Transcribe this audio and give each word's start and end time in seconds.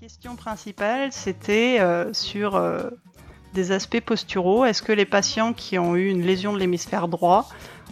question 0.00 0.34
principale, 0.34 1.12
c'était 1.12 1.78
euh, 1.78 2.14
sur 2.14 2.56
euh, 2.56 2.88
des 3.52 3.70
aspects 3.70 4.00
posturaux. 4.00 4.64
Est-ce 4.64 4.80
que 4.80 4.92
les 4.92 5.04
patients 5.04 5.52
qui 5.52 5.78
ont 5.78 5.94
eu 5.94 6.08
une 6.08 6.22
lésion 6.22 6.54
de 6.54 6.58
l'hémisphère 6.58 7.06
droit 7.06 7.46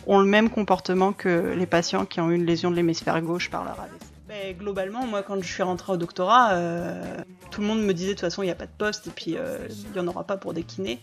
ont 0.06 0.18
le 0.18 0.24
même 0.24 0.48
comportement 0.48 1.12
que 1.12 1.54
les 1.54 1.66
patients 1.66 2.06
qui 2.06 2.21
ont 2.22 2.30
eu 2.30 2.36
une 2.36 2.46
lésion 2.46 2.71
de 2.71 2.76
l'hémisphère 2.76 3.21
gauche 3.21 3.50
par 3.50 3.62
leur 3.62 3.79
AVC 3.79 4.00
Ben, 4.26 4.56
Globalement, 4.56 5.06
moi, 5.06 5.22
quand 5.22 5.38
je 5.42 5.52
suis 5.52 5.62
rentrée 5.62 5.92
au 5.92 5.96
doctorat, 5.98 6.52
euh, 6.52 7.18
tout 7.50 7.61
le 7.61 7.66
monde 7.66 7.82
me 7.82 7.93
disait 7.93 8.11
de 8.11 8.14
toute 8.14 8.20
façon, 8.22 8.43
il 8.43 8.46
n'y 8.46 8.52
a 8.52 8.56
pas 8.56 8.66
de 8.66 8.79
poste 8.79 9.09
et 9.09 9.11
puis 9.11 9.32
il 9.32 9.93
n'y 9.93 10.00
en 10.00 10.06
aura 10.06 10.25
pas 10.25 10.38
pour 10.38 10.54
des 10.54 10.62
kinés. 10.62 11.00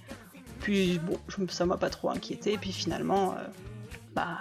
Puis 0.59 0.97
bon, 0.97 1.19
ça 1.49 1.67
m'a 1.67 1.77
pas 1.77 1.91
trop 1.91 2.09
inquiété. 2.09 2.53
Et 2.53 2.57
puis 2.57 2.71
finalement, 2.71 3.35
bah, 4.15 4.39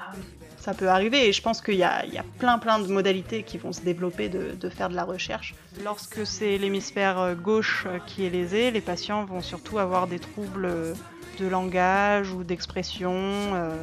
ça 0.64 0.72
peut 0.72 0.88
arriver. 0.88 1.28
Et 1.28 1.32
je 1.32 1.42
pense 1.42 1.60
qu'il 1.60 1.74
y 1.74 1.82
a, 1.84 2.04
plein 2.38 2.58
plein 2.58 2.78
de 2.78 2.86
modalités 2.86 3.42
qui 3.42 3.58
vont 3.58 3.72
se 3.72 3.82
développer 3.82 4.30
de, 4.30 4.68
faire 4.70 4.88
de 4.88 4.94
la 4.94 5.04
recherche. 5.04 5.54
Lorsque 5.84 6.26
c'est 6.26 6.56
l'hémisphère 6.56 7.36
gauche 7.36 7.86
qui 8.06 8.24
est 8.24 8.30
lésé, 8.30 8.70
les 8.70 8.80
patients 8.80 9.24
vont 9.26 9.42
surtout 9.42 9.78
avoir 9.78 10.06
des 10.06 10.18
troubles 10.18 10.94
de 11.38 11.46
langage 11.46 12.32
ou 12.32 12.44
d'expression. 12.44 13.12
euh. 13.12 13.76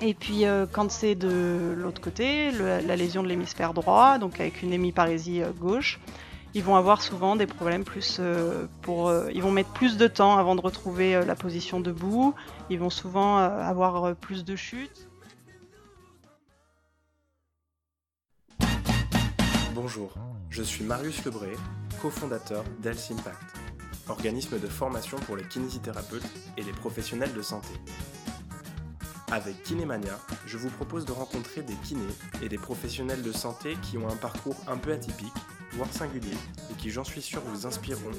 Et 0.00 0.14
puis 0.14 0.44
euh, 0.44 0.66
quand 0.70 0.90
c'est 0.90 1.14
de 1.14 1.74
l'autre 1.76 2.00
côté, 2.00 2.50
la 2.52 2.96
lésion 2.96 3.22
de 3.22 3.28
l'hémisphère 3.28 3.72
droit, 3.72 4.18
donc 4.18 4.38
avec 4.40 4.62
une 4.62 4.72
hémiparésie 4.72 5.42
euh, 5.42 5.50
gauche, 5.58 5.98
ils 6.54 6.62
vont 6.62 6.76
avoir 6.76 7.02
souvent 7.02 7.34
des 7.34 7.46
problèmes 7.46 7.84
plus 7.84 8.20
pour. 8.80 9.12
ils 9.34 9.42
vont 9.42 9.50
mettre 9.50 9.70
plus 9.74 9.98
de 9.98 10.06
temps 10.06 10.38
avant 10.38 10.54
de 10.54 10.62
retrouver 10.62 11.22
la 11.26 11.34
position 11.34 11.80
debout. 11.80 12.34
Ils 12.70 12.78
vont 12.78 12.88
souvent 12.88 13.36
avoir 13.36 14.16
plus 14.16 14.42
de 14.42 14.56
chutes. 14.56 15.05
Bonjour, 19.76 20.10
je 20.48 20.62
suis 20.62 20.84
Marius 20.84 21.22
Lebré, 21.26 21.52
cofondateur 22.00 22.64
d'Health 22.80 23.10
Impact, 23.10 23.36
organisme 24.08 24.58
de 24.58 24.66
formation 24.68 25.18
pour 25.18 25.36
les 25.36 25.44
kinésithérapeutes 25.44 26.24
et 26.56 26.62
les 26.62 26.72
professionnels 26.72 27.34
de 27.34 27.42
santé. 27.42 27.74
Avec 29.30 29.62
Kinémania, 29.64 30.18
je 30.46 30.56
vous 30.56 30.70
propose 30.70 31.04
de 31.04 31.12
rencontrer 31.12 31.60
des 31.60 31.74
kinés 31.74 32.00
et 32.42 32.48
des 32.48 32.56
professionnels 32.56 33.20
de 33.20 33.32
santé 33.32 33.76
qui 33.82 33.98
ont 33.98 34.08
un 34.08 34.16
parcours 34.16 34.56
un 34.66 34.78
peu 34.78 34.94
atypique, 34.94 35.34
voire 35.72 35.92
singulier, 35.92 36.38
et 36.70 36.74
qui, 36.78 36.88
j'en 36.88 37.04
suis 37.04 37.20
sûr, 37.20 37.42
vous 37.42 37.66
inspireront 37.66 38.12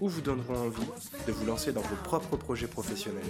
ou 0.00 0.08
vous 0.08 0.20
donneront 0.20 0.66
envie 0.66 0.90
de 1.28 1.32
vous 1.32 1.46
lancer 1.46 1.70
dans 1.70 1.82
vos 1.82 1.96
propres 2.02 2.36
projets 2.36 2.66
professionnels. 2.66 3.22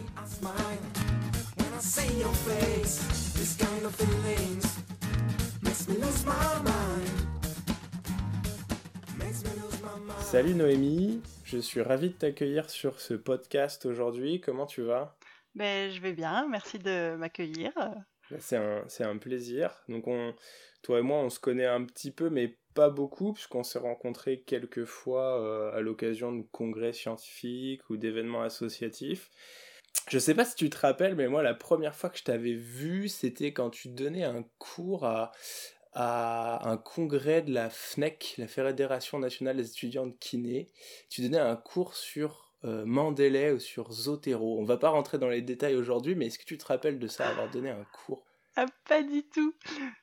Salut 10.21 10.55
Noémie, 10.55 11.23
je 11.45 11.59
suis 11.59 11.81
ravi 11.81 12.11
de 12.11 12.15
t'accueillir 12.15 12.69
sur 12.69 13.01
ce 13.01 13.15
podcast 13.15 13.87
aujourd'hui. 13.87 14.41
Comment 14.41 14.67
tu 14.67 14.83
vas? 14.83 15.17
Ben, 15.55 15.91
je 15.91 16.01
vais 16.01 16.13
bien, 16.13 16.47
merci 16.49 16.79
de 16.79 17.17
m'accueillir. 17.17 17.73
Bah, 18.31 18.37
C'est 18.39 18.57
un, 18.57 18.85
un 19.01 19.19
plaisir. 19.19 19.83
Donc, 19.89 20.07
on, 20.07 20.35
toi 20.83 20.99
et 20.99 21.03
moi, 21.03 21.19
on 21.19 21.31
se 21.31 21.39
connaît 21.39 21.67
un 21.67 21.85
petit 21.85 22.11
peu, 22.11 22.31
mais 22.31 22.59
pas 22.75 22.91
beaucoup, 22.91 23.33
puisqu'on 23.33 23.63
s'est 23.63 23.79
rencontrés 23.79 24.43
quelques 24.43 24.85
fois 24.85 25.41
euh, 25.41 25.77
à 25.77 25.81
l'occasion 25.81 26.33
de 26.33 26.43
congrès 26.51 26.93
scientifiques 26.93 27.89
ou 27.89 27.97
d'événements 27.97 28.43
associatifs. 28.43 29.31
Je 30.09 30.19
sais 30.19 30.35
pas 30.35 30.45
si 30.45 30.55
tu 30.57 30.69
te 30.69 30.77
rappelles, 30.77 31.15
mais 31.15 31.29
moi, 31.29 31.43
la 31.43 31.55
première 31.55 31.95
fois 31.95 32.11
que 32.11 32.19
je 32.19 32.25
t'avais 32.25 32.53
vu, 32.53 33.09
c'était 33.09 33.53
quand 33.53 33.71
tu 33.71 33.89
donnais 33.89 34.25
un 34.25 34.45
cours 34.59 35.05
à, 35.07 35.33
à 35.95 36.69
un 36.69 36.77
congrès 36.77 37.43
de 37.43 37.53
la 37.53 37.71
FNEC, 37.71 38.35
la 38.39 38.49
Fédération 38.49 39.19
nationale 39.19 39.57
des 39.57 39.69
étudiants 39.69 40.07
de 40.07 40.15
kiné. 40.19 40.69
Tu 41.09 41.23
donnais 41.23 41.39
un 41.39 41.57
cours 41.57 41.95
sur 41.95 42.53
euh, 42.65 42.85
Mandela 42.85 43.55
ou 43.55 43.59
sur 43.59 43.93
Zotero. 43.93 44.59
On 44.59 44.65
va 44.65 44.77
pas 44.77 44.89
rentrer 44.89 45.19
dans 45.19 45.29
les 45.29 45.43
détails 45.43 45.77
aujourd'hui, 45.77 46.15
mais 46.15 46.27
est-ce 46.27 46.39
que 46.39 46.45
tu 46.45 46.59
te 46.59 46.67
rappelles 46.67 46.99
de 46.99 47.07
ça, 47.09 47.29
avoir 47.29 47.51
donné 47.51 47.71
un 47.71 47.85
cours? 48.07 48.25
Ah, 48.57 48.67
pas 48.89 49.03
du 49.03 49.23
tout. 49.25 49.53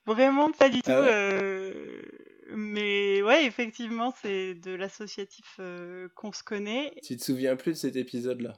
Vraiment 0.06 0.52
pas 0.52 0.70
du 0.70 0.82
tout. 0.82 0.92
Ah 0.92 1.02
ouais? 1.02 1.08
euh, 1.10 2.02
Mais 2.50 3.22
ouais, 3.22 3.46
effectivement, 3.46 4.14
c'est 4.22 4.56
de 4.56 4.72
l'associatif 4.72 5.56
euh, 5.60 6.10
qu'on 6.16 6.32
se 6.34 6.44
connaît. 6.44 6.94
Tu 7.04 7.16
te 7.18 7.24
souviens 7.24 7.56
plus 7.56 7.72
de 7.72 7.78
cet 7.78 7.96
épisode-là? 7.96 8.54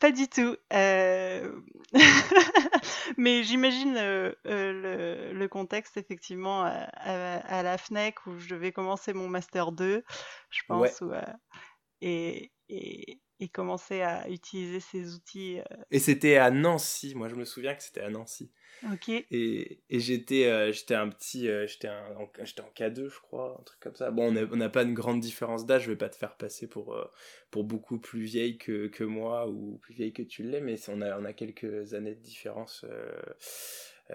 Pas 0.00 0.10
du 0.10 0.28
tout. 0.28 0.56
euh, 0.72 1.60
Mais 3.16 3.42
j'imagine 3.44 3.96
euh, 3.96 4.32
euh, 4.46 5.30
le, 5.32 5.38
le 5.38 5.48
contexte, 5.48 5.96
effectivement, 5.96 6.62
à, 6.64 6.70
à- 6.70 7.38
à 7.58 7.62
la 7.62 7.78
FNEC 7.78 8.26
où 8.26 8.38
je 8.38 8.48
devais 8.48 8.72
commencer 8.72 9.12
mon 9.12 9.28
Master 9.28 9.72
2, 9.72 10.02
je 10.50 10.62
pense, 10.66 11.00
Ouais. 11.00 11.02
ou, 11.02 11.12
et, 12.00 12.52
et, 12.68 13.20
et 13.40 13.48
commencer 13.48 14.02
à 14.02 14.28
utiliser 14.28 14.80
ces 14.80 15.14
outils. 15.14 15.60
euh, 15.60 15.76
Et 15.90 15.98
c'était 15.98 16.36
à 16.36 16.50
Nancy, 16.50 17.14
moi 17.14 17.28
je 17.28 17.34
me 17.34 17.44
souviens 17.44 17.74
que 17.74 17.82
c'était 17.82 18.00
à 18.00 18.10
Nancy. 18.10 18.50
Ok. 18.92 19.08
Et, 19.08 19.80
et 19.90 20.00
j'étais 20.00 20.46
euh, 20.46 20.72
j'étais 20.72 20.94
un 20.94 21.08
petit, 21.08 21.48
euh, 21.48 21.66
j'étais 21.66 21.88
en, 21.88 22.22
en 22.22 22.26
K2 22.26 23.08
je 23.08 23.20
crois, 23.20 23.56
un 23.58 23.62
truc 23.64 23.80
comme 23.80 23.96
ça. 23.96 24.10
Bon, 24.10 24.28
on 24.28 24.56
n'a 24.56 24.68
pas 24.68 24.82
une 24.82 24.94
grande 24.94 25.20
différence 25.20 25.66
d'âge, 25.66 25.84
je 25.84 25.90
vais 25.90 25.96
pas 25.96 26.08
te 26.08 26.16
faire 26.16 26.36
passer 26.36 26.68
pour, 26.68 26.94
euh, 26.94 27.10
pour 27.50 27.64
beaucoup 27.64 27.98
plus 27.98 28.22
vieille 28.22 28.56
que, 28.58 28.86
que 28.86 29.02
moi 29.04 29.48
ou 29.48 29.78
plus 29.78 29.94
vieille 29.94 30.12
que 30.12 30.22
tu 30.22 30.42
l'es, 30.44 30.60
mais 30.60 30.76
on 30.88 31.02
a, 31.02 31.18
on 31.18 31.24
a 31.24 31.32
quelques 31.32 31.94
années 31.94 32.14
de 32.14 32.20
différence, 32.20 32.84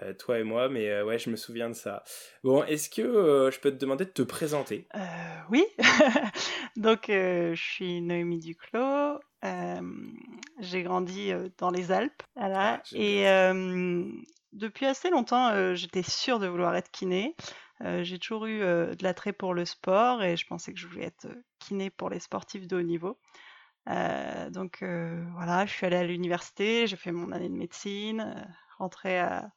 euh, 0.02 0.12
toi 0.12 0.38
et 0.40 0.44
moi, 0.44 0.68
mais 0.68 0.90
euh, 0.90 1.04
ouais, 1.04 1.18
je 1.18 1.30
me 1.30 1.36
souviens 1.36 1.68
de 1.68 1.74
ça. 1.74 2.02
Bon, 2.42 2.64
est-ce 2.64 2.90
que 2.90 3.02
euh, 3.02 3.50
je 3.50 3.60
peux 3.60 3.70
te 3.70 3.76
demander 3.76 4.04
de 4.04 4.10
te 4.10 4.22
présenter? 4.22 4.88
Oui, 5.50 5.64
donc 6.76 7.04
je 7.08 7.54
suis 7.54 8.00
Noémie 8.00 8.40
Duclos. 8.40 9.20
j'ai 10.58 10.82
grandi 10.82 11.32
dans 11.58 11.70
les 11.70 11.92
Alpes, 11.92 12.22
voilà. 12.34 12.82
Ah, 12.82 12.82
et 12.92 13.24
depuis 14.52 14.86
assez 14.86 15.10
longtemps, 15.10 15.74
j'étais 15.74 16.02
sûre 16.02 16.38
de 16.38 16.46
vouloir 16.46 16.74
être 16.76 16.90
kiné. 16.90 17.36
J'ai 17.80 18.18
toujours 18.18 18.46
eu 18.46 18.60
de 18.60 19.02
l'attrait 19.02 19.32
pour 19.32 19.52
le 19.52 19.64
sport 19.64 20.22
et 20.22 20.36
je 20.36 20.46
pensais 20.46 20.72
que 20.72 20.78
je 20.78 20.86
voulais 20.86 21.04
être 21.04 21.26
kiné 21.58 21.90
pour 21.90 22.08
les 22.08 22.20
sportifs 22.20 22.66
de 22.66 22.76
haut 22.76 22.82
niveau. 22.82 23.18
Donc 23.86 24.78
voilà, 24.80 25.66
je 25.66 25.72
suis 25.72 25.86
allée 25.86 25.96
à 25.96 26.04
l'université, 26.04 26.86
j'ai 26.86 26.96
fait 26.96 27.12
mon 27.12 27.30
année 27.32 27.50
de 27.50 27.56
médecine, 27.56 28.48
rentrée 28.78 29.18
à, 29.18 29.50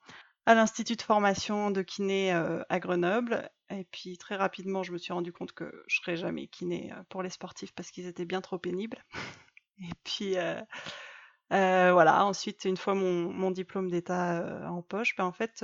à 0.47 0.55
l'institut 0.55 0.95
de 0.95 1.01
formation 1.01 1.71
de 1.71 1.81
kiné 1.81 2.33
euh, 2.33 2.63
à 2.69 2.79
Grenoble. 2.79 3.51
Et 3.69 3.83
puis 3.91 4.17
très 4.17 4.37
rapidement, 4.37 4.81
je 4.81 4.93
me 4.93 4.97
suis 4.97 5.11
rendu 5.11 5.33
compte 5.33 5.51
que 5.51 5.83
je 5.87 5.97
serais 5.97 6.15
jamais 6.15 6.47
kiné 6.47 6.93
euh, 6.93 7.03
pour 7.09 7.21
les 7.21 7.29
sportifs 7.29 7.73
parce 7.73 7.91
qu'ils 7.91 8.07
étaient 8.07 8.25
bien 8.25 8.39
trop 8.39 8.57
pénibles. 8.57 9.03
Et 9.81 9.91
puis 10.05 10.37
euh, 10.37 10.61
voilà, 11.51 12.25
ensuite, 12.25 12.63
une 12.63 12.77
fois 12.77 12.95
mon, 12.95 13.51
diplôme 13.51 13.91
d'état 13.91 14.69
en 14.71 14.81
poche, 14.81 15.15
ben 15.17 15.25
en 15.25 15.33
fait, 15.33 15.63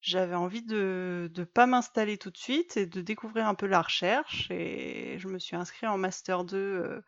j'avais 0.00 0.34
envie 0.34 0.62
de 0.62 1.30
ne 1.36 1.44
pas 1.44 1.66
m'installer 1.66 2.16
tout 2.16 2.30
de 2.30 2.36
suite 2.36 2.76
et 2.76 2.86
de 2.86 3.00
découvrir 3.00 3.46
un 3.46 3.54
peu 3.54 3.66
la 3.66 3.82
recherche. 3.82 4.50
Et 4.50 5.18
je 5.18 5.28
me 5.28 5.38
suis 5.38 5.56
inscrite 5.56 5.88
en 5.88 5.98
Master 5.98 6.44
2 6.44 6.56
euh, 6.56 7.00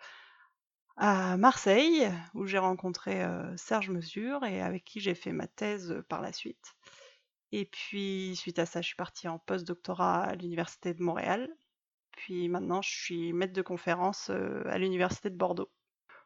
à 0.98 1.36
Marseille, 1.36 2.10
où 2.34 2.44
j'ai 2.46 2.58
rencontré 2.58 3.24
Serge 3.56 3.88
Mesure 3.90 4.44
et 4.44 4.60
avec 4.60 4.84
qui 4.84 5.00
j'ai 5.00 5.14
fait 5.14 5.32
ma 5.32 5.46
thèse 5.46 6.02
par 6.08 6.20
la 6.20 6.32
suite. 6.32 6.74
Et 7.52 7.64
puis, 7.64 8.34
suite 8.36 8.58
à 8.58 8.66
ça, 8.66 8.82
je 8.82 8.88
suis 8.88 8.96
partie 8.96 9.28
en 9.28 9.38
post-doctorat 9.38 10.24
à 10.24 10.34
l'Université 10.34 10.92
de 10.92 11.02
Montréal. 11.02 11.48
Puis 12.12 12.48
maintenant, 12.48 12.82
je 12.82 12.90
suis 12.90 13.32
maître 13.32 13.52
de 13.52 13.62
conférence 13.62 14.30
à 14.30 14.76
l'Université 14.76 15.30
de 15.30 15.36
Bordeaux. 15.36 15.70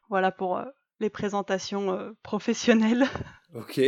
Voilà 0.09 0.33
pour 0.33 0.65
les 1.01 1.11
présentations 1.11 2.15
professionnelles. 2.23 3.07
Ok, 3.55 3.81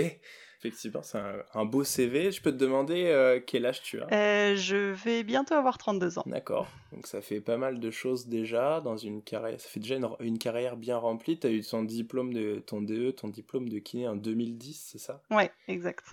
effectivement, 0.65 1.03
c'est 1.03 1.19
un, 1.19 1.43
un 1.53 1.65
beau 1.65 1.85
CV. 1.85 2.33
Je 2.33 2.41
peux 2.41 2.51
te 2.51 2.57
demander 2.57 3.07
euh, 3.07 3.41
quel 3.45 3.67
âge 3.67 3.83
tu 3.83 4.01
as? 4.01 4.13
Euh, 4.13 4.57
je 4.57 4.93
vais 4.93 5.23
bientôt 5.23 5.55
avoir 5.55 5.77
32 5.77 6.19
ans. 6.19 6.25
D'accord. 6.27 6.67
Donc 6.93 7.07
ça 7.07 7.21
fait 7.21 7.41
pas 7.41 7.57
mal 7.57 7.81
de 7.81 7.91
choses 7.91 8.27
déjà 8.29 8.81
dans 8.81 8.97
une 8.97 9.23
carrière. 9.23 9.61
Ça 9.61 9.69
fait 9.69 9.81
déjà 9.81 9.97
une, 9.97 10.09
une 10.21 10.39
carrière 10.39 10.77
bien 10.77 10.97
remplie. 10.97 11.39
Tu 11.39 11.47
as 11.47 11.51
eu 11.51 11.63
ton 11.63 11.83
diplôme 11.83 12.33
de 12.33 12.61
ton 12.61 12.81
DE, 12.81 13.11
ton 13.11 13.29
diplôme 13.29 13.69
de 13.69 13.79
kiné 13.79 14.09
en 14.09 14.17
2010, 14.17 14.89
c'est 14.93 14.99
ça? 14.99 15.23
Ouais, 15.31 15.51
exact. 15.69 16.05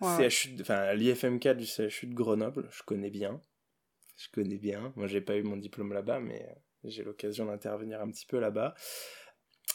Ouais. 0.00 0.28
CHU, 0.28 0.56
enfin 0.60 0.92
l'IFMK 0.94 1.48
du 1.54 1.64
CHU 1.64 2.06
de 2.06 2.14
Grenoble, 2.14 2.68
je 2.70 2.82
connais 2.82 3.10
bien. 3.10 3.40
Je 4.18 4.28
connais 4.32 4.58
bien. 4.58 4.92
Moi, 4.96 5.06
j'ai 5.06 5.20
pas 5.20 5.36
eu 5.36 5.42
mon 5.42 5.56
diplôme 5.56 5.92
là-bas, 5.92 6.20
mais 6.20 6.46
j'ai 6.84 7.02
l'occasion 7.04 7.46
d'intervenir 7.46 8.00
un 8.00 8.10
petit 8.10 8.26
peu 8.26 8.38
là-bas. 8.38 8.74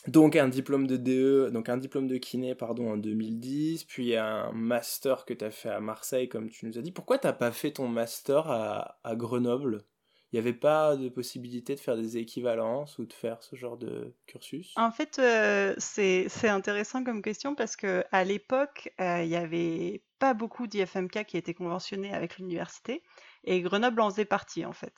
Donc 0.07 0.35
un 0.35 0.47
diplôme 0.47 0.87
de 0.87 0.97
DE, 0.97 1.51
donc 1.51 1.69
un 1.69 1.77
diplôme 1.77 2.07
de 2.07 2.17
kiné 2.17 2.55
pardon 2.55 2.91
en 2.91 2.97
2010, 2.97 3.83
puis 3.83 4.15
un 4.15 4.51
master 4.51 5.25
que 5.25 5.33
tu 5.33 5.45
as 5.45 5.51
fait 5.51 5.69
à 5.69 5.79
Marseille 5.79 6.27
comme 6.27 6.49
tu 6.49 6.65
nous 6.65 6.77
as 6.77 6.81
dit. 6.81 6.91
Pourquoi 6.91 7.19
t'as 7.19 7.33
pas 7.33 7.51
fait 7.51 7.71
ton 7.71 7.87
master 7.87 8.49
à, 8.49 9.15
Grenoble? 9.15 9.83
Il 10.31 10.37
n'y 10.37 10.39
avait 10.39 10.57
pas 10.57 10.95
de 10.95 11.09
possibilité 11.09 11.75
de 11.75 11.79
faire 11.81 11.97
des 11.97 12.17
équivalences 12.17 12.97
ou 12.97 13.05
de 13.05 13.11
faire 13.11 13.43
ce 13.43 13.57
genre 13.57 13.77
de 13.77 14.15
cursus? 14.27 14.73
En 14.77 14.89
fait, 14.89 15.19
euh, 15.19 15.75
c'est 15.77 16.27
c'est 16.29 16.47
intéressant 16.47 17.03
comme 17.03 17.21
question 17.21 17.53
parce 17.53 17.75
que 17.75 18.05
à 18.11 18.23
l'époque, 18.23 18.93
euh, 19.01 19.23
il 19.23 19.29
n'y 19.29 19.35
avait 19.35 20.03
pas 20.19 20.33
beaucoup 20.33 20.67
d'IFMK 20.67 21.25
qui 21.25 21.35
étaient 21.35 21.53
conventionnés 21.53 22.13
avec 22.13 22.37
l'université 22.37 23.03
et 23.43 23.61
Grenoble 23.61 24.01
en 24.01 24.09
faisait 24.09 24.25
partie 24.25 24.65
en 24.65 24.73
fait. 24.73 24.93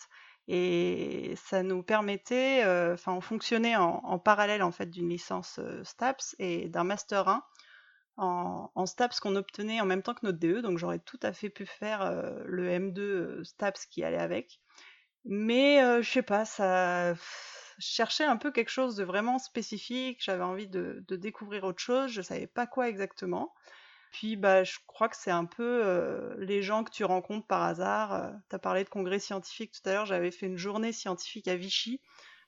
Et 0.48 1.36
ça 1.38 1.64
nous 1.64 1.84
permettait, 1.84 2.64
euh, 2.66 2.96
enfin, 2.96 3.14
on 3.14 3.22
fonctionnait 3.22 3.76
en, 3.78 4.20
parallèle 4.20 4.62
en 4.62 4.72
fait 4.72 4.88
d'une 4.88 5.10
licence 5.10 5.60
euh, 5.60 5.84
STAPS 5.84 6.36
et 6.40 6.68
d'un 6.68 6.84
Master 6.84 7.28
1 7.28 7.44
en, 8.18 8.86
STAPS 8.86 9.20
qu'on 9.20 9.36
obtenait 9.36 9.82
en 9.82 9.86
même 9.86 10.04
temps 10.04 10.14
que 10.14 10.26
notre 10.26 10.40
DE, 10.40 10.62
donc 10.62 10.78
j'aurais 10.78 11.00
tout 11.00 11.20
à 11.24 11.34
fait 11.34 11.50
pu 11.50 11.66
faire 11.66 12.02
euh, 12.02 12.44
le 12.46 12.70
M2 12.70 13.00
euh, 13.00 13.44
STAPS 13.44 13.86
qui 13.88 14.04
allait 14.04 14.18
avec. 14.18 14.60
Mais 15.26 15.84
euh, 15.84 16.02
je 16.02 16.10
sais 16.10 16.22
pas, 16.22 16.46
ça. 16.46 17.14
Je 17.80 17.88
cherchais 17.88 18.26
un 18.26 18.38
peu 18.38 18.52
quelque 18.52 18.70
chose 18.70 18.96
de 18.96 19.04
vraiment 19.04 19.40
spécifique, 19.40 20.22
j'avais 20.24 20.44
envie 20.44 20.68
de, 20.68 21.04
de 21.08 21.16
découvrir 21.16 21.64
autre 21.64 21.82
chose, 21.82 22.12
je 22.12 22.22
savais 22.22 22.46
pas 22.46 22.68
quoi 22.68 22.88
exactement. 22.88 23.52
Puis 24.14 24.38
bah, 24.38 24.64
je 24.64 24.78
crois 24.88 25.10
que 25.10 25.18
c'est 25.18 25.32
un 25.32 25.46
peu 25.46 25.82
euh, 25.84 26.36
les 26.38 26.62
gens 26.62 26.86
que 26.86 26.92
tu 26.92 27.04
rencontres 27.04 27.48
par 27.48 27.64
hasard. 27.64 28.32
tu 28.50 28.56
as 28.56 28.60
parlé 28.60 28.86
de 28.86 28.90
congrès 28.90 29.20
scientifique 29.20 29.74
tout 29.74 29.90
à 29.90 29.94
l'heure, 29.94 30.06
j'avais 30.06 30.32
fait 30.32 30.46
une 30.46 30.58
journée 30.58 30.94
scientifique 30.94 31.50
à 31.50 31.58
Vichy 31.58 32.00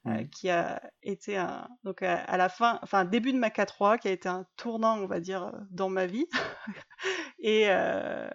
euh, 0.07 0.23
qui 0.25 0.50
a 0.50 0.81
été 1.01 1.35
un, 1.38 1.67
donc 1.83 2.03
à, 2.03 2.17
à 2.17 2.38
la 2.38 2.47
fin, 2.47 2.79
enfin 2.83 3.06
début 3.06 3.33
de 3.33 3.39
ma 3.39 3.50
K3, 3.50 3.97
qui 3.97 4.07
a 4.07 4.12
été 4.12 4.29
un 4.29 4.45
tournant, 4.56 5.00
on 5.00 5.07
va 5.07 5.19
dire, 5.19 5.45
euh, 5.45 5.51
dans 5.71 5.89
ma 5.89 6.06
vie. 6.06 6.27
et, 7.39 7.65
euh, 7.69 8.29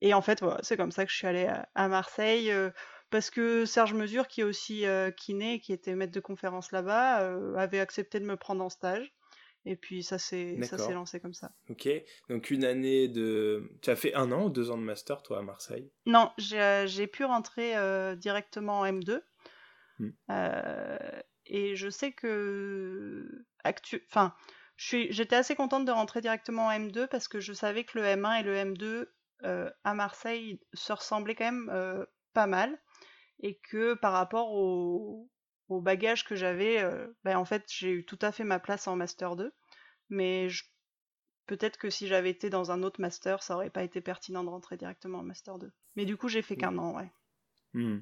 et 0.00 0.14
en 0.14 0.22
fait, 0.22 0.40
voilà, 0.40 0.60
c'est 0.62 0.76
comme 0.76 0.92
ça 0.92 1.04
que 1.04 1.10
je 1.10 1.16
suis 1.16 1.26
allée 1.26 1.46
à, 1.46 1.68
à 1.74 1.88
Marseille, 1.88 2.50
euh, 2.52 2.70
parce 3.10 3.30
que 3.30 3.64
Serge 3.64 3.94
Mesure, 3.94 4.28
qui 4.28 4.42
est 4.42 4.44
aussi 4.44 4.86
euh, 4.86 5.10
kiné, 5.10 5.60
qui 5.60 5.72
était 5.72 5.94
maître 5.96 6.12
de 6.12 6.20
conférence 6.20 6.70
là-bas, 6.72 7.22
euh, 7.22 7.56
avait 7.56 7.80
accepté 7.80 8.20
de 8.20 8.24
me 8.26 8.36
prendre 8.36 8.62
en 8.64 8.68
stage. 8.68 9.12
Et 9.68 9.76
puis 9.76 10.02
ça 10.02 10.18
s'est 10.18 10.56
lancé 10.94 11.20
comme 11.20 11.34
ça. 11.34 11.52
Ok, 11.68 11.86
donc 12.30 12.50
une 12.50 12.64
année 12.64 13.06
de... 13.06 13.70
Tu 13.82 13.90
as 13.90 13.96
fait 13.96 14.14
un 14.14 14.32
an 14.32 14.46
ou 14.46 14.50
deux 14.50 14.70
ans 14.70 14.78
de 14.78 14.82
master, 14.82 15.22
toi, 15.22 15.40
à 15.40 15.42
Marseille? 15.42 15.92
Non, 16.06 16.32
j'ai 16.38 16.86
j'ai 16.86 17.06
pu 17.06 17.26
rentrer 17.26 17.76
euh, 17.76 18.16
directement 18.16 18.80
en 18.80 18.86
M2. 18.86 19.20
Hmm. 19.98 20.10
Euh, 20.30 21.20
et 21.44 21.76
je 21.76 21.90
sais 21.90 22.12
que 22.12 23.44
actu... 23.62 24.02
enfin, 24.10 24.34
j'étais 24.78 25.36
assez 25.36 25.54
contente 25.54 25.84
de 25.84 25.92
rentrer 25.92 26.22
directement 26.22 26.68
en 26.68 26.70
M2 26.70 27.06
parce 27.08 27.28
que 27.28 27.38
je 27.38 27.52
savais 27.52 27.84
que 27.84 27.98
le 27.98 28.04
M1 28.06 28.40
et 28.40 28.42
le 28.44 28.54
M2 28.56 29.06
euh, 29.44 29.70
à 29.84 29.92
Marseille 29.92 30.60
se 30.72 30.94
ressemblaient 30.94 31.34
quand 31.34 31.44
même 31.44 31.70
euh, 31.70 32.06
pas 32.32 32.46
mal 32.46 32.78
et 33.40 33.60
que 33.70 33.92
par 33.92 34.14
rapport 34.14 34.50
au, 34.50 35.28
au 35.68 35.80
bagage 35.80 36.24
que 36.24 36.36
j'avais, 36.36 36.82
euh, 36.82 37.06
ben, 37.24 37.36
en 37.36 37.44
fait, 37.44 37.64
j'ai 37.68 37.90
eu 37.90 38.04
tout 38.04 38.18
à 38.22 38.32
fait 38.32 38.44
ma 38.44 38.58
place 38.58 38.88
en 38.88 38.96
Master 38.96 39.36
2. 39.36 39.52
Mais 40.10 40.48
je- 40.48 40.64
peut-être 41.46 41.78
que 41.78 41.90
si 41.90 42.08
j'avais 42.08 42.30
été 42.30 42.50
dans 42.50 42.70
un 42.72 42.82
autre 42.82 43.00
Master, 43.00 43.42
ça 43.42 43.54
aurait 43.56 43.70
pas 43.70 43.84
été 43.84 44.00
pertinent 44.00 44.44
de 44.44 44.50
rentrer 44.50 44.76
directement 44.76 45.18
en 45.20 45.24
Master 45.24 45.58
2. 45.58 45.72
Mais 45.96 46.04
du 46.06 46.16
coup, 46.16 46.28
j'ai 46.28 46.42
fait 46.42 46.56
qu'un 46.56 46.78
an, 46.78 46.96
ouais. 46.96 47.10
Hmm. 47.74 47.98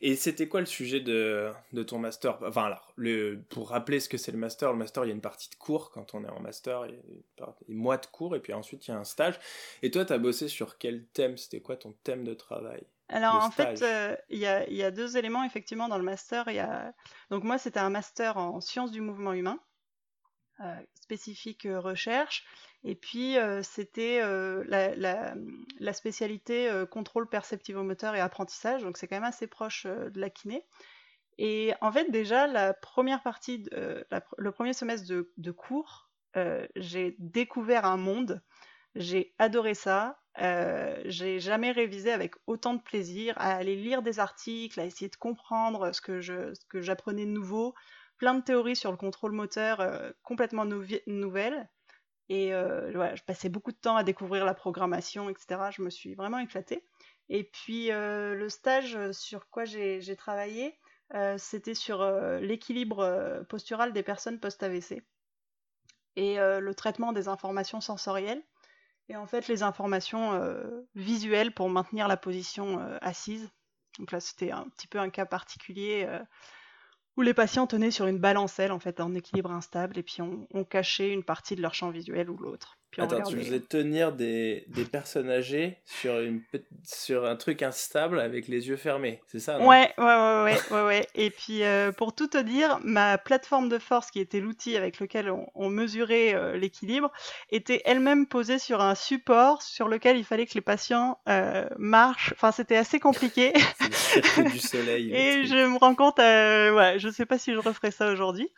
Et 0.00 0.16
c'était 0.16 0.48
quoi 0.48 0.58
le 0.60 0.66
sujet 0.66 1.00
de, 1.00 1.52
de 1.72 1.82
ton 1.84 1.98
master? 1.98 2.38
Enfin, 2.42 2.64
alors, 2.64 2.92
le, 2.96 3.44
pour 3.48 3.70
rappeler 3.70 4.00
ce 4.00 4.08
que 4.08 4.16
c'est 4.18 4.32
le 4.32 4.38
master, 4.38 4.72
le 4.72 4.78
master, 4.78 5.04
il 5.04 5.08
y 5.08 5.10
a 5.12 5.14
une 5.14 5.20
partie 5.20 5.48
de 5.50 5.54
cours 5.54 5.90
quand 5.92 6.14
on 6.14 6.24
est 6.24 6.28
en 6.28 6.40
master, 6.40 6.86
il 6.86 6.92
y 6.94 6.96
a 6.96 7.02
une 7.08 7.22
partie- 7.36 7.64
des 7.66 7.74
mois 7.74 7.96
de 7.96 8.06
cours, 8.06 8.34
et 8.34 8.40
puis 8.40 8.52
ensuite 8.52 8.86
il 8.88 8.90
y 8.90 8.94
a 8.94 8.98
un 8.98 9.04
stage. 9.04 9.38
Et 9.82 9.90
toi, 9.92 10.04
tu 10.04 10.12
as 10.12 10.18
bossé 10.18 10.48
sur 10.48 10.78
quel 10.78 11.06
thème? 11.08 11.36
C'était 11.36 11.60
quoi 11.60 11.76
ton 11.76 11.92
thème 12.02 12.24
de 12.24 12.34
travail 12.34 12.84
Alors 13.08 13.36
de 13.36 13.40
en 13.42 13.50
fait, 13.50 13.80
euh, 13.82 14.14
il 14.28 14.38
y 14.38 14.40
y 14.74 14.82
a 14.82 14.90
deux 14.90 15.16
éléments 15.16 15.42
effectivement 15.44 15.88
dans 15.88 15.96
le 15.98 16.04
master. 16.04 16.50
Y 16.50 16.58
a... 16.58 16.92
Donc 17.30 17.42
moi, 17.44 17.56
c'était 17.58 17.80
un 17.80 17.88
master 17.90 18.36
en 18.36 18.60
sciences 18.60 18.90
du 18.90 19.00
mouvement 19.00 19.32
humain, 19.32 19.58
euh, 20.60 20.74
spécifique 20.94 21.66
euh, 21.66 21.80
recherche. 21.80 22.44
Et 22.84 22.94
puis, 22.94 23.38
euh, 23.38 23.62
c'était 23.62 24.20
la, 24.66 24.94
la- 24.94 25.34
la 25.80 25.92
spécialité 25.94 26.70
contrôle 26.90 27.28
perceptivo-moteur 27.28 28.14
et 28.14 28.20
apprentissage. 28.20 28.82
Donc 28.82 28.98
c'est 28.98 29.08
quand 29.08 29.16
même 29.16 29.24
assez 29.24 29.46
proche 29.46 29.86
de 29.86 30.20
la 30.20 30.28
kiné. 30.30 30.64
Et 31.38 31.72
en 31.80 31.90
fait, 31.92 32.10
déjà, 32.10 32.46
la 32.46 32.74
première 32.74 33.22
partie, 33.22 33.66
le 34.38 34.52
premier 34.52 34.72
semestre 34.72 35.08
de, 35.08 35.50
cours, 35.50 36.10
j'ai 36.76 37.16
découvert 37.18 37.84
un 37.86 37.96
monde. 37.96 38.42
J'ai 38.94 39.34
adoré 39.38 39.74
ça. 39.74 40.20
J'ai 41.06 41.40
jamais 41.40 41.72
révisé 41.72 42.12
avec 42.12 42.34
autant 42.46 42.74
de 42.74 42.82
plaisir 42.82 43.34
à 43.38 43.54
aller 43.54 43.76
lire 43.76 44.02
des 44.02 44.20
articles, 44.20 44.78
à 44.80 44.86
essayer 44.86 45.08
de 45.08 45.16
comprendre 45.16 45.92
ce 45.92 46.00
que 46.00 46.20
ce 46.22 46.64
que 46.68 46.80
j'apprenais 46.80 47.26
de 47.26 47.30
nouveau. 47.30 47.74
Plein 48.18 48.34
de 48.34 48.42
théories 48.42 48.76
sur 48.76 48.90
le 48.90 48.96
contrôle 48.96 49.32
moteur 49.32 49.80
euh, 49.80 50.10
complètement 50.22 50.64
nouvelles. 50.64 51.68
Et 52.28 52.54
euh, 52.54 53.14
je 53.16 53.22
passais 53.24 53.48
beaucoup 53.48 53.72
de 53.72 53.76
temps 53.76 53.96
à 53.96 54.04
découvrir 54.04 54.44
la 54.44 54.54
programmation, 54.54 55.28
etc. 55.28 55.70
Je 55.70 55.82
me 55.82 55.90
suis 55.90 56.14
vraiment 56.14 56.38
éclatée. 56.38 56.86
Et 57.28 57.44
puis 57.44 57.90
euh, 57.90 58.34
le 58.34 58.48
stage 58.48 59.12
sur 59.12 59.48
quoi 59.50 59.64
j'ai 59.64 60.16
travaillé, 60.16 60.78
c'était 61.36 61.74
sur 61.74 62.04
l'équilibre 62.40 63.44
postural 63.48 63.92
des 63.92 64.02
personnes 64.02 64.40
post-AVC 64.40 65.04
et 66.16 66.36
le 66.38 66.74
traitement 66.74 67.12
des 67.12 67.28
informations 67.28 67.80
sensorielles. 67.80 68.42
Et 69.08 69.16
en 69.16 69.26
fait, 69.26 69.46
les 69.46 69.62
informations 69.62 70.40
visuelles 70.94 71.52
pour 71.52 71.68
maintenir 71.68 72.08
la 72.08 72.16
position 72.16 72.80
assise. 73.00 73.48
Donc 73.98 74.10
là, 74.10 74.18
c'était 74.18 74.50
un 74.50 74.68
petit 74.70 74.88
peu 74.88 74.98
un 74.98 75.10
cas 75.10 75.26
particulier 75.26 76.08
où 77.16 77.22
les 77.22 77.34
patients 77.34 77.66
tenaient 77.66 77.90
sur 77.90 78.06
une 78.06 78.18
balancelle, 78.18 78.72
en 78.72 78.78
fait, 78.78 79.00
en 79.00 79.14
équilibre 79.14 79.50
instable, 79.52 79.98
et 79.98 80.02
puis 80.02 80.22
on, 80.22 80.46
on 80.52 80.64
cachait 80.64 81.12
une 81.12 81.24
partie 81.24 81.56
de 81.56 81.62
leur 81.62 81.74
champ 81.74 81.90
visuel 81.90 82.30
ou 82.30 82.36
l'autre. 82.36 82.78
Puis 82.94 83.02
on 83.02 83.04
Attends, 83.04 83.16
tu 83.22 83.34
regardait. 83.34 83.42
faisais 83.42 83.60
tenir 83.60 84.12
des, 84.12 84.64
des 84.68 84.84
personnes 84.84 85.28
âgées 85.30 85.78
sur, 85.84 86.18
une, 86.20 86.40
pe- 86.42 86.64
sur 86.84 87.24
un 87.26 87.36
truc 87.36 87.62
instable 87.62 88.20
avec 88.20 88.46
les 88.48 88.68
yeux 88.68 88.76
fermés, 88.76 89.20
c'est 89.26 89.40
ça 89.40 89.58
non? 89.58 89.66
Ouais, 89.68 89.94
ouais, 89.98 90.04
ouais, 90.04 90.42
ouais, 90.44 90.62
ouais, 90.70 90.82
ouais. 90.84 91.06
Et 91.14 91.30
puis, 91.30 91.62
euh, 91.62 91.92
pour 91.92 92.12
tout 92.12 92.26
te 92.26 92.38
dire, 92.38 92.80
ma 92.82 93.18
plateforme 93.18 93.68
de 93.68 93.78
force, 93.78 94.10
qui 94.10 94.18
était 94.18 94.40
l'outil 94.40 94.76
avec 94.76 94.98
lequel 94.98 95.30
on, 95.30 95.46
on 95.54 95.68
mesurait 95.70 96.34
euh, 96.34 96.56
l'équilibre, 96.56 97.12
était 97.50 97.80
elle-même 97.84 98.26
posée 98.26 98.58
sur 98.58 98.80
un 98.80 98.96
support 98.96 99.62
sur 99.62 99.86
lequel 99.86 100.16
il 100.18 100.24
fallait 100.24 100.46
que 100.46 100.54
les 100.54 100.60
patients 100.60 101.20
euh, 101.28 101.68
marchent. 101.78 102.32
Enfin, 102.34 102.50
c'était 102.50 102.76
assez 102.76 102.98
compliqué. 102.98 103.52
C'est 103.76 103.88
le 103.88 103.94
cirque 103.94 104.40
du 104.40 104.58
soleil. 104.58 105.10
le 105.12 105.16
Et 105.16 105.28
truc. 105.28 105.54
je 105.54 105.66
me 105.66 105.78
rends 105.78 105.94
compte, 105.94 106.18
euh, 106.18 106.74
ouais, 106.74 106.98
je 106.98 107.08
sais 107.08 107.26
pas 107.26 107.38
si 107.38 107.52
je 107.54 107.58
referais 107.58 107.92
ça 107.92 108.10
aujourd'hui, 108.10 108.48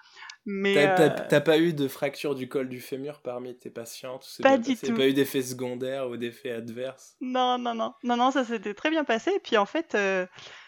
mais 0.47 0.85
T'as 0.85 0.87
t'as- 0.89 1.11
euh, 1.11 1.25
t'as 1.25 1.41
pas 1.41 1.59
eu 1.59 1.73
de 1.73 1.89
fracture 1.89 2.37
du 2.37 2.49
col 2.49 2.69
du 2.69 2.81
fémur 2.81 3.21
parmi 3.21 3.59
tes 3.59 3.69
patients 3.71 4.19
tout 4.21 4.29
Pas 4.41 4.57
du 4.57 4.79
passé? 4.79 4.93
tout. 4.93 4.95
Pas 4.95 5.09
eu 5.09 5.13
d'effet 5.13 5.43
secondaire 5.43 6.09
ou 6.09 6.17
d'effet 6.17 6.53
adverse 6.53 7.19
non, 7.21 7.59
non, 7.59 7.75
non, 7.75 7.95
non, 8.03 8.17
non, 8.17 8.31
ça 8.31 8.45
s'était 8.45 8.75
très 8.75 8.91
bien 8.91 9.05
passé. 9.05 9.31
Et 9.35 9.41
puis 9.41 9.57
en 9.57 9.65
fait, 9.67 9.95
euh, 9.95 10.27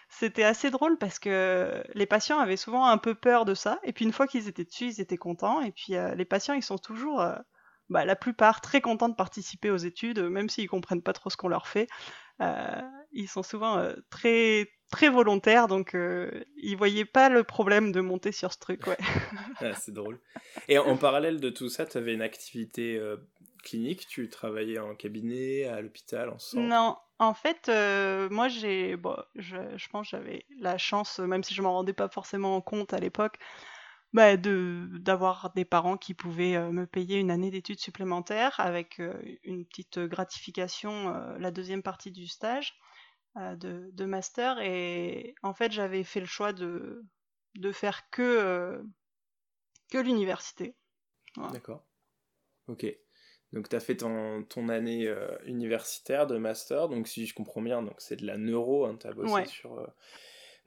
c'était 0.09 0.45
assez 0.45 0.71
drôle 0.71 0.97
parce 0.99 1.19
que 1.19 1.83
les 1.95 2.07
patients 2.07 2.39
avaient 2.39 2.57
souvent 2.57 2.87
un 2.87 2.97
peu 2.99 3.15
peur 3.15 3.45
de 3.45 3.55
ça. 3.55 3.79
Et 3.85 3.93
puis 3.93 4.05
une 4.07 4.13
fois 4.13 4.27
qu'ils 4.27 4.49
étaient 4.49 4.65
dessus, 4.65 4.87
ils 4.87 5.01
étaient 5.01 5.19
contents. 5.19 5.61
Et 5.61 5.73
puis 5.73 5.95
euh, 5.95 6.15
les 6.15 6.25
patients, 6.25 6.55
ils 6.55 6.63
sont 6.63 6.79
toujours, 6.79 7.23
bah, 7.91 8.05
la 8.07 8.17
plupart, 8.17 8.61
très 8.63 8.81
contents 8.81 9.11
de 9.11 9.15
participer 9.15 9.71
aux 9.71 9.77
études, 9.77 10.21
même 10.21 10.49
s'ils 10.49 10.69
comprennent 10.69 11.03
pas 11.03 11.13
trop 11.13 11.29
ce 11.31 11.37
qu'on 11.37 11.49
leur 11.49 11.67
fait. 11.69 11.87
Ils 13.13 13.29
sont 13.29 13.43
souvent 13.43 13.83
très, 14.11 14.69
très 14.91 15.09
volontaires, 15.09 15.69
donc 15.69 15.95
euh, 15.95 16.31
ils 16.57 16.77
voyaient 16.77 17.05
pas 17.05 17.29
le 17.29 17.45
problème 17.45 17.93
de 17.93 18.01
monter 18.01 18.33
sur 18.33 18.53
ce 18.53 18.59
truc, 18.59 18.87
ouais. 18.87 18.99
Ah, 19.61 19.75
C'est 19.75 19.93
drôle. 19.93 20.21
Et 20.69 20.79
en 20.79 20.97
parallèle 20.97 21.41
de 21.41 21.51
tout 21.51 21.69
ça, 21.69 21.87
tu 21.87 21.99
avais 21.99 22.15
une 22.15 22.23
activité 22.23 22.97
euh, 22.97 23.17
clinique? 23.63 24.07
Tu 24.09 24.29
travaillais 24.29 24.79
en 24.79 24.95
cabinet, 24.95 25.65
à 25.65 25.81
l'hôpital, 25.81 26.31
en 26.31 26.39
centre 26.39 26.63
Non, 26.63 26.97
en 27.19 27.35
fait, 27.35 27.69
euh, 27.69 28.29
moi 28.31 28.49
j'ai, 28.49 28.97
bon, 28.97 29.17
je, 29.35 29.57
je 29.77 29.89
pense 29.89 30.11
que 30.11 30.17
j'avais 30.17 30.45
la 30.61 30.79
chance, 30.79 31.19
même 31.19 31.43
si 31.43 31.55
je 31.55 31.63
m'en 31.63 31.73
rendais 31.73 31.93
pas 31.93 32.09
forcément 32.09 32.61
compte 32.61 32.93
à 32.95 32.99
l'époque, 32.99 33.39
bah, 34.15 34.37
de 34.37 34.89
d'avoir 35.01 35.53
des 35.55 35.67
parents 35.67 35.99
qui 35.99 36.15
pouvaient 36.15 36.57
euh, 36.57 36.71
me 36.71 36.87
payer 36.87 37.19
une 37.19 37.31
année 37.31 37.51
d'études 37.51 37.81
supplémentaires 37.81 38.59
avec 38.59 39.01
euh, 39.01 39.13
une 39.45 39.67
petite 39.67 39.99
gratification 39.99 41.15
euh, 41.15 41.37
la 41.39 41.51
deuxième 41.51 41.83
partie 41.83 42.11
du 42.11 42.27
stage 42.27 42.75
de, 43.57 43.91
de 43.93 44.05
master. 44.05 44.59
Et 44.61 45.35
en 45.43 45.55
fait, 45.55 45.73
j'avais 45.73 46.05
fait 46.05 46.21
le 46.21 46.27
choix 46.27 46.53
de 46.53 47.03
de 47.55 47.73
faire 47.73 48.09
que 48.11 48.23
euh, 48.23 48.83
que 49.91 49.99
l'université. 49.99 50.77
Voilà. 51.37 51.53
D'accord. 51.53 51.87
Ok. 52.69 52.87
Donc, 53.53 53.69
tu 53.69 53.77
as 53.77 53.81
fait 53.81 53.97
ton, 53.97 54.43
ton 54.45 54.69
année 54.69 55.07
euh, 55.09 55.37
universitaire 55.47 56.27
de 56.27 56.37
master. 56.37 56.89
Donc, 56.89 57.09
si 57.09 57.27
je 57.27 57.35
comprends 57.35 57.63
bien, 57.63 57.83
donc 57.83 57.95
c'est 57.99 58.17
de 58.17 58.27
la 58.27 58.37
neuro. 58.37 58.85
Hein, 58.85 58.99
tu 59.01 59.07
as 59.07 59.13
bossé 59.13 59.33
Ouais. 59.33 59.47
sur. 59.47 59.79
euh, 59.79 59.87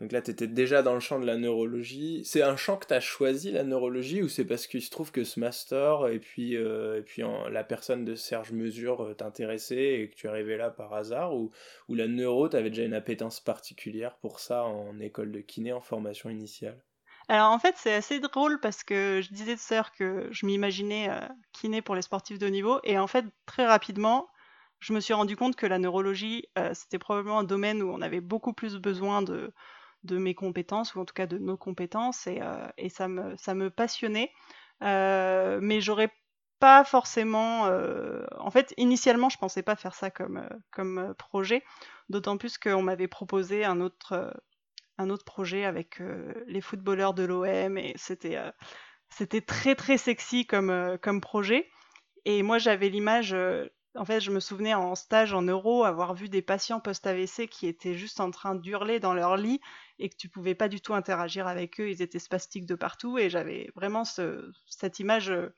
Donc 0.02 0.14
là, 0.14 0.22
tu 0.24 0.32
étais 0.32 0.48
déjà 0.48 0.82
dans 0.82 0.96
le 0.96 1.00
champ 1.00 1.20
de 1.20 1.28
la 1.28 1.38
neurologie. 1.38 2.24
C'est 2.26 2.42
un 2.42 2.58
champ 2.58 2.76
que 2.76 2.88
tu 2.88 2.94
as 2.96 3.00
choisi, 3.00 3.52
la 3.52 3.64
neurologie, 3.64 4.24
ou 4.24 4.30
c'est 4.30 4.46
parce 4.46 4.66
qu'il 4.66 4.82
se 4.82 4.90
trouve 4.90 5.12
que 5.12 5.24
ce 5.24 5.40
master 5.40 6.08
et 6.08 6.18
puis, 6.18 6.58
euh, 6.58 6.98
et 6.98 7.02
puis 7.04 7.22
la 7.52 7.64
personne 7.64 8.04
de 8.04 8.16
Serge 8.16 8.52
Mesure 8.52 9.04
euh, 9.04 9.14
t'intéressait 9.14 10.02
et 10.02 10.10
que 10.10 10.16
tu 10.16 10.28
arrivé 10.28 10.58
là 10.58 10.72
par 10.72 10.92
hasard 10.96 11.36
Ou, 11.36 11.52
ou 11.88 11.94
la 11.94 12.08
neuro, 12.08 12.50
tu 12.50 12.58
avais 12.58 12.72
déjà 12.72 12.84
une 12.84 12.96
appétence 12.96 13.40
particulière 13.40 14.18
pour 14.18 14.40
ça 14.40 14.64
en 14.64 15.00
école 15.00 15.32
de 15.32 15.40
kiné, 15.40 15.72
en 15.72 15.82
formation 15.82 16.32
initiale? 16.32 16.84
Alors 17.28 17.52
en 17.52 17.60
fait, 17.60 17.76
c'est 17.78 17.94
assez 17.94 18.20
drôle 18.20 18.60
parce 18.60 18.84
que 18.84 19.22
je 19.22 19.32
disais 19.32 19.56
tout 19.56 19.62
à 19.70 19.76
l'heure 19.76 19.92
que 19.92 20.28
je 20.32 20.48
m'imaginais 20.48 21.12
euh, 21.12 21.20
kiné 21.54 21.84
pour 21.84 21.94
les 21.94 22.02
sportifs 22.02 22.40
de 22.40 22.48
haut 22.48 22.50
niveau 22.50 22.80
et 22.84 22.98
en 22.98 23.06
fait, 23.06 23.26
très 23.46 23.68
rapidement, 23.68 24.30
je 24.80 24.94
me 24.94 25.00
suis 25.00 25.14
rendu 25.14 25.36
compte 25.36 25.56
que 25.56 25.68
la 25.68 25.78
neurologie, 25.78 26.48
c'était 26.74 26.98
probablement 26.98 27.38
un 27.38 27.44
domaine 27.44 27.84
où 27.84 27.92
on 27.92 28.02
avait 28.02 28.20
beaucoup 28.20 28.52
plus 28.52 28.78
besoin 28.78 29.22
de, 29.22 29.54
de 30.04 30.18
mes 30.18 30.36
compétences, 30.36 30.96
ou 30.96 31.00
en 31.02 31.06
tout 31.06 31.14
cas 31.14 31.28
de 31.28 31.38
nos 31.38 31.58
compétences, 31.58 32.28
et, 32.28 32.40
euh, 32.42 32.68
et 32.78 32.90
ça, 32.90 33.08
me, 33.08 33.36
ça 33.38 33.54
me 33.54 33.70
passionnait. 33.70 34.32
Euh, 34.84 35.60
mais 35.62 35.82
j'aurais 35.82 36.12
pas 36.60 36.84
forcément. 36.84 37.68
euh, 37.68 38.26
En 38.40 38.52
fait, 38.52 38.74
initialement, 38.78 39.30
je 39.30 39.38
pensais 39.38 39.64
pas 39.64 39.76
faire 39.76 39.96
ça 39.96 40.12
comme, 40.12 40.48
comme 40.72 41.14
projet, 41.18 41.64
d'autant 42.10 42.38
plus 42.38 42.58
qu'on 42.58 42.82
m'avait 42.84 43.08
proposé 43.08 43.66
un 43.66 43.80
autre, 43.82 44.34
un 44.98 45.10
autre 45.10 45.26
projet 45.26 45.66
avec 45.66 46.02
les 46.48 46.62
footballeurs 46.62 47.14
de 47.14 47.24
l'OM, 47.24 47.78
et 47.78 47.94
c'était 47.98 48.38
c'était 49.10 49.42
très 49.42 49.76
très 49.76 49.98
sexy 49.98 50.46
comme, 50.48 50.98
comme 51.02 51.22
projet. 51.22 51.70
Et 52.26 52.44
moi, 52.44 52.58
j'avais 52.60 52.90
l'image. 52.90 53.36
En 53.96 54.06
fait, 54.06 54.22
je 54.22 54.32
me 54.32 54.40
souvenais 54.40 54.74
en 54.74 54.96
stage 54.96 55.34
en 55.34 55.42
euro 55.42 55.84
avoir 55.84 56.14
vu 56.14 56.30
des 56.30 56.42
patients 56.42 56.80
post-AVC 56.80 57.48
qui 57.48 57.68
étaient 57.68 57.96
juste 57.96 58.20
en 58.20 58.32
train 58.32 58.56
d'hurler 58.56 59.00
dans 59.00 59.14
leur 59.14 59.36
lit 59.38 59.60
et 60.00 60.10
que 60.10 60.16
tu 60.16 60.30
pouvais 60.30 60.56
pas 60.56 60.70
du 60.70 60.80
tout 60.82 60.94
interagir 60.94 61.46
avec 61.48 61.80
eux. 61.80 61.90
Ils 61.90 62.02
étaient 62.02 62.20
spastiques 62.20 62.66
de 62.66 62.76
partout 62.76 63.18
et 63.18 63.30
j'avais 63.30 63.70
vraiment 63.76 64.06
ce- 64.06 64.50
cette 64.68 65.00
image 65.00 65.30
euh, 65.30 65.50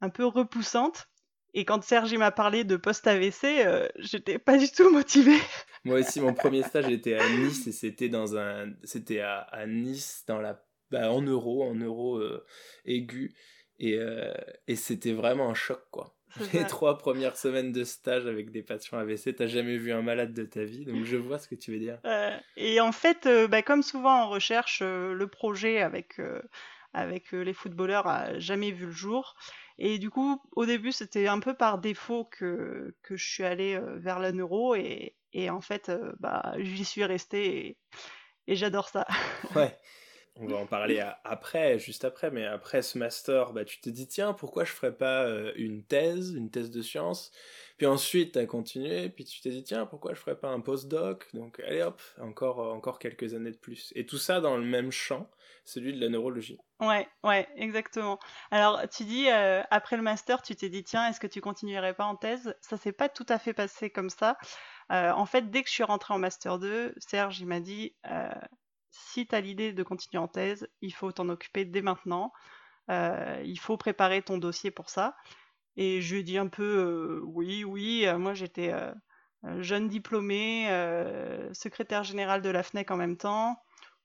un 0.00 0.10
peu 0.10 0.24
repoussante. 0.26 1.08
Et 1.54 1.64
quand 1.64 1.82
Serge 1.82 2.14
m'a 2.14 2.30
parlé 2.30 2.62
de 2.64 2.76
post-AVC, 2.76 3.64
euh, 3.66 3.88
j'étais 3.96 4.38
pas 4.38 4.58
du 4.58 4.70
tout 4.70 4.90
motivée. 4.90 5.38
Moi 5.84 6.00
aussi, 6.00 6.20
mon 6.20 6.34
premier 6.34 6.62
stage 6.62 6.88
était 6.88 7.14
à 7.14 7.26
Nice 7.38 7.66
et 7.66 7.72
c'était 7.72 8.10
dans 8.10 8.36
un, 8.36 8.70
c'était 8.84 9.20
à, 9.20 9.38
à 9.38 9.66
Nice 9.66 10.24
dans 10.26 10.40
la, 10.40 10.62
bah, 10.90 11.10
en 11.10 11.22
euro, 11.22 11.64
en 11.64 11.74
euro 11.74 12.18
euh, 12.18 12.44
aigu 12.84 13.34
euh, 13.80 14.34
et 14.66 14.76
c'était 14.76 15.12
vraiment 15.14 15.48
un 15.48 15.54
choc 15.54 15.80
quoi. 15.90 16.17
Les 16.52 16.66
trois 16.66 16.98
premières 16.98 17.36
semaines 17.36 17.72
de 17.72 17.84
stage 17.84 18.26
avec 18.26 18.50
des 18.50 18.62
patients 18.62 18.98
AVC, 18.98 19.34
t'as 19.36 19.46
jamais 19.46 19.76
vu 19.76 19.92
un 19.92 20.02
malade 20.02 20.32
de 20.32 20.44
ta 20.44 20.64
vie, 20.64 20.84
donc 20.84 21.04
je 21.04 21.16
vois 21.16 21.38
ce 21.38 21.48
que 21.48 21.54
tu 21.54 21.72
veux 21.72 21.78
dire. 21.78 21.98
Euh, 22.04 22.36
et 22.56 22.80
en 22.80 22.92
fait, 22.92 23.26
euh, 23.26 23.48
bah, 23.48 23.62
comme 23.62 23.82
souvent 23.82 24.22
en 24.22 24.28
recherche, 24.28 24.80
euh, 24.82 25.12
le 25.14 25.26
projet 25.26 25.80
avec, 25.80 26.18
euh, 26.18 26.40
avec 26.92 27.32
les 27.32 27.52
footballeurs 27.52 28.06
a 28.06 28.38
jamais 28.38 28.70
vu 28.70 28.86
le 28.86 28.92
jour. 28.92 29.34
Et 29.78 29.98
du 29.98 30.10
coup, 30.10 30.40
au 30.52 30.66
début, 30.66 30.92
c'était 30.92 31.28
un 31.28 31.38
peu 31.38 31.54
par 31.54 31.78
défaut 31.78 32.24
que, 32.24 32.94
que 33.02 33.16
je 33.16 33.24
suis 33.24 33.44
allée 33.44 33.80
vers 33.96 34.18
la 34.18 34.32
neuro. 34.32 34.74
Et, 34.74 35.14
et 35.32 35.50
en 35.50 35.60
fait, 35.60 35.92
bah, 36.18 36.54
j'y 36.58 36.84
suis 36.84 37.04
restée 37.04 37.66
et, 37.66 37.78
et 38.48 38.56
j'adore 38.56 38.88
ça. 38.88 39.06
Ouais. 39.54 39.76
On 40.40 40.46
va 40.46 40.56
en 40.56 40.66
parler 40.66 41.04
après, 41.24 41.80
juste 41.80 42.04
après, 42.04 42.30
mais 42.30 42.46
après 42.46 42.82
ce 42.82 42.96
master, 42.96 43.52
bah, 43.52 43.64
tu 43.64 43.80
te 43.80 43.90
dis, 43.90 44.06
tiens, 44.06 44.32
pourquoi 44.32 44.64
je 44.64 44.70
ferais 44.70 44.96
pas 44.96 45.24
euh, 45.24 45.52
une 45.56 45.82
thèse, 45.82 46.32
une 46.32 46.48
thèse 46.48 46.70
de 46.70 46.80
sciences 46.80 47.32
Puis 47.76 47.86
ensuite, 47.86 48.34
tu 48.34 48.38
as 48.38 48.46
continué, 48.46 49.08
puis 49.08 49.24
tu 49.24 49.40
t'es 49.40 49.50
dit, 49.50 49.64
tiens, 49.64 49.84
pourquoi 49.84 50.14
je 50.14 50.20
ferais 50.20 50.38
pas 50.38 50.48
un 50.48 50.60
postdoc? 50.60 51.26
Donc, 51.34 51.58
allez 51.66 51.82
hop, 51.82 52.00
encore, 52.20 52.60
euh, 52.60 52.72
encore 52.72 53.00
quelques 53.00 53.34
années 53.34 53.50
de 53.50 53.56
plus. 53.56 53.92
Et 53.96 54.06
tout 54.06 54.18
ça 54.18 54.40
dans 54.40 54.56
le 54.56 54.64
même 54.64 54.92
champ, 54.92 55.28
celui 55.64 55.92
de 55.92 56.00
la 56.00 56.08
neurologie. 56.08 56.60
Ouais, 56.78 57.08
ouais, 57.24 57.48
exactement. 57.56 58.20
Alors, 58.52 58.88
tu 58.88 59.02
dis, 59.02 59.28
euh, 59.28 59.64
après 59.72 59.96
le 59.96 60.02
master, 60.02 60.42
tu 60.42 60.54
t'es 60.54 60.68
dit, 60.68 60.84
tiens, 60.84 61.08
est-ce 61.08 61.18
que 61.18 61.26
tu 61.26 61.40
continuerais 61.40 61.94
pas 61.94 62.04
en 62.04 62.14
thèse? 62.14 62.54
Ça 62.60 62.76
s'est 62.76 62.92
pas 62.92 63.08
tout 63.08 63.26
à 63.28 63.40
fait 63.40 63.54
passé 63.54 63.90
comme 63.90 64.10
ça. 64.10 64.38
En 64.90 65.26
fait, 65.26 65.50
dès 65.50 65.62
que 65.62 65.68
je 65.68 65.74
suis 65.74 65.82
rentrée 65.82 66.14
en 66.14 66.18
master 66.18 66.58
2, 66.58 66.94
Serge, 66.96 67.40
il 67.40 67.46
m'a 67.46 67.60
dit, 67.60 67.94
si 69.06 69.26
tu 69.26 69.34
as 69.34 69.40
l'idée 69.40 69.72
de 69.72 69.82
continuer 69.82 70.22
en 70.22 70.28
thèse, 70.28 70.68
il 70.80 70.92
faut 70.92 71.12
t'en 71.12 71.28
occuper 71.28 71.64
dès 71.64 71.82
maintenant. 71.82 72.32
Euh, 72.90 73.42
il 73.44 73.58
faut 73.58 73.76
préparer 73.76 74.22
ton 74.22 74.38
dossier 74.38 74.70
pour 74.70 74.90
ça. 74.90 75.16
Et 75.76 76.00
je 76.00 76.14
lui 76.14 76.20
ai 76.20 76.24
dit 76.24 76.38
un 76.38 76.48
peu, 76.48 76.62
euh, 76.64 77.20
oui, 77.24 77.64
oui, 77.64 78.06
euh, 78.06 78.18
moi 78.18 78.34
j'étais 78.34 78.74
jeune 79.60 79.88
diplômée, 79.88 80.66
secrétaire 81.52 82.04
générale 82.04 82.42
de 82.42 82.50
la 82.50 82.62
FNEC 82.62 82.90
en 82.90 82.96
même 82.96 83.16
temps. 83.16 83.62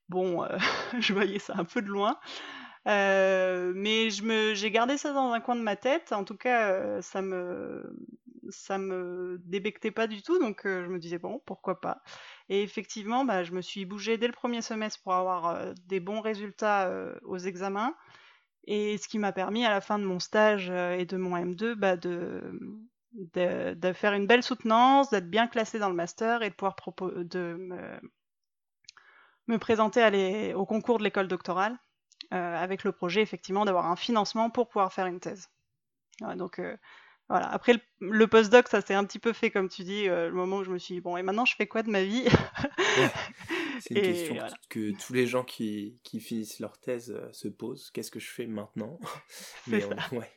Bon, 0.10 0.48
je 1.00 1.14
voyais 1.14 1.40
ça 1.40 1.54
un 1.58 1.66
peu 1.66 1.82
de 1.82 1.88
loin. 1.88 2.20
Mais 2.86 4.10
j'ai 4.10 4.72
gardé 4.72 4.98
ça 4.98 5.14
dans 5.14 5.32
un 5.32 5.40
coin 5.42 5.56
de 5.56 5.62
ma 5.62 5.76
tête. 5.76 6.14
En 6.14 6.24
tout 6.24 6.38
cas, 6.38 7.02
ça 7.02 7.22
me, 7.22 7.96
ça 8.50 8.78
me 8.78 9.38
débectait 9.46 9.92
pas 9.92 10.08
du 10.08 10.22
tout. 10.22 10.38
Donc, 10.40 10.62
je 10.66 10.88
me 10.88 11.00
disais 11.00 11.18
bon, 11.18 11.42
pourquoi 11.46 11.82
pas. 11.82 12.04
Et 12.50 12.62
effectivement, 12.64 13.26
bah, 13.26 13.44
je 13.44 13.52
me 13.52 13.62
suis 13.62 13.86
bougée 13.86 14.18
dès 14.18 14.28
le 14.28 14.34
premier 14.34 14.62
semestre 14.62 15.02
pour 15.02 15.14
avoir 15.14 15.48
euh, 15.48 15.74
des 15.86 16.00
bons 16.00 16.22
résultats 16.22 16.88
euh, 16.88 17.16
aux 17.24 17.38
examens. 17.38 17.96
Et 18.66 18.98
ce 18.98 19.08
qui 19.08 19.20
m'a 19.20 19.32
permis 19.32 19.66
à 19.66 19.70
la 19.70 19.82
fin 19.82 20.00
de 20.00 20.06
mon 20.06 20.20
stage 20.20 20.70
euh, 20.70 20.94
et 20.94 21.06
de 21.06 21.18
mon 21.18 21.36
M2 21.38 21.74
bah, 21.76 21.98
de, 21.98 22.42
faire 23.94 24.14
une 24.14 24.28
belle 24.28 24.44
soutenance, 24.44 25.10
d'être 25.10 25.30
bien 25.30 25.48
classée 25.48 25.80
dans 25.80 25.90
le 25.90 25.96
master 25.96 26.44
et 26.44 26.50
de 26.50 26.56
pouvoir 26.56 26.76
de 26.98 28.00
me, 29.48 29.58
présenter 29.58 30.54
au 30.54 30.66
concours 30.66 30.98
de 30.98 31.04
l'école 31.04 31.28
doctorale 31.28 31.78
avec 32.32 32.84
le 32.84 32.92
projet 32.92 33.22
effectivement 33.22 33.64
d'avoir 33.64 33.86
un 33.92 33.96
financement 33.96 34.50
pour 34.50 34.68
pouvoir 34.68 34.92
faire 34.92 35.06
une 35.06 35.20
thèse. 35.20 35.50
Donc 36.36 36.60
voilà. 37.30 37.48
Après 37.52 37.74
le, 37.74 37.80
le 38.02 38.28
postdoc, 38.28 38.68
ça 38.68 38.82
s'est 38.82 38.94
un 38.94 39.04
petit 39.06 39.20
peu 39.20 39.34
fait 39.34 39.52
comme 39.52 39.70
tu 39.70 39.84
dis, 39.84 40.08
euh, 40.08 40.28
le 40.30 40.34
moment 40.36 40.58
où 40.58 40.64
je 40.64 40.72
me 40.72 40.78
suis 40.78 40.96
dit 40.96 41.02
bon 41.02 41.18
et 41.18 41.24
maintenant 41.24 41.46
je 41.46 41.56
fais 41.56 41.68
quoi 41.68 41.84
de 41.84 41.90
ma 41.90 42.04
vie? 42.04 42.26
C'est 43.84 43.96
une 43.96 43.98
Et 43.98 44.14
question 44.14 44.36
voilà. 44.36 44.54
que 44.70 44.92
tous 44.92 45.12
les 45.12 45.28
gens 45.28 45.44
qui, 45.44 45.98
qui 46.04 46.22
finissent 46.22 46.62
leur 46.62 46.78
thèse 46.78 47.12
euh, 47.12 47.28
se 47.34 47.50
posent. 47.50 47.92
Qu'est-ce 47.92 48.12
que 48.12 48.20
je 48.20 48.30
fais 48.30 48.48
maintenant? 48.48 48.98
Mais 49.68 49.84
on, 49.84 49.90
ouais, 50.20 50.32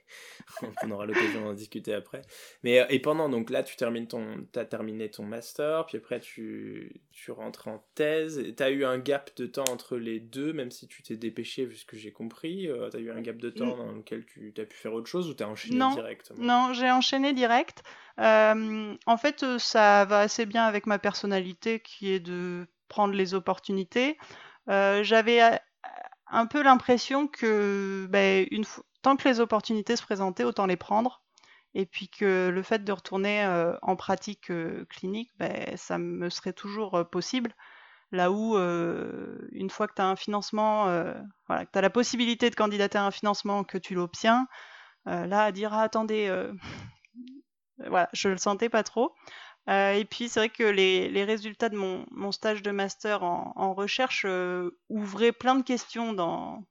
on 0.82 0.90
aura 0.90 1.06
l'occasion 1.06 1.44
d'en 1.44 1.54
discuter 1.54 1.94
après. 1.94 2.22
Mais 2.64 2.80
euh, 2.80 2.86
et 2.88 2.98
pendant 2.98 3.28
donc 3.28 3.50
là, 3.50 3.62
tu 3.62 3.76
termines 3.76 4.08
ton, 4.08 4.48
t'as 4.50 4.64
terminé 4.64 5.08
ton 5.10 5.22
master, 5.22 5.86
puis 5.86 5.98
après 5.98 6.18
tu, 6.18 7.00
tu 7.12 7.30
rentres 7.30 7.68
en 7.68 7.86
thèse. 7.94 8.40
Et 8.40 8.52
T'as 8.52 8.70
eu 8.70 8.84
un 8.84 8.98
gap 8.98 9.30
de 9.36 9.46
temps 9.46 9.64
entre 9.70 9.96
les 9.96 10.18
deux, 10.18 10.52
même 10.52 10.72
si 10.72 10.88
tu 10.88 11.04
t'es 11.04 11.16
dépêché, 11.16 11.66
vu 11.66 11.76
ce 11.76 11.84
que 11.84 11.96
j'ai 11.96 12.10
compris. 12.10 12.66
Euh, 12.66 12.88
t'as 12.90 12.98
eu 12.98 13.12
un 13.12 13.20
gap 13.20 13.36
de 13.36 13.50
temps 13.50 13.76
dans 13.76 13.92
lequel 13.92 14.26
tu 14.26 14.52
as 14.58 14.64
pu 14.64 14.76
faire 14.76 14.92
autre 14.92 15.08
chose 15.08 15.30
ou 15.30 15.34
t'as 15.34 15.46
enchaîné 15.46 15.76
Non, 15.76 15.94
directement? 15.94 16.40
Non, 16.40 16.72
j'ai 16.72 16.90
enchaîné 16.90 17.32
direct. 17.32 17.84
Euh, 18.18 18.96
en 19.06 19.16
fait, 19.16 19.44
ça 19.58 20.04
va 20.04 20.20
assez 20.20 20.46
bien 20.46 20.64
avec 20.64 20.86
ma 20.86 20.98
personnalité 20.98 21.78
qui 21.78 22.10
est 22.10 22.20
de 22.20 22.66
prendre 22.88 23.14
les 23.14 23.34
opportunités. 23.34 24.18
Euh, 24.68 25.02
j'avais 25.02 25.42
euh, 25.42 25.56
un 26.28 26.46
peu 26.46 26.62
l'impression 26.62 27.28
que 27.28 28.06
ben, 28.10 28.46
tant 29.02 29.16
que 29.16 29.28
les 29.28 29.40
opportunités 29.40 29.96
se 29.96 30.02
présentaient, 30.02 30.44
autant 30.44 30.66
les 30.66 30.76
prendre. 30.76 31.22
Et 31.74 31.84
puis 31.84 32.08
que 32.08 32.48
le 32.48 32.62
fait 32.62 32.84
de 32.84 32.92
retourner 32.92 33.44
euh, 33.44 33.76
en 33.82 33.96
pratique 33.96 34.50
clinique, 34.88 35.30
ben, 35.38 35.76
ça 35.76 35.98
me 35.98 36.30
serait 36.30 36.54
toujours 36.54 37.04
possible. 37.10 37.54
Là 38.12 38.30
où, 38.30 38.56
une 38.56 39.68
fois 39.68 39.88
que 39.88 39.94
tu 39.94 40.00
as 40.00 40.06
un 40.06 40.16
financement, 40.16 40.86
que 40.86 41.70
tu 41.72 41.78
as 41.78 41.80
la 41.80 41.90
possibilité 41.90 42.50
de 42.50 42.54
candidater 42.54 42.98
à 42.98 43.04
un 43.04 43.10
financement, 43.10 43.64
que 43.64 43.78
tu 43.78 43.94
l'obtiens, 43.94 44.46
là, 45.06 45.42
à 45.42 45.52
dire 45.52 45.74
ah, 45.74 45.82
attendez, 45.82 46.32
voilà, 47.78 48.08
je 48.12 48.28
le 48.28 48.38
sentais 48.38 48.68
pas 48.68 48.84
trop. 48.84 49.12
Euh, 49.68 49.94
et 49.94 50.04
puis 50.04 50.28
c'est 50.28 50.40
vrai 50.40 50.48
que 50.48 50.62
les, 50.62 51.24
résultats 51.24 51.68
de 51.68 51.76
mon, 51.76 52.32
stage 52.32 52.62
de 52.62 52.70
master 52.70 53.22
en, 53.22 53.74
recherche 53.74 54.24
euh, 54.26 54.78
ouvraient 54.88 55.32
plein 55.32 55.56
de 55.56 55.62
questions 55.62 56.12
dans, 56.12 56.62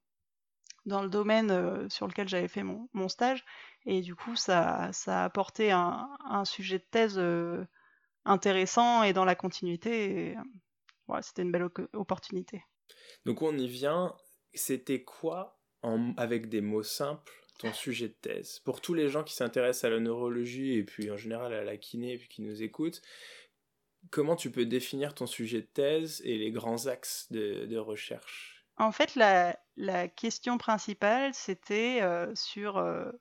le 0.86 1.10
domaine 1.10 1.52
euh, 1.52 1.90
sur 1.90 2.08
lequel 2.08 2.30
j'avais 2.30 2.48
fait 2.48 2.64
mon, 2.64 3.10
stage. 3.10 3.44
Et 3.86 4.02
du 4.02 4.16
coup, 4.16 4.36
ça, 4.36 4.90
ça 4.94 5.22
a 5.22 5.26
apporté 5.26 5.72
un, 5.72 6.46
sujet 6.46 6.80
de 6.80 6.86
thèse 6.90 7.22
intéressant 8.24 9.04
et 9.04 9.14
dans 9.14 9.26
la 9.26 9.36
continuité. 9.36 10.36
C'était 11.22 11.44
une 11.44 11.52
belle 11.52 11.70
opportunité. 11.94 12.64
Donc 13.26 13.42
on 13.42 13.56
y 13.58 13.68
vient. 13.68 14.16
C'était 14.54 15.04
quoi, 15.04 15.60
avec 16.18 16.48
des 16.48 16.62
mots 16.62 16.82
simples, 16.82 17.45
ton 17.58 17.74
sujet 17.74 18.10
de 18.10 18.14
thèse 18.22 18.60
Pour 18.60 18.82
tous 18.82 18.94
les 18.94 19.10
gens 19.10 19.24
qui 19.24 19.34
s'intéressent 19.36 19.86
à 19.86 19.90
la 19.90 20.00
neurologie 20.00 20.74
et 20.74 20.84
puis 20.84 21.12
en 21.12 21.18
général 21.18 21.54
à 21.54 21.64
la 21.64 21.78
kiné 21.78 22.14
et 22.14 22.18
puis 22.18 22.28
qui 22.28 22.42
nous 22.42 22.64
écoutent, 22.64 23.02
comment 24.10 24.36
tu 24.36 24.50
peux 24.52 24.66
définir 24.66 25.14
ton 25.14 25.28
sujet 25.28 25.62
de 25.62 25.68
thèse 25.68 26.20
et 26.26 26.38
les 26.40 26.52
grands 26.52 26.88
axes 26.88 27.32
de, 27.32 27.66
de 27.68 27.78
recherche? 27.78 28.66
En 28.78 28.92
fait, 28.94 29.16
la, 29.16 29.60
la 29.76 30.08
question 30.08 30.58
principale, 30.58 31.34
c'était 31.34 32.00
euh, 32.02 32.34
sur 32.36 32.78
euh, 32.78 33.12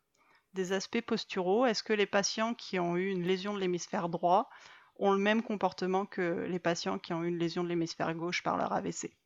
des 0.54 0.72
aspects 0.72 1.00
posturaux. 1.02 1.66
Est-ce 1.66 1.82
que 1.84 1.92
les 1.92 2.06
patients 2.06 2.54
qui 2.54 2.78
ont 2.80 2.96
eu 2.96 3.10
une 3.10 3.24
lésion 3.24 3.54
de 3.54 3.60
l'hémisphère 3.60 4.08
droit 4.08 4.50
ont 4.96 5.12
le 5.12 5.18
même 5.18 5.42
comportement 5.42 6.06
que 6.06 6.46
les 6.48 6.58
patients 6.60 6.98
qui 7.00 7.12
ont 7.14 7.24
eu 7.24 7.28
une 7.28 7.38
lésion 7.38 7.64
de 7.64 7.68
l'hémisphère 7.68 8.14
gauche 8.14 8.42
par 8.42 8.56
leur 8.56 8.72
AVC 8.72 9.16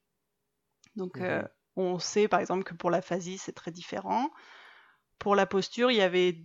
Donc, 0.96 1.20
euh, 1.20 1.42
Mhm. 1.42 1.48
on 1.76 1.98
sait 1.98 2.28
par 2.28 2.40
exemple 2.40 2.64
que 2.64 2.74
pour 2.74 2.90
l'aphasie, 2.90 3.38
c'est 3.38 3.52
très 3.54 3.70
différent. 3.70 4.30
Pour 5.18 5.34
la 5.34 5.46
posture, 5.46 5.90
il 5.90 5.96
y 5.96 6.02
avait 6.02 6.38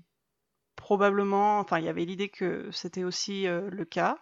probablement, 0.75 1.59
enfin, 1.59 1.79
il 1.79 1.85
y 1.85 1.89
avait 1.89 2.05
l'idée 2.05 2.29
que 2.29 2.69
c'était 2.71 3.03
aussi 3.03 3.47
euh, 3.47 3.69
le 3.69 3.85
cas. 3.85 4.17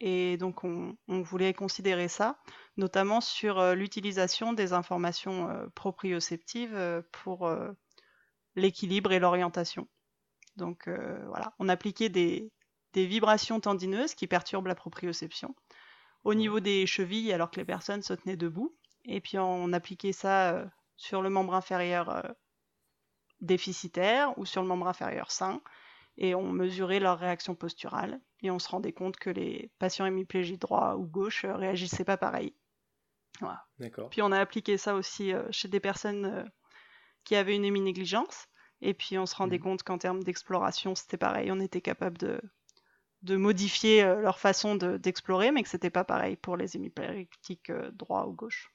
Et 0.00 0.36
donc, 0.36 0.64
on, 0.64 0.96
on 1.08 1.22
voulait 1.22 1.54
considérer 1.54 2.08
ça, 2.08 2.38
notamment 2.76 3.20
sur 3.20 3.58
euh, 3.58 3.74
l'utilisation 3.74 4.52
des 4.52 4.72
informations 4.72 5.48
euh, 5.48 5.66
proprioceptives 5.74 7.02
pour 7.12 7.50
l'équilibre 8.56 9.12
et 9.12 9.18
l'orientation. 9.18 9.88
Donc, 10.56 10.88
voilà, 10.88 11.54
on 11.58 11.68
appliquait 11.68 12.08
des, 12.08 12.52
des 12.92 13.06
vibrations 13.06 13.58
tendineuses 13.58 14.14
qui 14.14 14.26
perturbent 14.28 14.68
la 14.68 14.76
proprioception 14.76 15.54
au 16.22 16.34
niveau 16.34 16.60
des 16.60 16.86
chevilles 16.86 17.32
alors 17.32 17.50
que 17.50 17.58
les 17.58 17.64
personnes 17.64 18.02
se 18.02 18.14
tenaient 18.14 18.36
debout. 18.36 18.76
et 19.04 19.20
puis 19.20 19.36
on 19.38 19.72
appliquait 19.72 20.12
ça 20.12 20.64
sur 20.96 21.22
le 21.22 21.28
membre 21.28 21.54
inférieur 21.54 22.34
déficitaire 23.40 24.36
ou 24.38 24.46
sur 24.46 24.62
le 24.62 24.68
membre 24.68 24.88
inférieur 24.88 25.30
sain, 25.30 25.62
et 26.18 26.34
on 26.34 26.50
mesurait 26.52 27.00
leur 27.00 27.18
réaction 27.18 27.54
posturale, 27.54 28.20
et 28.42 28.50
on 28.50 28.58
se 28.58 28.68
rendait 28.68 28.92
compte 28.92 29.16
que 29.18 29.30
les 29.30 29.70
patients 29.78 30.06
hémiplégie 30.06 30.58
droit 30.58 30.94
ou 30.96 31.06
gauche 31.06 31.44
euh, 31.44 31.56
réagissaient 31.56 32.04
pas 32.04 32.16
pareil. 32.18 32.54
Voilà. 33.40 33.64
Puis 34.10 34.22
on 34.22 34.32
a 34.32 34.40
appliqué 34.40 34.76
ça 34.78 34.94
aussi 34.94 35.32
euh, 35.32 35.46
chez 35.50 35.68
des 35.68 35.80
personnes 35.80 36.24
euh, 36.26 36.44
qui 37.24 37.36
avaient 37.36 37.56
une 37.56 37.64
héminégligence. 37.64 38.46
Et 38.82 38.94
puis 38.94 39.18
on 39.18 39.26
se 39.26 39.36
rendait 39.36 39.58
Mhm. 39.58 39.62
compte 39.62 39.82
qu'en 39.82 39.98
termes 39.98 40.22
d'exploration, 40.24 40.94
c'était 40.94 41.16
pareil. 41.16 41.50
On 41.52 41.60
était 41.60 41.80
capable 41.80 42.18
de, 42.18 42.40
de 43.22 43.36
modifier 43.36 44.02
leur 44.04 44.38
façon 44.38 44.76
de- 44.76 44.96
d'explorer, 44.98 45.52
mais 45.52 45.62
que 45.64 45.68
c'était 45.70 45.90
pas 45.90 46.04
pareil 46.04 46.36
pour 46.36 46.56
les 46.56 46.76
hémiplégiques 46.76 47.72
droit 47.92 48.26
ou 48.26 48.32
gauche. 48.34 48.70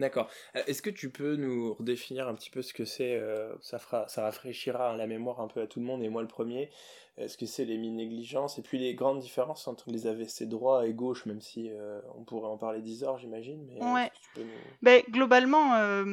D'accord. 0.00 0.28
Euh, 0.56 0.62
Est-ce 0.66 0.82
que 0.82 0.90
tu 0.90 1.10
peux 1.10 1.36
nous 1.36 1.74
redéfinir 1.74 2.26
un 2.26 2.34
petit 2.34 2.50
peu 2.50 2.62
ce 2.62 2.72
que 2.72 2.84
c'est 2.84 3.14
euh, 3.16 3.54
Ça 3.60 3.78
fera, 3.78 4.08
ça 4.08 4.22
rafraîchira 4.22 4.96
la 4.96 5.06
mémoire 5.06 5.40
un 5.40 5.46
peu 5.48 5.60
à 5.60 5.66
tout 5.66 5.78
le 5.78 5.86
monde 5.86 6.02
et 6.02 6.08
moi 6.08 6.22
le 6.22 6.28
premier. 6.28 6.70
euh, 7.18 7.28
Ce 7.28 7.36
que 7.36 7.46
c'est 7.46 7.64
les 7.64 7.76
négligences 7.78 8.58
et 8.58 8.62
puis 8.62 8.78
les 8.78 8.94
grandes 8.94 9.20
différences 9.20 9.68
entre 9.68 9.90
les 9.90 10.06
AVC 10.06 10.46
droit 10.48 10.86
et 10.86 10.94
gauche, 10.94 11.26
même 11.26 11.40
si 11.40 11.68
euh, 11.70 12.00
on 12.16 12.24
pourrait 12.24 12.48
en 12.48 12.56
parler 12.58 12.80
10 12.80 13.04
heures, 13.04 13.18
j'imagine. 13.18 13.64
Mais 13.66 13.80
euh, 13.82 13.94
Ouais. 13.94 14.06
est-ce 14.06 14.40
nous- 14.40 14.50
Ben, 14.82 15.02
globalement, 15.10 15.74
euh, 15.74 16.04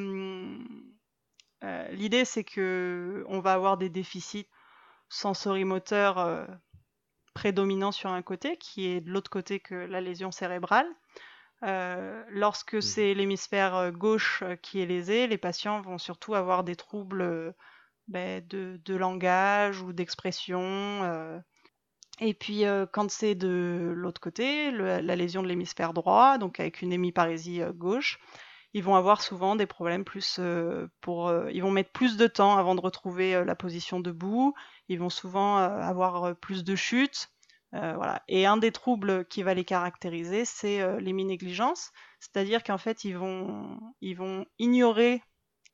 euh, 1.64 1.88
l'idée 1.90 2.26
c'est 2.26 2.44
que 2.44 3.24
on 3.30 3.40
va 3.40 3.54
avoir 3.54 3.78
des 3.78 3.90
déficits 3.90 4.48
sensorimoteurs 5.10 6.18
euh, 6.20 6.46
prédominants 7.34 7.92
sur 7.92 8.10
un 8.10 8.22
côté, 8.22 8.58
qui 8.58 8.88
est 8.88 9.02
de 9.02 9.10
l'autre 9.12 9.30
côté 9.30 9.60
que 9.60 9.76
la 9.76 10.02
lésion 10.02 10.32
cérébrale. 10.32 10.88
Euh, 11.64 12.24
lorsque 12.30 12.82
c'est 12.84 13.14
l'hémisphère 13.14 13.92
gauche 13.92 14.44
qui 14.62 14.80
est 14.82 14.86
lésé, 14.86 15.28
les 15.28 15.38
patients 15.38 15.82
vont 15.82 15.98
surtout 15.98 16.36
avoir 16.36 16.64
des 16.64 16.76
troubles 16.76 17.56
ben, 18.08 18.46
de, 18.48 18.80
de 18.86 18.96
langage 18.96 19.82
ou 19.82 19.94
d'expression. 19.94 20.62
euh. 21.04 21.40
Et 22.20 22.34
puis 22.34 22.66
euh, 22.66 22.86
quand 22.92 23.12
c'est 23.12 23.36
de 23.36 23.94
l'autre 23.96 24.22
côté, 24.22 24.72
le- 24.72 25.00
la 25.02 25.16
lésion 25.16 25.44
de 25.44 25.48
l'hémisphère 25.48 25.94
droit, 25.94 26.38
donc 26.40 26.60
avec 26.60 26.82
une 26.82 26.94
hémiparésie 26.94 27.62
gauche, 27.76 28.20
ils 28.74 28.84
vont 28.84 28.96
avoir 28.96 29.22
souvent 29.22 29.56
des 29.56 29.66
problèmes 29.68 30.06
plus 30.06 30.38
euh, 30.40 30.88
pour 31.02 31.30
euh, 31.30 31.50
ils 31.52 31.64
vont 31.64 31.72
mettre 31.72 31.92
plus 31.92 32.18
de 32.18 32.28
temps 32.28 32.58
avant 32.58 32.76
de 32.76 32.82
retrouver 32.82 33.36
euh, 33.36 33.46
la 33.46 33.56
position 33.56 34.00
debout 34.00 34.54
ils 34.90 35.00
vont 35.00 35.10
souvent 35.10 35.58
avoir 35.58 36.36
plus 36.38 36.64
de 36.64 36.76
chutes 36.76 37.30
euh, 37.74 37.94
voilà 37.96 38.24
et 38.28 38.46
un 38.46 38.58
des 38.58 38.72
troubles 38.72 39.26
qui 39.26 39.44
va 39.44 39.54
les 39.54 39.66
caractériser 39.66 40.46
c'est 40.46 40.82
euh, 40.82 41.00
l'héminégligence 41.00 41.92
c'est-à-dire 42.20 42.64
qu'en 42.64 42.78
fait 42.78 43.04
ils 43.04 43.18
vont 43.18 43.80
ils 44.02 44.16
vont 44.16 44.46
ignorer 44.60 45.22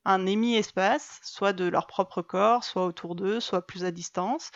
un 0.05 0.25
hémi-espace 0.25 1.19
soit 1.23 1.53
de 1.53 1.65
leur 1.65 1.87
propre 1.87 2.21
corps 2.21 2.63
soit 2.63 2.85
autour 2.85 3.15
d'eux 3.15 3.39
soit 3.39 3.65
plus 3.65 3.85
à 3.85 3.91
distance 3.91 4.51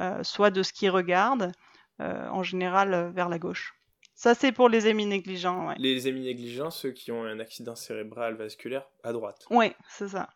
euh, 0.00 0.22
soit 0.22 0.50
de 0.50 0.62
ce 0.62 0.72
qu'ils 0.72 0.90
regardent 0.90 1.52
euh, 2.00 2.28
en 2.28 2.42
général 2.42 3.12
vers 3.14 3.28
la 3.28 3.38
gauche 3.38 3.74
ça 4.14 4.34
c'est 4.34 4.52
pour 4.52 4.68
les 4.68 4.86
héminégligents 4.88 5.68
ouais 5.68 5.76
Les 5.78 6.08
héminégligents, 6.08 6.70
ceux 6.70 6.90
qui 6.92 7.12
ont 7.12 7.24
un 7.24 7.40
accident 7.40 7.74
cérébral 7.74 8.36
vasculaire 8.36 8.86
à 9.02 9.12
droite. 9.12 9.46
Ouais, 9.50 9.74
c'est 9.88 10.08
ça. 10.08 10.28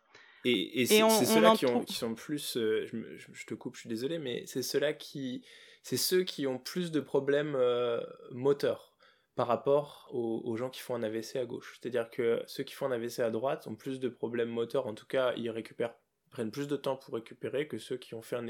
Et, 0.45 0.83
et 0.83 0.87
c'est 0.87 1.05
ceux-là 1.27 1.51
qui, 1.53 1.67
qui 1.87 1.95
sont 1.95 2.15
plus. 2.15 2.55
je, 2.55 2.97
me- 2.97 3.17
je- 3.19 3.29
je 3.33 3.47
te 3.47 3.55
coupe, 3.55 3.75
je 3.75 3.81
suis 3.81 3.89
désolé, 3.89 4.19
mais 4.19 4.45
c'est 4.47 4.63
ceux-là 4.63 4.93
qui. 4.93 5.45
C'est 5.83 5.97
ceux 5.97 6.25
qui 6.25 6.47
ont 6.47 6.59
plus 6.59 6.91
de 6.91 7.01
problèmes 7.01 7.55
euh, 7.57 8.01
moteurs 8.33 8.95
par 9.35 9.47
rapport 9.47 10.09
aux, 10.13 10.43
aux 10.45 10.57
gens 10.57 10.71
qui 10.71 10.81
font 10.81 10.95
un 10.95 11.03
AVC 11.03 11.37
à 11.37 11.47
gauche. 11.47 11.79
C'est-à-dire 11.81 12.11
que 12.11 12.43
ceux 12.47 12.65
qui 12.65 12.75
font 12.75 12.87
un 12.87 12.93
AVC 12.93 13.21
à 13.21 13.31
droite 13.31 13.67
ont 13.67 13.77
plus 13.77 14.01
de 14.01 14.09
problèmes 14.09 14.51
moteurs, 14.51 14.87
en 14.87 14.95
tout 14.95 15.07
cas, 15.07 15.33
ils 15.37 15.51
récupèrent 15.51 15.95
prennent 16.31 16.51
plus 16.51 16.69
de 16.69 16.77
temps 16.77 16.97
pour 16.97 17.15
récupérer 17.15 17.69
que 17.69 17.79
ceux 17.79 17.97
qui 17.97 18.15
ont 18.15 18.23
fait 18.23 18.37
un, 18.37 18.47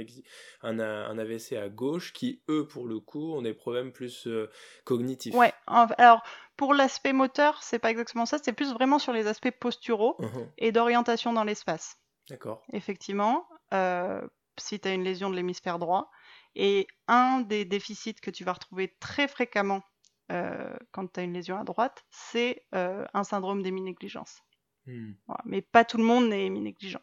un, 0.62 1.18
AVC 1.18 1.55
à 1.55 1.68
gauche, 1.68 2.12
qui 2.12 2.42
eux, 2.48 2.66
pour 2.66 2.87
le 2.87 3.00
coup, 3.00 3.33
ont 3.33 3.42
des 3.42 3.55
problèmes 3.55 3.90
plus 3.92 4.26
euh, 4.26 4.50
cognitifs. 4.85 5.35
Ouais, 5.35 5.52
alors 5.66 6.22
pour 6.57 6.74
l'aspect 6.74 7.12
moteur, 7.12 7.62
c'est 7.62 7.78
pas 7.78 7.90
exactement 7.90 8.26
ça, 8.26 8.38
c'est 8.42 8.52
plus 8.52 8.72
vraiment 8.72 8.98
sur 8.98 9.12
les 9.12 9.26
aspects 9.26 9.50
posturaux 9.59 10.16
Mhm. 10.18 10.50
et 10.59 10.72
d'orientation 10.72 11.33
dans 11.33 11.44
l'espace. 11.44 11.96
D'accord. 12.28 12.62
Effectivement, 12.72 13.48
euh, 13.72 14.20
si 14.59 14.78
tu 14.78 14.87
as 14.88 14.92
une 14.92 15.05
lésion 15.05 15.31
de 15.31 15.37
l'hémisphère 15.37 15.78
droit, 15.78 16.11
et 16.54 16.86
un 17.06 17.40
des 17.40 17.64
déficits 17.64 18.14
que 18.14 18.30
tu 18.30 18.44
vas 18.44 18.52
retrouver 18.52 18.96
très 19.00 19.28
fréquemment 19.28 19.82
euh, 20.30 20.76
quand 20.92 21.12
tu 21.12 21.20
as 21.20 21.22
une 21.22 21.32
lésion 21.32 21.58
à 21.58 21.64
droite, 21.64 22.04
c'est 22.10 22.64
euh, 22.74 23.04
un 23.14 23.24
syndrome 23.24 23.62
d'éminégligence. 23.62 24.40
Hmm. 24.86 25.12
Voilà. 25.26 25.42
Mais 25.44 25.62
pas 25.62 25.84
tout 25.84 25.98
le 25.98 26.04
monde 26.04 26.28
n'est 26.28 26.46
héminégligent. 26.46 27.02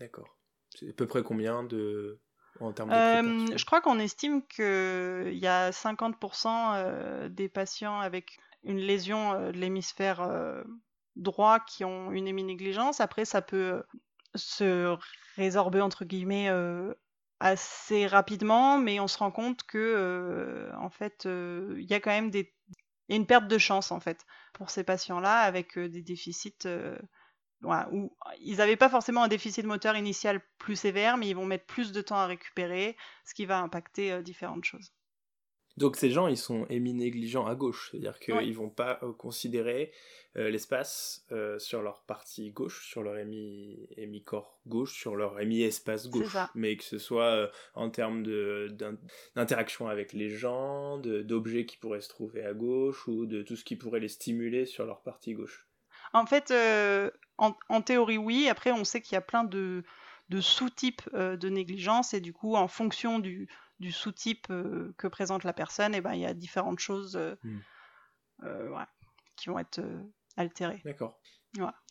D'accord. 0.00 0.36
C'est 0.74 0.90
à 0.90 0.92
peu 0.92 1.06
près 1.06 1.22
combien 1.22 1.62
de. 1.62 2.20
en 2.60 2.72
termes 2.72 2.90
de 2.90 2.94
Euh, 2.94 3.56
je 3.56 3.64
crois 3.64 3.80
qu'on 3.80 3.98
estime 3.98 4.46
qu'il 4.46 5.38
y 5.38 5.46
a 5.46 5.70
50% 5.70 6.74
euh, 6.74 7.28
des 7.28 7.48
patients 7.48 8.00
avec 8.00 8.38
une 8.64 8.78
lésion 8.78 9.40
de 9.40 9.56
l'hémisphère 9.56 10.28
droit 11.14 11.60
qui 11.60 11.84
ont 11.84 12.10
une 12.10 12.26
héminégligence. 12.26 13.00
Après, 13.00 13.24
ça 13.24 13.42
peut 13.42 13.84
se 14.34 14.96
résorber, 15.36 15.80
entre 15.80 16.04
guillemets, 16.04 16.48
euh, 16.50 16.94
assez 17.40 18.06
rapidement, 18.06 18.78
mais 18.78 19.00
on 19.00 19.08
se 19.08 19.18
rend 19.18 19.30
compte 19.30 19.62
que, 19.64 19.78
euh, 19.78 20.72
en 20.78 20.90
fait, 20.90 21.26
euh, 21.26 21.76
il 21.78 21.90
y 21.90 21.94
a 21.94 22.00
quand 22.00 22.10
même 22.10 22.30
des... 22.30 22.54
une 23.08 23.26
perte 23.26 23.48
de 23.48 23.58
chance, 23.58 23.92
en 23.92 24.00
fait, 24.00 24.24
pour 24.54 24.70
ces 24.70 24.84
patients-là, 24.84 25.40
avec 25.40 25.78
euh, 25.78 25.88
des 25.88 26.02
déficits... 26.02 26.66
voilà, 27.60 27.88
où 27.92 28.16
ils 28.40 28.58
n'avaient 28.58 28.76
pas 28.76 28.88
forcément 28.88 29.22
un 29.24 29.28
déficit 29.28 29.64
moteur 29.66 29.96
initial 29.96 30.40
plus 30.58 30.76
sévère, 30.76 31.16
mais 31.18 31.28
ils 31.28 31.36
vont 31.36 31.46
mettre 31.46 31.66
plus 31.66 31.92
de 31.92 32.00
temps 32.02 32.16
à 32.16 32.26
récupérer, 32.26 32.96
ce 33.24 33.34
qui 33.34 33.46
va 33.46 33.58
impacter 33.60 34.22
différentes 34.22 34.64
choses. 34.64 34.92
Donc 35.76 35.96
ces 35.96 36.10
gens, 36.10 36.26
ils 36.26 36.38
sont 36.38 36.64
émis 36.70 36.94
négligents 36.94 37.46
à 37.46 37.54
gauche, 37.54 37.90
c'est-à-dire 37.90 38.18
qu'ils 38.18 38.34
Ouais. 38.34 38.50
vont 38.52 38.70
pas 38.70 38.98
euh, 39.02 39.12
considérer 39.12 39.92
euh, 40.36 40.48
l'espace 40.48 41.26
euh, 41.32 41.58
sur 41.58 41.82
leur 41.82 42.02
partie 42.02 42.50
gauche, 42.50 42.86
sur 42.88 43.02
leur 43.02 43.18
émi, 43.18 43.86
émi-corps 43.98 44.58
gauche, 44.66 44.94
sur 44.94 45.16
leur 45.16 45.38
émi-espace 45.38 46.08
gauche, 46.08 46.32
ça. 46.32 46.50
mais 46.54 46.76
que 46.78 46.84
ce 46.84 46.96
soit 46.98 47.50
en 47.74 47.90
termes 47.90 48.22
d'interaction 49.34 49.88
avec 49.88 50.12
les 50.12 50.30
gens, 50.30 50.98
d'objets 50.98 51.66
qui 51.66 51.76
pourraient 51.76 52.00
se 52.00 52.08
trouver 52.08 52.44
à 52.44 52.54
gauche, 52.54 53.06
ou 53.08 53.26
de 53.26 53.42
tout 53.42 53.56
ce 53.56 53.64
qui 53.64 53.76
pourrait 53.76 54.00
les 54.00 54.08
stimuler 54.08 54.66
sur 54.66 54.86
leur 54.86 55.02
partie 55.02 55.34
gauche. 55.34 55.66
En 56.12 56.24
fait, 56.26 56.52
en, 57.38 57.54
en 57.68 57.82
théorie, 57.82 58.18
oui. 58.18 58.48
Après, 58.48 58.72
on 58.72 58.84
sait 58.84 59.00
qu'il 59.02 59.14
y 59.14 59.18
a 59.18 59.22
plein 59.22 59.44
de, 59.44 59.84
de 60.30 60.40
sous-types 60.40 61.02
de 61.14 61.48
négligence, 61.48 62.14
et 62.14 62.20
du 62.20 62.32
coup, 62.32 62.54
en 62.56 62.68
fonction 62.68 63.18
du, 63.18 63.48
du 63.78 63.92
sous-type 63.92 64.46
euh, 64.50 64.94
que 64.98 65.06
présente 65.06 65.44
la 65.44 65.52
personne, 65.52 65.94
eh 65.94 66.00
ben, 66.00 66.14
il 66.14 66.20
y 66.20 66.26
a 66.26 66.34
différentes 66.34 66.78
choses 66.78 67.16
euh, 67.16 67.34
Hmm. 67.42 67.60
euh, 68.44 68.84
qui 69.36 69.48
vont 69.48 69.58
être 69.58 69.80
altérées. 70.36 70.82
D'accord. 70.84 71.20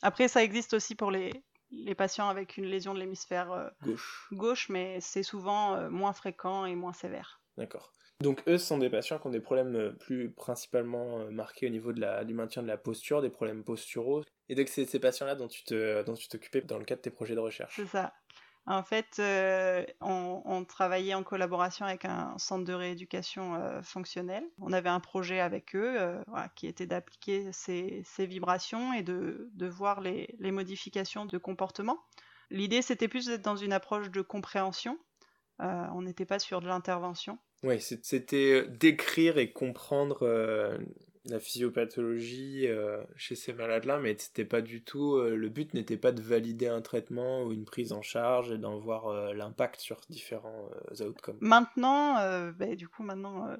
Après, 0.02 0.28
ça 0.28 0.44
existe 0.44 0.74
aussi 0.74 0.96
pour 0.96 1.12
les, 1.12 1.32
les 1.72 1.96
patients 1.96 2.30
avec 2.30 2.58
une 2.58 2.66
lésion 2.66 2.94
de 2.94 3.00
l'hémisphère 3.00 3.72
Gauche. 3.82 4.28
gauche, 4.32 4.70
mais 4.70 5.00
c'est 5.02 5.24
souvent 5.24 5.90
moins 5.90 6.14
fréquent 6.14 6.66
et 6.66 6.76
moins 6.76 6.94
sévère. 6.94 7.42
D'accord. 7.58 7.92
Donc 8.22 8.44
eux, 8.48 8.58
ce 8.58 8.66
sont 8.68 8.78
des 8.78 8.90
patients 8.90 9.20
qui 9.20 9.28
ont 9.28 9.32
des 9.32 9.40
problèmes 9.42 9.96
plus 10.00 10.32
principalement 10.32 11.30
marqués 11.32 11.68
au 11.68 11.70
niveau 11.70 11.94
de 11.94 12.00
la, 12.02 12.24
du 12.24 12.34
maintien 12.34 12.62
de 12.62 12.68
la 12.68 12.78
posture, 12.78 13.22
des 13.22 13.30
problèmes 13.30 13.64
posturaux. 13.64 14.24
Et 14.50 14.56
donc 14.56 14.68
c'est 14.68 14.86
ces 14.86 15.00
patients-là 15.00 15.36
dont 15.36 15.48
tu 15.48 15.64
te, 15.64 16.04
dont 16.04 16.14
tu 16.14 16.28
t'occupais 16.28 16.62
dans 16.62 16.78
le 16.78 16.86
cadre 16.86 17.00
de 17.00 17.04
tes 17.04 17.10
projets 17.12 17.36
de 17.36 17.40
recherche. 17.40 17.76
C'est 17.76 17.88
ça. 17.88 18.14
En 18.68 18.82
fait, 18.82 19.18
euh, 19.20 19.86
on, 20.02 20.66
travaillait 20.66 21.14
en 21.14 21.24
collaboration 21.24 21.86
avec 21.86 22.06
un 22.06 22.36
centre 22.40 22.66
de 22.66 22.74
rééducation 22.74 23.56
euh, 23.56 23.82
fonctionnelle. 23.84 24.44
On 24.60 24.74
avait 24.74 24.90
un 24.90 25.00
projet 25.00 25.40
avec 25.40 25.76
eux 25.76 25.96
euh, 26.00 26.24
qui 26.56 26.66
était 26.66 26.88
d'appliquer 26.88 27.52
ces, 27.52 28.04
vibrations 28.18 28.92
et 28.94 29.04
de, 29.04 29.50
voir 29.68 30.02
les, 30.02 30.36
les 30.40 30.52
modifications 30.52 31.26
de 31.26 31.38
comportement. 31.38 32.04
L'idée, 32.50 32.82
c'était 32.82 33.08
plus 33.08 33.28
d'être 33.28 33.44
dans 33.44 33.56
une 33.56 33.74
approche 33.74 34.10
de 34.10 34.22
compréhension. 34.22 34.98
Euh, 35.62 35.86
on 35.94 36.02
n'était 36.02 36.26
pas 36.26 36.40
sur 36.40 36.60
de 36.60 36.68
l'intervention. 36.68 37.38
Oui, 37.64 37.80
c'était 37.80 38.68
décrire 38.68 39.38
et 39.38 39.52
comprendre 39.52 40.28
la 41.28 41.40
physiopathologie 41.40 42.68
euh, 42.68 43.04
chez 43.16 43.36
ces 43.36 43.54
malades-là, 43.54 44.00
mais 44.00 44.16
c'était 44.18 44.46
pas 44.46 44.62
du 44.62 44.84
tout. 44.84 45.16
euh, 45.16 45.36
le 45.36 45.50
but 45.50 45.74
n'était 45.74 45.98
pas 45.98 46.12
de 46.12 46.22
valider 46.22 46.68
un 46.68 46.82
traitement 46.82 47.44
ou 47.44 47.52
une 47.52 47.66
prise 47.66 47.94
en 47.94 48.02
charge 48.02 48.52
et 48.52 48.58
d'en 48.58 48.78
voir 48.78 49.08
euh, 49.08 49.34
l'impact 49.34 49.80
sur 49.80 50.00
différents 50.10 50.70
outcomes. 51.00 51.38
Maintenant, 51.42 52.16
ben, 52.52 52.76
du 52.76 52.88
coup, 52.88 53.04
maintenant, 53.04 53.48
euh, 53.48 53.58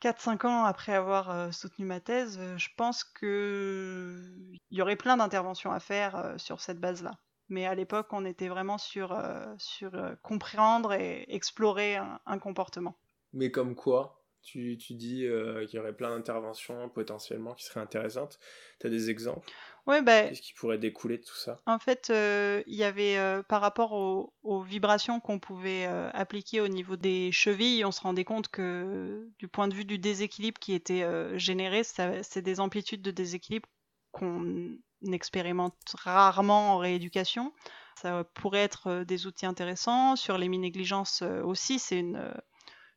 4-5 0.00 0.46
ans 0.46 0.64
après 0.64 0.94
avoir 0.94 1.52
soutenu 1.54 1.84
ma 1.84 2.00
thèse, 2.00 2.38
je 2.56 2.68
pense 2.76 3.04
que 3.04 4.32
il 4.70 4.78
y 4.78 4.82
aurait 4.82 4.96
plein 4.96 5.16
d'interventions 5.16 5.72
à 5.72 5.80
faire 5.80 6.34
sur 6.38 6.60
cette 6.60 6.80
base-là. 6.80 7.12
Mais 7.48 7.64
à 7.66 7.74
l'époque, 7.74 8.08
on 8.12 8.24
était 8.24 8.48
vraiment 8.48 8.76
sur, 8.76 9.16
sur 9.58 9.92
comprendre 10.22 10.92
et 10.92 11.24
explorer 11.28 11.96
un, 11.96 12.20
un 12.26 12.38
comportement. 12.38 12.98
Mais 13.32 13.50
comme 13.50 13.74
quoi? 13.74 14.15
Tu, 14.46 14.78
tu 14.78 14.94
dis 14.94 15.26
euh, 15.26 15.66
qu'il 15.66 15.76
y 15.76 15.80
aurait 15.80 15.92
plein 15.92 16.10
d'interventions 16.10 16.88
potentiellement 16.88 17.54
qui 17.54 17.64
seraient 17.64 17.80
intéressantes. 17.80 18.38
Tu 18.80 18.86
as 18.86 18.90
des 18.90 19.10
exemples? 19.10 19.46
Ouais, 19.86 20.02
bah, 20.02 20.28
Qu'est-ce 20.28 20.40
qui 20.40 20.54
pourrait 20.54 20.78
découler 20.78 21.18
de 21.18 21.24
tout 21.24 21.34
ça? 21.34 21.60
En 21.66 21.78
fait, 21.78 22.10
euh, 22.10 22.62
il 22.66 22.74
y 22.74 22.84
avait 22.84 23.18
euh, 23.18 23.42
par 23.42 23.60
rapport 23.60 23.92
aux, 23.92 24.32
aux 24.42 24.62
vibrations 24.62 25.20
qu'on 25.20 25.38
pouvait 25.38 25.86
euh, 25.86 26.10
appliquer 26.12 26.60
au 26.60 26.68
niveau 26.68 26.96
des 26.96 27.32
chevilles, 27.32 27.84
on 27.84 27.92
se 27.92 28.00
rendait 28.00 28.24
compte 28.24 28.48
que 28.48 29.28
du 29.38 29.48
point 29.48 29.68
de 29.68 29.74
vue 29.74 29.84
du 29.84 29.98
déséquilibre 29.98 30.58
qui 30.58 30.74
était 30.74 31.04
généré, 31.38 31.82
c'est 31.84 32.42
des 32.42 32.60
amplitudes 32.60 33.02
de 33.02 33.10
déséquilibre 33.10 33.68
qu'on 34.12 34.76
expérimente 35.12 35.76
rarement 35.94 36.74
en 36.74 36.78
rééducation. 36.78 37.52
Ça 38.00 38.24
pourrait 38.34 38.62
être 38.62 39.04
des 39.04 39.26
outils 39.26 39.46
intéressants. 39.46 40.16
Sur 40.16 40.36
l'hémi-négligence 40.38 41.22
euh, 41.22 41.42
aussi, 41.42 41.78
c'est 41.78 41.98
une, 41.98 42.32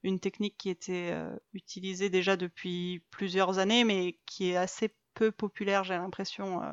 une 0.03 0.19
technique 0.19 0.57
qui 0.57 0.69
était 0.69 1.11
euh, 1.11 1.35
utilisée 1.53 2.09
déjà 2.09 2.37
depuis 2.37 3.01
plusieurs 3.11 3.59
années, 3.59 3.83
mais 3.83 4.17
qui 4.25 4.51
est 4.51 4.55
assez 4.55 4.93
peu 5.13 5.31
populaire, 5.31 5.83
j'ai 5.83 5.95
l'impression, 5.95 6.63
euh, 6.63 6.71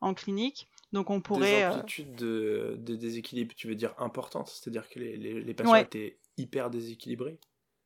en 0.00 0.14
clinique. 0.14 0.68
Donc 0.92 1.10
on 1.10 1.20
pourrait... 1.20 1.56
Des 1.58 1.62
euh, 1.62 1.70
amplitudes 1.70 2.14
de, 2.14 2.76
de 2.78 2.96
déséquilibre, 2.96 3.54
tu 3.54 3.68
veux 3.68 3.74
dire 3.74 3.94
importantes 3.98 4.48
C'est-à-dire 4.48 4.88
que 4.88 4.98
les, 4.98 5.16
les, 5.16 5.40
les 5.42 5.54
patients 5.54 5.72
Ouais. 5.72 5.82
étaient 5.82 6.18
hyper 6.36 6.70
déséquilibrés? 6.70 7.38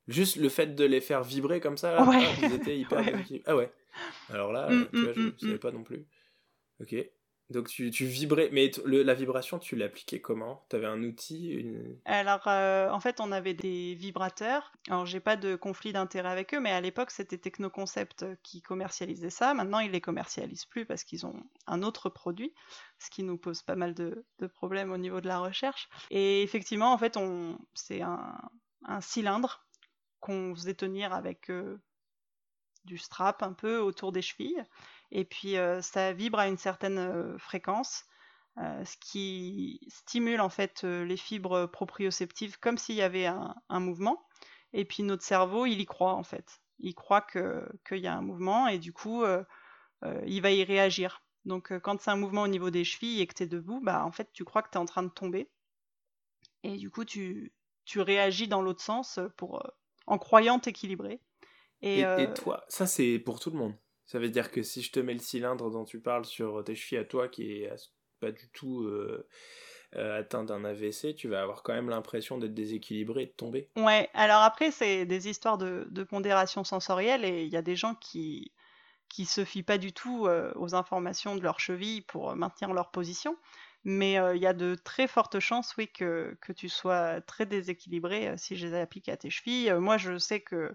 Juste 0.09 0.37
le 0.37 0.49
fait 0.49 0.75
de 0.75 0.85
les 0.85 1.01
faire 1.01 1.23
vibrer 1.23 1.61
comme 1.61 1.77
ça, 1.77 1.92
là, 1.95 2.05
Ouais. 2.05 2.18
ah, 2.21 2.47
ils 2.47 2.53
étaient 2.55 2.77
hyper 2.79 2.99
Ouais, 3.01 3.12
déséquilibrés. 3.12 3.42
Ah 3.47 3.57
ouais. 3.57 3.73
Alors 4.31 4.53
là, 4.53 4.68
Mm, 4.71 4.88
tu 4.92 5.03
vois, 5.03 5.11
mm, 5.12 5.14
je 5.14 5.21
mm, 5.21 5.27
ne 5.33 5.38
savais 5.38 5.55
mm. 5.55 5.59
pas 5.59 5.71
non 5.73 5.85
plus. 5.85 6.07
Ok. 6.81 6.95
Donc 7.53 7.69
tu, 7.69 7.91
vibrais, 8.07 8.49
mais 8.53 8.71
la 8.85 9.15
vibration, 9.15 9.59
tu 9.59 9.77
l'appliquais 9.77 10.21
comment? 10.21 10.65
Tu 10.69 10.77
avais 10.77 10.87
un 10.87 11.03
outil. 11.03 11.65
Alors, 12.05 12.47
euh, 12.49 12.91
en 12.91 13.01
fait, 13.01 13.21
on 13.21 13.31
avait 13.31 13.55
des 13.55 13.95
vibrateurs. 13.95 14.73
Alors, 14.88 15.07
j'ai 15.07 15.21
pas 15.21 15.37
de 15.37 15.55
conflit 15.55 15.93
d'intérêt 15.93 16.31
avec 16.31 16.55
eux, 16.55 16.61
mais 16.61 16.73
à 16.73 16.81
l'époque, 16.81 17.11
c'était 17.11 17.38
Technoconcept 17.38 18.25
qui 18.43 18.62
commercialisait 18.62 19.31
ça. 19.31 19.55
Maintenant, 19.55 19.79
ils 19.79 19.91
les 19.91 20.01
commercialisent 20.01 20.65
plus 20.65 20.87
parce 20.87 21.05
qu'ils 21.05 21.27
ont 21.27 21.45
un 21.67 21.83
autre 21.83 22.09
produit, 22.09 22.55
ce 22.99 23.11
qui 23.11 23.23
nous 23.23 23.37
pose 23.37 23.62
pas 23.62 23.77
mal 23.77 23.95
de, 23.95 24.25
problèmes 24.55 24.91
au 24.91 24.99
niveau 24.99 25.21
de 25.21 25.29
la 25.29 25.38
recherche. 25.38 25.88
Et 26.11 26.43
effectivement, 26.43 26.93
en 26.93 26.99
fait, 26.99 27.17
on, 27.17 27.59
c'est 27.75 28.03
un, 28.03 28.37
un 28.85 29.01
cylindre 29.01 29.65
qu'on 30.21 30.55
faisait 30.55 30.75
tenir 30.75 31.12
avec 31.12 31.51
euh, 31.51 31.79
du 32.85 32.99
strap 32.99 33.43
un 33.43 33.53
peu 33.53 33.79
autour 33.79 34.12
des 34.12 34.23
chevilles. 34.23 34.65
Et 35.14 35.27
puis, 35.27 35.59
euh, 35.59 35.83
ça 35.83 36.12
vibre 36.12 36.38
à 36.38 36.48
une 36.48 36.57
certaine 36.57 36.98
euh, 36.98 37.38
fréquence. 37.38 38.05
Euh, 38.59 38.85
ce 38.85 38.96
qui 38.98 39.81
stimule 39.88 40.42
en 40.42 40.51
fait 40.51 40.85
les 40.85 41.16
fibres 41.16 41.64
proprioceptives 41.64 42.59
comme 42.59 42.77
s'il 42.77 42.96
y 42.96 43.03
avait 43.03 43.25
un, 43.25 43.55
un 43.70 43.81
mouvement. 43.81 44.27
Et 44.75 44.85
puis 44.85 45.03
notre 45.03 45.22
cerveau, 45.22 45.64
il 45.64 45.81
y 45.81 45.87
croit 45.87 46.14
en 46.14 46.22
fait. 46.22 46.61
Il 46.79 46.94
croit 46.94 47.22
que 47.22 47.66
qu'il 47.87 47.98
y 47.98 48.07
a 48.07 48.14
un 48.14 48.20
mouvement 48.20 48.68
et 48.68 48.79
du 48.79 48.92
coup, 48.92 49.25
il 50.27 50.42
va 50.42 50.51
y 50.51 50.64
réagir. 50.64 51.22
Donc 51.46 51.72
quand 51.79 51.98
c'est 52.03 52.11
un 52.11 52.16
mouvement 52.16 52.42
au 52.42 52.48
niveau 52.48 52.68
des 52.68 52.85
chevilles 52.85 53.22
et 53.22 53.27
que 53.27 53.33
tu 53.33 53.44
es 53.44 53.46
debout, 53.46 53.81
bah 53.83 54.05
en 54.05 54.12
fait 54.12 54.31
tu 54.35 54.44
crois 54.44 54.62
que 54.62 54.68
tu 54.70 54.77
es 54.77 54.81
en 54.81 54.87
train 54.87 55.03
de 55.03 55.09
tomber. 55.09 55.51
Et 56.62 56.77
du 56.77 56.90
coup, 56.90 57.07
tu, 57.07 57.55
tu 57.87 58.01
réagis 58.01 58.48
dans 58.48 58.61
l'autre 58.61 58.83
sens 58.83 59.18
pour, 59.38 59.62
en 60.07 60.18
croyant 60.18 60.59
t'équilibrer. 60.59 61.20
Et, 61.81 62.01
Et, 62.01 62.05
euh, 62.05 62.18
et 62.18 62.35
toi, 62.35 62.64
ça 62.68 62.87
c'est 62.87 63.18
pour 63.18 63.40
tout 63.40 63.51
le 63.51 63.57
monde. 63.59 63.75
Ça 64.07 64.19
veut 64.19 64.31
dire 64.31 64.51
que 64.51 64.62
si 64.62 64.83
je 64.83 64.93
te 64.93 65.01
mets 65.01 65.15
le 65.15 65.19
cylindre 65.21 65.71
dont 65.71 65.85
tu 65.85 66.01
parles 66.01 66.25
sur 66.25 66.62
tes 66.65 66.75
chevilles 66.75 66.99
à 66.99 67.05
toi, 67.05 67.29
qui 67.29 67.62
est 67.62 67.69
as- 67.71 67.93
pas 68.21 68.33
du 68.33 68.49
tout 68.51 68.83
euh, 68.85 69.27
euh, 69.97 70.21
atteint 70.21 70.45
d'un 70.45 70.65
AVC, 70.65 71.15
tu 71.15 71.29
vas 71.29 71.43
avoir 71.43 71.62
quand 71.62 71.75
même 71.75 71.91
l'impression 71.91 72.38
d'être 72.38 72.55
déséquilibré 72.55 73.23
et 73.25 73.27
de 73.27 73.33
tomber. 73.33 73.71
Ouais, 73.77 74.11
alors 74.12 74.43
après, 74.43 74.71
c'est 74.71 75.07
des 75.07 75.29
histoires 75.29 75.57
de, 75.57 75.87
de 75.91 76.03
pondération 76.05 76.62
sensorielle 76.62 77.25
et 77.25 77.45
il 77.45 77.49
y 77.53 77.57
a 77.57 77.62
des 77.62 77.77
gens 77.77 77.95
qui 77.95 78.53
qui 79.09 79.27
se 79.27 79.45
fient 79.47 79.62
pas 79.62 79.79
du 79.79 79.93
tout 79.95 80.27
euh, 80.27 80.53
aux 80.57 80.75
informations 80.75 81.37
de 81.37 81.43
leur 81.43 81.61
cheville 81.61 82.03
pour 82.03 82.37
maintenir 82.37 82.75
leur 82.75 82.91
position. 82.91 83.38
Mais 83.85 84.15
il 84.35 84.43
y 84.43 84.47
a 84.49 84.55
de 84.55 84.75
très 84.75 85.07
fortes 85.09 85.41
chances, 85.41 85.77
oui, 85.79 85.88
que, 85.88 86.37
que 86.43 86.53
tu 86.53 86.69
sois 86.69 87.21
très 87.23 87.47
déséquilibré 87.47 88.37
si 88.38 88.57
je 88.57 88.67
les 88.67 88.75
applique 88.75 89.09
à 89.09 89.17
tes 89.17 89.31
chevilles. 89.31 89.73
Moi, 89.75 89.99
je 89.99 90.19
sais 90.19 90.41
que 90.43 90.75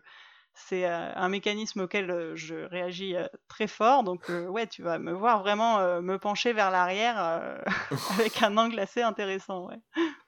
c'est 0.58 0.86
euh, 0.86 1.13
un 1.15 1.30
mécanisme 1.30 1.82
auquel 1.82 2.10
euh, 2.10 2.36
je 2.36 2.56
réagis 2.56 3.15
euh, 3.15 3.28
très 3.48 3.67
fort. 3.67 4.04
Donc, 4.04 4.30
euh, 4.30 4.48
ouais, 4.48 4.67
tu 4.67 4.82
vas 4.82 4.98
me 4.98 5.12
voir 5.12 5.41
vraiment 5.41 5.80
euh, 5.80 6.02
me 6.02 6.17
pencher 6.17 6.52
vers 6.52 6.72
l'arrière 6.72 7.15
euh, 7.20 7.58
avec 8.20 8.41
un 8.41 8.58
angle 8.58 8.80
assez 8.80 9.02
intéressant, 9.02 9.67
ouais. 9.67 9.78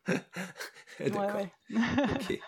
D'accord. 0.99 1.35
ouais. 1.35 1.51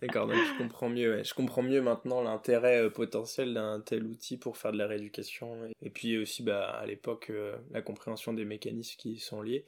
D'accord, 0.00 0.26
donc 0.26 0.36
je 0.36 0.58
comprends 0.58 0.88
mieux. 0.88 1.16
ouais. 1.16 1.24
Je 1.24 1.34
comprends 1.34 1.62
mieux 1.62 1.82
maintenant 1.82 2.22
l'intérêt 2.22 2.88
potentiel 2.90 3.52
d'un 3.54 3.80
tel 3.80 4.04
outil 4.04 4.38
pour 4.38 4.56
faire 4.56 4.72
de 4.72 4.78
la 4.78 4.86
rééducation. 4.86 5.58
Et 5.82 5.90
puis 5.90 6.16
aussi, 6.16 6.42
bah, 6.42 6.70
à 6.70 6.86
l'époque, 6.86 7.30
la 7.70 7.82
compréhension 7.82 8.32
des 8.32 8.46
mécanismes 8.46 8.96
qui 8.96 9.12
y 9.12 9.18
sont 9.18 9.42
liés. 9.42 9.66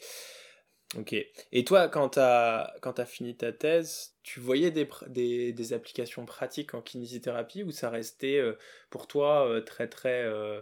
Ok. 0.98 1.14
Et 1.52 1.64
toi, 1.64 1.88
quand 1.88 2.16
quand 2.16 2.92
t'as 2.94 3.04
fini 3.04 3.36
ta 3.36 3.52
thèse, 3.52 4.16
tu 4.24 4.40
voyais 4.40 4.72
des, 4.72 4.86
pr- 4.86 5.08
des, 5.08 5.52
des 5.52 5.72
applications 5.72 6.26
pratiques 6.26 6.74
en 6.74 6.82
kinésithérapie 6.82 7.62
ou 7.62 7.70
ça 7.70 7.90
restait 7.90 8.38
euh, 8.38 8.58
pour 8.90 9.06
toi 9.06 9.48
euh, 9.48 9.60
très 9.60 9.86
très 9.86 10.24
euh, 10.24 10.60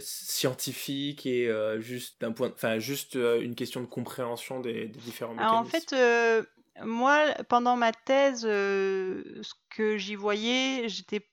scientifique 0.00 1.26
et 1.26 1.52
juste 1.80 2.20
d'un 2.20 2.32
point, 2.32 2.50
enfin 2.54 2.78
juste 2.78 3.14
une 3.14 3.54
question 3.54 3.82
de 3.82 3.86
compréhension 3.86 4.60
des, 4.60 4.88
des 4.88 5.00
différents 5.00 5.36
Alors, 5.36 5.54
en 5.54 5.64
fait, 5.64 5.94
moi, 6.82 7.26
pendant 7.48 7.76
ma 7.76 7.92
thèse, 7.92 8.42
ce 8.42 9.52
que 9.68 9.98
j'y 9.98 10.14
voyais, 10.14 10.88
j'étais, 10.88 11.28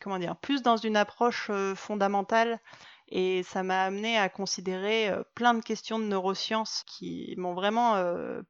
comment 0.00 0.20
dire, 0.20 0.36
plus 0.36 0.62
dans 0.62 0.76
une 0.76 0.96
approche 0.96 1.50
fondamentale 1.74 2.60
et 3.08 3.42
ça 3.44 3.62
m'a 3.62 3.84
amené 3.84 4.18
à 4.18 4.28
considérer 4.28 5.12
plein 5.34 5.54
de 5.54 5.62
questions 5.62 5.98
de 5.98 6.04
neurosciences 6.04 6.82
qui 6.86 7.34
m'ont 7.36 7.54
vraiment 7.54 8.02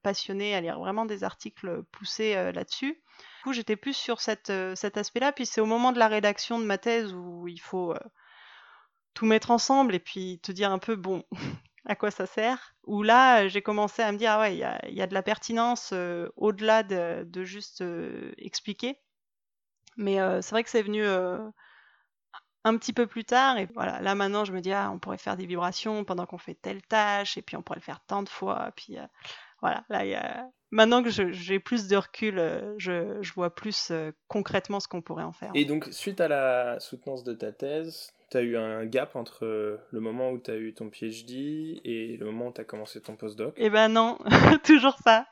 passionnée, 0.02 0.54
à 0.54 0.60
lire 0.60 0.78
vraiment 0.78 1.04
des 1.04 1.24
articles 1.24 1.82
poussés 1.92 2.34
là-dessus. 2.52 2.92
Du 2.92 3.42
coup, 3.44 3.52
j'étais 3.52 3.76
plus 3.76 3.94
sur 3.94 4.20
cet 4.20 4.48
aspect-là, 4.48 5.32
puis 5.32 5.44
c'est 5.44 5.60
au 5.60 5.66
moment 5.66 5.92
de 5.92 5.98
la 5.98 6.08
rédaction 6.08 6.58
de 6.58 6.64
ma 6.64 6.78
thèse 6.78 7.12
où 7.12 7.48
il 7.48 7.60
faut 7.60 7.94
tout 9.12 9.26
mettre 9.26 9.50
ensemble 9.50 9.94
et 9.94 10.00
puis 10.00 10.40
te 10.42 10.52
dire 10.52 10.70
un 10.70 10.78
peu, 10.78 10.96
bon, 10.96 11.22
à 11.84 11.94
quoi 11.94 12.10
ça 12.10 12.26
sert 12.26 12.74
Où 12.84 13.02
là, 13.02 13.48
j'ai 13.48 13.62
commencé 13.62 14.02
à 14.02 14.10
me 14.10 14.18
dire, 14.18 14.32
ah 14.32 14.40
ouais, 14.40 14.56
il 14.56 14.94
y 14.94 15.02
a, 15.02 15.06
de 15.06 15.14
la 15.14 15.22
pertinence 15.22 15.92
au-delà 16.36 16.82
de, 16.82 17.44
juste 17.44 17.84
expliquer. 18.38 18.98
Mais 19.98 20.16
c'est 20.40 20.50
vrai 20.50 20.64
que 20.64 20.70
c'est 20.70 20.82
venu 20.82 21.04
un 22.66 22.76
petit 22.78 22.92
peu 22.92 23.06
plus 23.06 23.24
tard. 23.24 23.58
Et 23.58 23.66
voilà, 23.74 24.00
là 24.00 24.14
maintenant, 24.14 24.44
je 24.44 24.52
me 24.52 24.60
dis, 24.60 24.72
ah, 24.72 24.90
on 24.92 24.98
pourrait 24.98 25.18
faire 25.18 25.36
des 25.36 25.46
vibrations 25.46 26.04
pendant 26.04 26.26
qu'on 26.26 26.38
fait 26.38 26.54
telle 26.54 26.82
tâche, 26.82 27.38
et 27.38 27.42
puis 27.42 27.56
on 27.56 27.62
pourrait 27.62 27.78
le 27.78 27.84
faire 27.84 28.00
tant 28.06 28.22
de 28.22 28.28
fois. 28.28 28.72
Puis 28.76 28.98
euh, 28.98 29.06
voilà, 29.60 29.84
là, 29.88 30.04
il 30.04 30.10
y 30.10 30.14
a... 30.14 30.48
maintenant 30.70 31.02
que 31.02 31.10
j'ai 31.10 31.58
plus 31.60 31.88
de 31.88 31.96
recul, 31.96 32.38
euh, 32.38 32.74
je, 32.78 33.18
je 33.22 33.32
vois 33.32 33.54
plus 33.54 33.88
euh, 33.90 34.12
concrètement 34.28 34.80
ce 34.80 34.88
qu'on 34.88 35.02
pourrait 35.02 35.24
en 35.24 35.32
faire. 35.32 35.50
Et 35.54 35.64
donc, 35.64 35.88
suite 35.90 36.20
à 36.20 36.28
la 36.28 36.78
soutenance 36.80 37.24
de 37.24 37.32
ta 37.34 37.52
thèse, 37.52 38.12
tu 38.30 38.36
as 38.38 38.42
eu 38.42 38.56
un 38.56 38.84
gap 38.86 39.14
entre 39.14 39.78
le 39.90 40.00
moment 40.00 40.30
où 40.30 40.38
tu 40.38 40.50
as 40.50 40.56
eu 40.56 40.74
ton 40.74 40.90
PhD 40.90 41.80
et 41.84 42.16
le 42.18 42.26
moment 42.26 42.48
où 42.48 42.52
tu 42.52 42.60
as 42.60 42.64
commencé 42.64 43.00
ton 43.00 43.14
postdoc? 43.14 43.54
Eh 43.56 43.70
ben 43.70 43.88
non, 43.88 44.18
toujours 44.64 44.96
pas. 45.04 45.28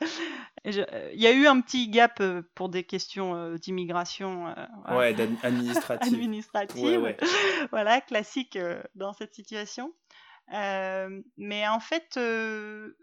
Euh, 0.66 1.10
Il 1.12 1.20
y 1.20 1.26
a 1.26 1.32
eu 1.32 1.46
un 1.46 1.60
petit 1.60 1.88
gap 1.88 2.20
euh, 2.20 2.42
pour 2.54 2.68
des 2.68 2.84
questions 2.84 3.34
euh, 3.34 3.56
d'immigration 3.56 4.46
euh, 4.48 4.96
Ouais, 4.96 5.14
administrative. 5.42 6.14
administrative. 6.14 6.84
Ouais, 6.84 6.96
ouais. 6.98 7.16
voilà, 7.72 8.00
classique 8.00 8.54
euh, 8.56 8.80
dans 8.94 9.12
cette 9.12 9.34
situation. 9.34 9.92
Euh, 10.54 11.20
mais 11.36 11.66
en 11.66 11.80
fait, 11.80 12.16
euh, 12.16 12.96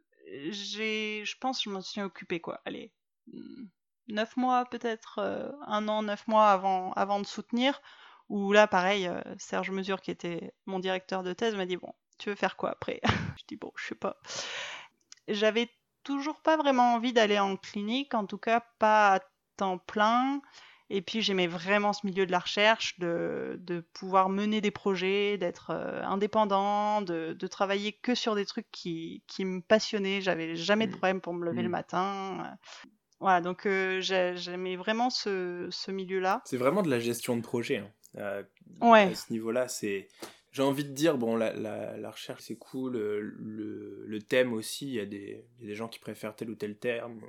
j'ai, 0.50 1.24
je 1.26 1.38
pense, 1.38 1.64
je 1.64 1.70
m'en 1.70 1.82
suis 1.82 2.02
occupée 2.02 2.40
quoi. 2.40 2.62
Allez, 2.66 2.92
hmm, 3.28 3.66
neuf 4.08 4.38
mois 4.38 4.66
peut-être, 4.66 5.20
euh, 5.20 5.52
un 5.68 5.88
an, 5.88 6.04
neuf 6.04 6.28
mois 6.28 6.52
avant, 6.52 6.92
avant 6.94 7.20
de 7.20 7.26
soutenir. 7.28 7.82
Où 8.30 8.54
là, 8.54 8.66
pareil, 8.68 9.08
euh, 9.08 9.22
Serge 9.38 9.72
Mesure, 9.72 10.02
qui 10.02 10.12
était 10.12 10.54
mon 10.66 10.80
directeur 10.80 11.22
de 11.24 11.34
thèse, 11.34 11.56
m'a 11.56 11.66
dit 11.66 11.78
bon, 11.78 11.94
tu 12.18 12.30
veux 12.30 12.36
faire 12.36 12.56
quoi 12.56 12.72
après? 12.72 13.02
Je 13.38 13.44
dis 13.48 13.58
bon, 13.58 13.72
je 13.76 13.88
sais 13.88 13.96
pas. 13.96 14.18
J'avais 15.28 15.70
toujours 16.04 16.42
pas 16.42 16.58
vraiment 16.58 16.94
envie 16.94 17.14
d'aller 17.14 17.40
en 17.40 17.58
clinique, 17.58 18.14
en 18.14 18.26
tout 18.26 18.38
cas 18.38 18.62
pas 18.80 19.16
à 19.16 19.20
temps 19.58 19.78
plein. 19.78 20.42
Et 20.94 21.02
puis 21.02 21.22
j'aimais 21.22 21.48
vraiment 21.48 21.94
ce 21.94 22.06
milieu 22.06 22.26
de 22.26 22.32
la 22.32 22.40
recherche, 22.40 23.00
de, 23.00 23.56
de 23.62 23.80
pouvoir 23.94 24.28
mener 24.28 24.60
des 24.60 24.72
projets, 24.72 25.38
d'être 25.38 25.70
euh, 25.70 26.04
indépendant, 26.04 27.02
de, 27.02 27.32
de 27.34 27.48
travailler 27.48 27.94
que 27.94 28.14
sur 28.14 28.36
des 28.36 28.46
trucs 28.46 28.70
qui, 28.72 29.24
qui 29.28 29.46
me 29.46 29.62
passionnaient. 29.62 30.20
J'avais 30.20 30.56
jamais 30.58 30.88
de 30.88 30.92
Mm. 30.92 30.98
problème 30.98 31.22
pour 31.22 31.34
me 31.34 31.46
lever 31.46 31.62
Mm. 31.62 31.66
le 31.66 31.70
matin. 31.70 32.58
Voilà, 33.22 33.40
donc 33.40 33.66
euh, 33.66 34.02
j'ai- 34.02 34.36
j'aimais 34.36 34.76
vraiment 34.76 35.10
ce, 35.10 35.68
ce 35.72 35.92
milieu-là. 35.92 36.42
C'est 36.46 36.58
vraiment 36.58 36.82
de 36.82 36.90
la 36.90 37.00
gestion 37.00 37.38
de 37.38 37.42
projet. 37.42 37.78
hein. 37.78 37.92
Euh, 38.18 38.44
Ouais. 38.82 39.12
À 39.12 39.16
ce 39.16 39.32
niveau-là, 39.32 39.68
c'est 39.70 40.10
j'ai 40.52 40.64
envie 40.64 40.84
de 40.84 40.92
dire, 40.92 41.18
bon, 41.18 41.36
la, 41.36 41.54
la, 41.54 41.98
la 41.98 42.12
recherche 42.12 42.42
c'est 42.44 42.58
cool, 42.58 42.96
euh, 42.96 43.20
le, 43.22 44.04
le 44.06 44.20
thème 44.22 44.54
aussi, 44.54 44.88
il 44.88 44.94
y, 44.94 45.00
a 45.00 45.06
des, 45.06 45.46
y 45.60 45.64
a 45.64 45.68
des 45.68 45.76
gens 45.76 45.88
qui 45.88 46.00
préfèrent 46.00 46.36
tel 46.36 46.50
ou 46.50 46.56
tel 46.56 46.78
terme, 46.78 47.22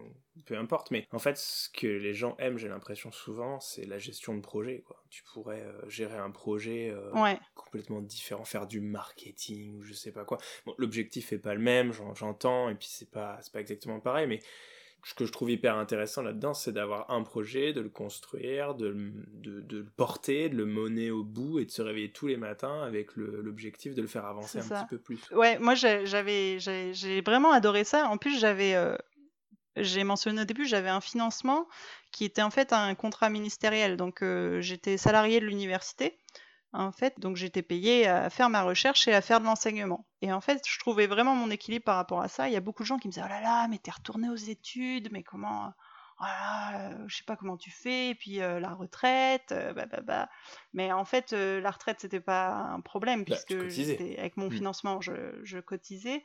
peu 0.46 0.56
importe, 0.56 0.90
mais 0.90 1.06
en 1.12 1.18
fait, 1.18 1.37
ce 1.37 1.68
que 1.68 1.87
les 1.87 2.14
gens 2.14 2.37
aiment, 2.38 2.58
j'ai 2.58 2.68
l'impression 2.68 3.12
souvent, 3.12 3.61
c'est 3.61 3.85
la 3.85 3.98
gestion 3.98 4.35
de 4.35 4.40
projet, 4.40 4.80
quoi. 4.87 5.02
Tu 5.11 5.22
pourrais 5.24 5.62
euh, 5.62 5.88
gérer 5.88 6.16
un 6.16 6.30
projet 6.30 6.90
euh, 6.90 7.12
Ouais. 7.12 7.38
complètement 7.54 8.00
différent, 8.00 8.44
faire 8.44 8.66
du 8.66 8.80
marketing 8.80 9.76
ou 9.78 9.82
je 9.82 9.92
sais 9.94 10.11
pas 10.12 10.24
quoi. 10.24 10.38
Bon, 10.66 10.74
l'objectif 10.78 11.32
est 11.32 11.38
pas 11.38 11.54
le 11.54 11.61
même, 11.61 11.92
j'en- 11.92 12.14
j'entends, 12.14 12.68
et 12.70 12.74
puis 12.74 12.88
c'est 12.90 13.11
pas, 13.11 13.38
c'est 13.42 13.52
pas 13.52 13.61
exactement 13.61 14.00
pareil, 14.00 14.26
mais 14.26 14.40
ce 15.04 15.14
que 15.14 15.24
je 15.26 15.32
trouve 15.32 15.50
hyper 15.50 15.76
intéressant 15.76 16.22
là-dedans, 16.22 16.54
c'est 16.54 16.72
d'avoir 16.72 17.10
un 17.10 17.22
projet, 17.22 17.72
de 17.72 17.80
le 17.80 17.88
construire, 17.88 18.74
de, 18.74 18.86
le- 18.88 19.12
de, 19.34 19.60
de 19.60 19.78
le 19.78 19.90
porter, 19.96 20.48
de 20.48 20.56
le 20.56 20.66
mener 20.66 21.10
au 21.10 21.24
bout 21.24 21.58
et 21.58 21.64
de 21.64 21.70
se 21.70 21.82
réveiller 21.82 22.12
tous 22.12 22.28
les 22.28 22.36
matins 22.36 22.82
avec 22.82 23.16
l'objectif 23.16 23.94
de 23.94 24.02
le 24.02 24.08
faire 24.08 24.26
avancer 24.26 24.58
un 24.58 24.62
ça. 24.62 24.80
petit 24.82 24.88
peu 24.90 24.98
plus. 24.98 25.20
Ouais, 25.32 25.58
moi 25.58 25.74
j'ai- 25.74 26.06
j'avais 26.06 26.58
j'ai 26.60 27.20
vraiment 27.20 27.52
adoré 27.52 27.84
ça. 27.84 28.08
En 28.08 28.16
plus, 28.16 28.38
j'avais 28.38 28.74
euh, 28.74 28.96
j'ai 29.76 30.04
mentionné 30.04 30.42
au 30.42 30.44
début, 30.44 30.66
j'avais 30.66 30.90
un 30.90 31.00
financement 31.00 31.66
qui 32.12 32.24
était 32.24 32.42
en 32.42 32.50
fait 32.50 32.72
un 32.72 32.94
contrat 32.94 33.30
ministériel. 33.30 33.96
Donc 33.96 34.22
euh, 34.22 34.60
j'étais 34.60 34.98
salarié 34.98 35.40
de 35.40 35.46
l'université 35.46 36.18
en 36.72 36.92
fait, 36.92 37.20
donc 37.20 37.37
j'étais 37.37 37.62
payée 37.62 38.06
à 38.06 38.30
faire 38.30 38.48
ma 38.50 38.62
recherche 38.62 39.06
et 39.08 39.14
à 39.14 39.20
faire 39.20 39.40
de 39.40 39.44
l'enseignement. 39.46 40.06
Et 40.22 40.32
en 40.32 40.40
fait, 40.40 40.62
je 40.68 40.78
trouvais 40.78 41.06
vraiment 41.06 41.35
mon 41.35 41.50
équilibre 41.50 41.85
par 41.85 41.96
rapport 41.96 42.22
à 42.22 42.28
ça. 42.28 42.48
Il 42.48 42.52
y 42.52 42.56
a 42.56 42.61
beaucoup 42.61 42.82
de 42.82 42.87
gens 42.88 42.98
qui 42.98 43.08
me 43.08 43.12
disaient 43.12 43.24
"Oh 43.26 43.28
là 43.28 43.40
là, 43.40 43.68
mais 43.68 43.78
t'es 43.78 43.90
retourné 43.90 44.28
aux 44.30 44.35
études, 44.37 45.08
mais 45.12 45.22
comment 45.22 45.72
oh 46.20 46.24
là 46.24 46.90
euh, 46.92 47.04
je 47.08 47.16
sais 47.16 47.24
pas 47.24 47.37
comment 47.37 47.56
tu 47.56 47.70
fais, 47.70 48.11
et 48.11 48.14
puis 48.14 48.40
euh, 48.40 48.61
la 48.61 48.70
retraite, 48.74 49.52
euh, 49.52 49.72
bah, 49.74 49.87
bah, 49.87 50.00
bah. 50.02 50.28
Mais 50.72 50.92
en 50.92 51.04
fait, 51.04 51.32
euh, 51.32 51.61
la 51.61 51.70
retraite, 51.70 52.00
c'était 52.00 52.20
pas 52.20 52.50
un 52.54 52.80
problème, 52.80 53.24
Bah, 53.26 53.42
puisque 53.44 53.52
avec 53.52 54.37
mon 54.37 54.50
Mm. 54.50 54.58
financement, 54.58 55.00
je, 55.00 55.40
je 55.44 55.58
cotisais. 55.58 56.24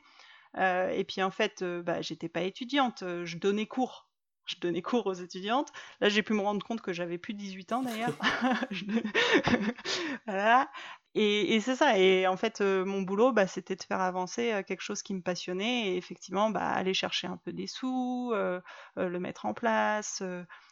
Et 0.56 1.04
puis 1.06 1.22
en 1.22 1.30
fait, 1.30 1.62
bah, 1.64 2.02
j'étais 2.02 2.28
pas 2.28 2.42
étudiante, 2.42 3.04
je 3.24 3.36
donnais 3.38 3.66
cours. 3.66 4.07
Je 4.48 4.56
donnais 4.60 4.82
cours 4.82 5.06
aux 5.06 5.12
étudiantes. 5.14 5.70
Là, 6.00 6.08
j'ai 6.08 6.22
pu 6.22 6.32
me 6.32 6.40
rendre 6.40 6.64
compte 6.66 6.80
que 6.80 6.92
j'avais 6.92 7.18
plus 7.18 7.34
de 7.34 7.38
18 7.38 7.72
ans 7.72 7.82
d'ailleurs. 7.82 8.16
Voilà. 10.26 10.70
Et, 11.14 11.54
et 11.54 11.60
c'est 11.60 11.76
ça. 11.76 11.98
Et 11.98 12.26
en 12.26 12.36
fait, 12.36 12.60
euh, 12.60 12.84
mon 12.84 13.02
boulot, 13.02 13.32
bah, 13.32 13.46
c'était 13.46 13.76
de 13.76 13.82
faire 13.82 14.00
avancer 14.00 14.52
euh, 14.52 14.62
quelque 14.62 14.82
chose 14.82 15.02
qui 15.02 15.14
me 15.14 15.22
passionnait 15.22 15.88
et 15.88 15.96
effectivement, 15.96 16.50
bah, 16.50 16.68
aller 16.68 16.94
chercher 16.94 17.26
un 17.26 17.36
peu 17.36 17.52
des 17.52 17.66
sous, 17.66 18.30
euh, 18.34 18.60
le 18.96 19.18
mettre 19.18 19.46
en 19.46 19.54
place, 19.54 20.22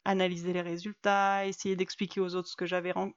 analyser 0.04 0.52
les 0.52 0.60
résultats, 0.62 1.46
essayer 1.46 1.76
d'expliquer 1.76 2.20
aux 2.20 2.34
autres 2.34 2.48
ce 2.48 2.56
que 2.56 2.66
j'avais 2.66 2.92
ren- 2.92 3.12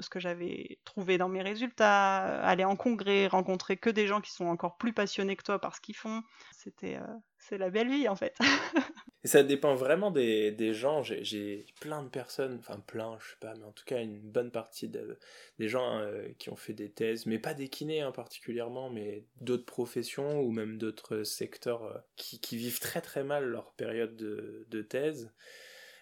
ce 0.00 0.08
que 0.08 0.20
j'avais 0.20 0.78
trouvé 0.84 1.18
dans 1.18 1.28
mes 1.28 1.42
résultats, 1.42 2.40
aller 2.42 2.64
en 2.64 2.76
congrès, 2.76 3.26
rencontrer 3.26 3.76
que 3.76 3.90
des 3.90 4.06
gens 4.06 4.20
qui 4.20 4.30
sont 4.32 4.46
encore 4.46 4.78
plus 4.78 4.92
passionnés 4.94 5.36
que 5.36 5.42
toi 5.42 5.58
par 5.58 5.76
ce 5.76 5.80
qu'ils 5.80 5.96
font. 5.96 6.22
C'était, 6.56 6.98
c'est 7.38 7.58
la 7.58 7.70
belle 7.70 7.88
vie 7.90 8.08
en 8.08 8.16
fait. 8.16 8.36
Et 9.24 9.28
ça 9.28 9.44
dépend 9.44 9.76
vraiment 9.76 10.10
des, 10.10 10.74
gens. 10.74 11.02
J'ai- 11.02 11.64
plein 11.80 12.02
de 12.02 12.08
personnes, 12.08 12.56
enfin 12.58 12.78
plein, 12.86 13.18
je 13.20 13.30
sais 13.30 13.36
pas, 13.40 13.54
mais 13.54 13.64
en 13.64 13.72
tout 13.72 13.84
cas 13.84 14.00
une 14.00 14.18
bonne 14.18 14.50
partie 14.50 14.88
de- 14.88 15.18
des 15.58 15.68
gens 15.68 15.98
euh, 15.98 16.28
qui 16.38 16.50
ont 16.50 16.56
fait 16.56 16.72
des 16.72 16.90
thèses, 16.90 17.26
mais 17.26 17.38
pas 17.38 17.54
des 17.54 17.68
kinés 17.68 18.00
hein, 18.00 18.12
particulièrement, 18.12 18.90
mais 18.90 19.24
d'autres 19.40 19.64
professions 19.64 20.40
ou 20.40 20.50
même 20.50 20.76
d'autres 20.78 21.22
secteurs 21.22 21.84
euh, 21.84 21.98
qui, 22.16 22.56
vivent 22.56 22.80
très 22.80 23.00
très 23.00 23.24
mal 23.24 23.44
leur 23.44 23.72
période 23.72 24.16
de, 24.16 24.82
thèse. 24.82 25.30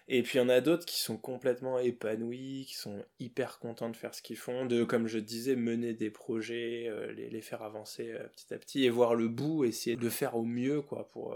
Et 0.07 0.23
puis 0.23 0.37
il 0.39 0.41
y 0.41 0.45
en 0.45 0.49
a 0.49 0.61
d'autres 0.61 0.85
qui 0.85 0.99
sont 0.99 1.17
complètement 1.17 1.79
épanouis, 1.79 2.65
qui 2.67 2.75
sont 2.75 3.05
hyper 3.19 3.59
contents 3.59 3.89
de 3.89 3.95
faire 3.95 4.13
ce 4.15 4.21
qu'ils 4.21 4.37
font, 4.37 4.65
de, 4.65 4.83
comme 4.83 5.07
je 5.07 5.19
disais, 5.19 5.55
mener 5.55 5.93
des 5.93 6.09
projets, 6.09 6.87
euh, 6.89 7.11
les, 7.13 7.29
les 7.29 7.41
faire 7.41 7.61
avancer 7.61 8.13
petit 8.33 8.53
à 8.53 8.57
petit 8.57 8.85
et 8.85 8.89
voir 8.89 9.15
le 9.15 9.27
bout, 9.27 9.63
essayer 9.63 9.95
de 9.95 10.09
faire 10.09 10.35
au 10.35 10.43
mieux, 10.43 10.81
quoi, 10.81 11.07
pour, 11.09 11.35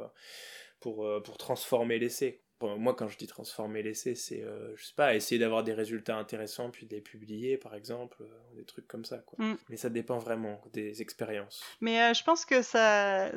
pour, 0.85 1.03
euh, 1.03 1.19
pour 1.19 1.39
transformer 1.39 1.97
l'essai. 1.97 2.43
Moi, 2.61 2.93
quand 2.93 3.07
je 3.07 3.17
dis 3.17 3.25
transformer 3.25 3.81
l'essai, 3.81 4.13
c'est, 4.13 4.43
euh, 4.43 4.75
je 4.75 4.85
sais 4.85 4.93
pas, 4.95 5.15
essayer 5.15 5.39
d'avoir 5.39 5.63
des 5.63 5.73
résultats 5.73 6.15
intéressants, 6.15 6.69
puis 6.69 6.85
de 6.85 6.95
les 6.95 7.01
publier, 7.01 7.57
par 7.57 7.73
exemple, 7.73 8.17
euh, 8.21 8.55
des 8.55 8.65
trucs 8.65 8.87
comme 8.87 9.03
ça, 9.03 9.17
quoi. 9.17 9.43
Mm. 9.43 9.57
Mais 9.69 9.77
ça 9.77 9.89
dépend 9.89 10.19
vraiment 10.19 10.61
des 10.73 11.01
expériences. 11.01 11.63
Mais 11.81 11.99
euh, 12.01 12.13
je 12.13 12.23
pense 12.23 12.45
que 12.45 12.61
ça. 12.61 13.31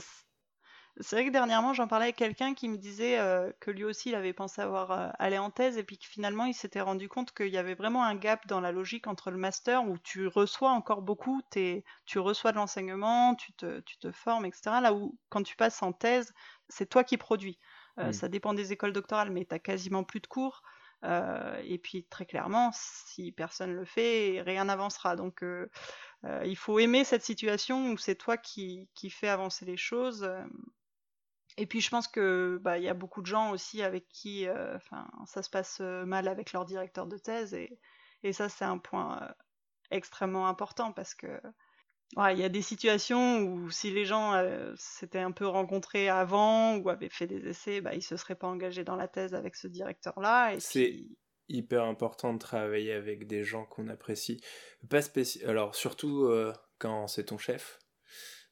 C'est 1.00 1.14
vrai 1.14 1.26
que 1.26 1.30
dernièrement, 1.30 1.72
j'en 1.72 1.86
parlais 1.86 2.06
avec 2.06 2.16
quelqu'un 2.16 2.54
qui 2.54 2.68
me 2.68 2.76
disait 2.76 3.20
que 3.60 3.70
lui 3.70 3.84
aussi, 3.84 4.08
il 4.08 4.16
avait 4.16 4.32
pensé 4.32 4.60
avoir 4.60 5.14
aller 5.20 5.38
en 5.38 5.48
thèse 5.48 5.78
et 5.78 5.84
puis 5.84 5.96
que 5.96 6.04
finalement, 6.04 6.44
il 6.44 6.54
s'était 6.54 6.80
rendu 6.80 7.08
compte 7.08 7.32
qu'il 7.32 7.50
y 7.50 7.56
avait 7.56 7.76
vraiment 7.76 8.02
un 8.02 8.16
gap 8.16 8.48
dans 8.48 8.60
la 8.60 8.72
logique 8.72 9.06
entre 9.06 9.30
le 9.30 9.36
master 9.36 9.88
où 9.88 9.96
tu 9.98 10.26
reçois 10.26 10.70
encore 10.70 11.02
beaucoup, 11.02 11.40
tu 11.52 12.18
reçois 12.18 12.50
de 12.50 12.56
l'enseignement, 12.56 13.36
tu 13.36 13.52
te, 13.52 13.78
tu 13.82 13.96
te 13.98 14.10
formes, 14.10 14.44
etc. 14.44 14.78
Là 14.82 14.92
où, 14.92 15.16
quand 15.28 15.44
tu 15.44 15.54
passes 15.54 15.80
en 15.84 15.92
thèse, 15.92 16.34
c'est 16.68 16.88
toi 16.88 17.04
qui 17.04 17.16
produis. 17.16 17.58
Euh. 17.98 18.12
Ça 18.12 18.28
dépend 18.28 18.54
des 18.54 18.72
écoles 18.72 18.92
doctorales, 18.92 19.30
mais 19.30 19.44
tu 19.44 19.54
as 19.54 19.58
quasiment 19.58 20.04
plus 20.04 20.20
de 20.20 20.26
cours. 20.26 20.62
Euh, 21.04 21.60
et 21.64 21.78
puis, 21.78 22.04
très 22.04 22.26
clairement, 22.26 22.70
si 22.72 23.32
personne 23.32 23.74
le 23.74 23.84
fait, 23.84 24.42
rien 24.44 24.64
n'avancera. 24.64 25.16
Donc, 25.16 25.42
euh, 25.42 25.68
il 26.44 26.56
faut 26.56 26.78
aimer 26.78 27.04
cette 27.04 27.24
situation 27.24 27.92
où 27.92 27.98
c'est 27.98 28.16
toi 28.16 28.36
qui, 28.36 28.88
qui 28.94 29.10
fais 29.10 29.28
avancer 29.28 29.64
les 29.64 29.76
choses. 29.76 30.28
Et 31.56 31.66
puis 31.66 31.80
je 31.80 31.90
pense 31.90 32.06
que 32.06 32.60
bah 32.62 32.78
il 32.78 32.84
y 32.84 32.88
a 32.88 32.94
beaucoup 32.94 33.20
de 33.20 33.26
gens 33.26 33.50
aussi 33.50 33.82
avec 33.82 34.06
qui 34.10 34.46
enfin 34.76 35.08
ça 35.26 35.42
se 35.42 35.50
passe 35.50 35.80
mal 35.80 36.28
avec 36.28 36.52
leur 36.52 36.64
directeur 36.64 37.08
de 37.08 37.18
thèse 37.18 37.52
et, 37.52 37.80
et 38.22 38.32
ça 38.32 38.48
c'est 38.48 38.64
un 38.64 38.78
point 38.78 39.34
extrêmement 39.90 40.46
important 40.46 40.92
parce 40.92 41.16
que 41.16 41.40
ouais, 42.16 42.34
il 42.34 42.40
y 42.40 42.44
a 42.44 42.48
des 42.48 42.62
situations 42.62 43.40
où 43.42 43.70
si 43.70 43.90
les 43.90 44.04
gens 44.04 44.34
euh, 44.34 44.74
s'étaient 44.76 45.18
un 45.18 45.32
peu 45.32 45.46
rencontrés 45.46 46.08
avant 46.08 46.76
ou 46.76 46.88
avaient 46.88 47.08
fait 47.08 47.26
des 47.26 47.46
essais, 47.48 47.80
bah 47.80 47.94
ils 47.94 48.02
se 48.02 48.16
seraient 48.16 48.34
pas 48.34 48.48
engagés 48.48 48.84
dans 48.84 48.96
la 48.96 49.08
thèse 49.08 49.34
avec 49.34 49.56
ce 49.56 49.68
directeur 49.68 50.18
là 50.20 50.52
et 50.54 50.60
C'est- 50.60 50.84
puis 50.84 51.18
hyper 51.50 51.84
important 51.84 52.34
de 52.34 52.38
travailler 52.38 52.92
avec 52.92 53.26
des 53.26 53.42
gens 53.42 53.64
qu'on 53.64 53.88
apprécie. 53.88 54.38
Pas 54.90 55.00
spéci... 55.00 55.42
Alors, 55.44 55.74
surtout 55.74 56.24
euh, 56.26 56.52
quand 56.78 57.06
c'est 57.08 57.24
ton 57.24 57.38
chef, 57.38 57.78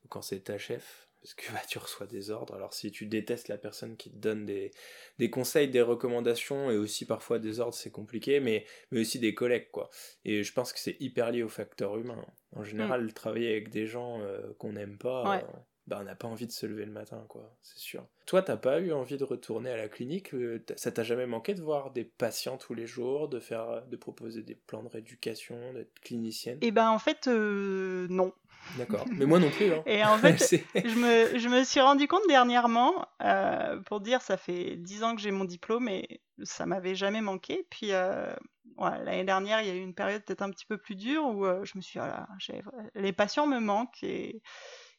ou 0.04 0.08
quand 0.08 0.22
c'est 0.22 0.40
ta 0.40 0.56
chef, 0.56 1.05
parce 1.20 1.34
que 1.34 1.52
bah, 1.52 1.60
tu 1.68 1.78
reçois 1.78 2.06
des 2.06 2.30
ordres. 2.30 2.54
Alors, 2.54 2.72
si 2.72 2.90
tu 2.92 3.06
détestes 3.06 3.48
la 3.48 3.58
personne 3.58 3.96
qui 3.96 4.10
te 4.10 4.16
donne 4.16 4.46
des, 4.46 4.70
des 5.18 5.28
conseils, 5.30 5.68
des 5.68 5.82
recommandations, 5.82 6.70
et 6.70 6.76
aussi 6.76 7.04
parfois 7.06 7.38
des 7.38 7.58
ordres, 7.60 7.74
c'est 7.74 7.90
compliqué, 7.90 8.38
mais, 8.40 8.64
mais 8.90 9.00
aussi 9.00 9.18
des 9.18 9.34
collègues, 9.34 9.70
quoi. 9.72 9.90
Et 10.24 10.44
je 10.44 10.52
pense 10.52 10.72
que 10.72 10.78
c'est 10.78 10.96
hyper 11.00 11.32
lié 11.32 11.42
au 11.42 11.48
facteur 11.48 11.96
humain. 11.96 12.24
En 12.52 12.62
général, 12.64 13.12
travailler 13.12 13.50
avec 13.50 13.70
des 13.70 13.86
gens 13.86 14.20
euh, 14.20 14.52
qu'on 14.58 14.72
n'aime 14.72 14.98
pas, 14.98 15.28
Ouais. 15.30 15.42
euh, 15.42 15.58
bah, 15.88 15.98
on 16.00 16.04
n'a 16.04 16.14
pas 16.16 16.26
envie 16.28 16.46
de 16.46 16.52
se 16.52 16.66
lever 16.66 16.84
le 16.84 16.92
matin, 16.92 17.24
quoi, 17.28 17.56
c'est 17.62 17.78
sûr. 17.78 18.06
Toi, 18.26 18.42
t'as 18.42 18.56
pas 18.56 18.80
eu 18.80 18.92
envie 18.92 19.16
de 19.18 19.24
retourner 19.24 19.70
à 19.70 19.76
la 19.76 19.88
clinique 19.88 20.34
euh, 20.34 20.64
Ça 20.76 20.90
t'a 20.90 21.04
jamais 21.04 21.26
manqué 21.26 21.54
de 21.54 21.60
voir 21.62 21.92
des 21.92 22.04
patients 22.04 22.56
tous 22.56 22.74
les 22.74 22.86
jours, 22.86 23.28
de 23.28 23.38
faire, 23.38 23.86
de 23.86 23.96
proposer 23.96 24.42
des 24.42 24.56
plans 24.56 24.82
de 24.82 24.88
rééducation, 24.88 25.72
d'être 25.74 25.98
clinicienne? 26.00 26.58
Et 26.60 26.72
ben 26.72 26.90
en 26.90 26.98
fait 26.98 27.28
non. 27.28 28.32
D'accord. 28.74 29.06
Mais 29.16 29.26
moi 29.26 29.38
non 29.38 29.50
plus, 29.50 29.72
hein. 29.72 29.82
Et 29.86 30.04
en 30.04 30.18
fait, 30.18 30.38
je 30.84 30.94
me, 30.96 31.38
je 31.38 31.48
me 31.48 31.64
suis 31.64 31.80
rendu 31.80 32.08
compte 32.08 32.26
dernièrement, 32.28 33.06
euh, 33.22 33.80
pour 33.82 34.00
dire, 34.00 34.20
ça 34.22 34.36
fait 34.36 34.76
10 34.76 35.02
ans 35.02 35.14
que 35.14 35.20
j'ai 35.22 35.30
mon 35.30 35.44
diplôme 35.44 35.88
et 35.88 36.20
ça 36.42 36.66
m'avait 36.66 36.94
jamais 36.94 37.20
manqué. 37.20 37.66
Puis 37.70 37.92
euh, 37.92 38.34
ouais, 38.76 39.02
l'année 39.04 39.24
dernière, 39.24 39.60
il 39.62 39.68
y 39.68 39.70
a 39.70 39.74
eu 39.74 39.80
une 39.80 39.94
période 39.94 40.22
peut-être 40.24 40.42
un 40.42 40.50
petit 40.50 40.66
peu 40.66 40.76
plus 40.78 40.96
dure 40.96 41.24
où 41.26 41.46
euh, 41.46 41.64
je 41.64 41.72
me 41.76 41.80
suis 41.82 41.92
dit, 41.94 41.98
voilà, 42.06 42.26
j'ai- 42.38 42.62
les 42.94 43.12
patients 43.12 43.46
me 43.46 43.60
manquent 43.60 44.02
et, 44.02 44.42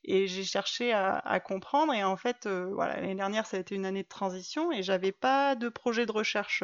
et 0.04 0.28
j'ai 0.28 0.44
cherché 0.44 0.94
à, 0.94 1.18
à 1.20 1.40
comprendre. 1.40 1.94
Et 1.94 2.04
en 2.04 2.18
fait, 2.18 2.48
voilà, 2.48 2.96
l'année 2.96 3.16
dernière, 3.16 3.46
ça 3.46 3.58
a 3.58 3.60
été 3.60 3.76
une 3.76 3.86
année 3.86 4.04
de 4.04 4.08
transition 4.08 4.72
et 4.72 4.82
j'avais 4.84 5.12
pas 5.12 5.56
de 5.56 5.70
projet 5.70 6.06
de 6.06 6.12
recherche 6.12 6.64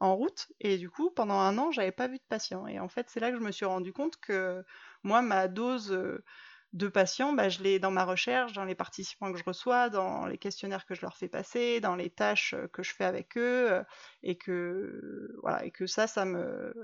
en 0.00 0.14
route. 0.14 0.46
Et 0.60 0.78
du 0.78 0.88
coup, 0.90 1.10
pendant 1.10 1.34
un 1.38 1.58
an, 1.58 1.70
j'avais 1.72 1.92
pas 1.92 2.06
vu 2.08 2.18
de 2.18 2.24
patients. 2.28 2.66
Et 2.66 2.78
en 2.78 2.88
fait, 2.88 3.06
c'est 3.10 3.20
là 3.20 3.30
que 3.30 3.36
je 3.36 3.42
me 3.42 3.50
suis 3.52 3.66
rendu 3.66 3.92
compte 3.92 4.16
que 4.18 4.64
moi, 5.04 5.22
ma 5.22 5.48
dose 5.48 5.92
euh, 5.92 6.24
de 6.72 6.88
patients, 6.88 7.32
bah, 7.32 7.48
je 7.48 7.62
l'ai 7.62 7.78
dans 7.78 7.90
ma 7.90 8.04
recherche, 8.04 8.52
dans 8.52 8.64
les 8.64 8.74
participants 8.74 9.32
que 9.32 9.38
je 9.38 9.44
reçois, 9.44 9.88
dans 9.88 10.26
les 10.26 10.38
questionnaires 10.38 10.84
que 10.86 10.94
je 10.94 11.02
leur 11.02 11.16
fais 11.16 11.28
passer, 11.28 11.80
dans 11.80 11.96
les 11.96 12.10
tâches 12.10 12.54
euh, 12.54 12.68
que 12.68 12.82
je 12.82 12.94
fais 12.94 13.04
avec 13.04 13.38
eux, 13.38 13.72
euh, 13.72 13.82
et 14.22 14.36
que 14.36 15.34
voilà, 15.42 15.64
et 15.64 15.70
que 15.70 15.86
ça, 15.86 16.06
ça 16.06 16.24
me, 16.24 16.74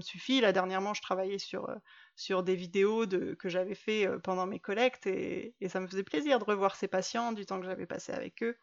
suffit. 0.00 0.40
Là, 0.40 0.52
dernièrement, 0.52 0.94
je 0.94 1.02
travaillais 1.02 1.38
sur 1.38 2.42
des 2.42 2.56
vidéos 2.56 3.06
que 3.06 3.48
j'avais 3.48 3.74
fait 3.74 4.08
pendant 4.22 4.46
mes 4.46 4.60
collectes, 4.60 5.06
et, 5.06 5.54
ça 5.68 5.80
me 5.80 5.86
faisait 5.86 6.04
plaisir 6.04 6.38
de 6.38 6.44
revoir 6.44 6.76
ces 6.76 6.88
patients 6.88 7.32
du 7.32 7.46
temps 7.46 7.60
que 7.60 7.66
j'avais 7.66 7.86
passé 7.86 8.12
avec 8.12 8.42
eux. 8.42 8.56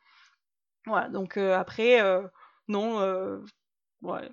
Voilà. 0.86 1.10
Donc 1.10 1.38
après, 1.38 2.00
non, 2.68 3.42
ouais, 4.02 4.30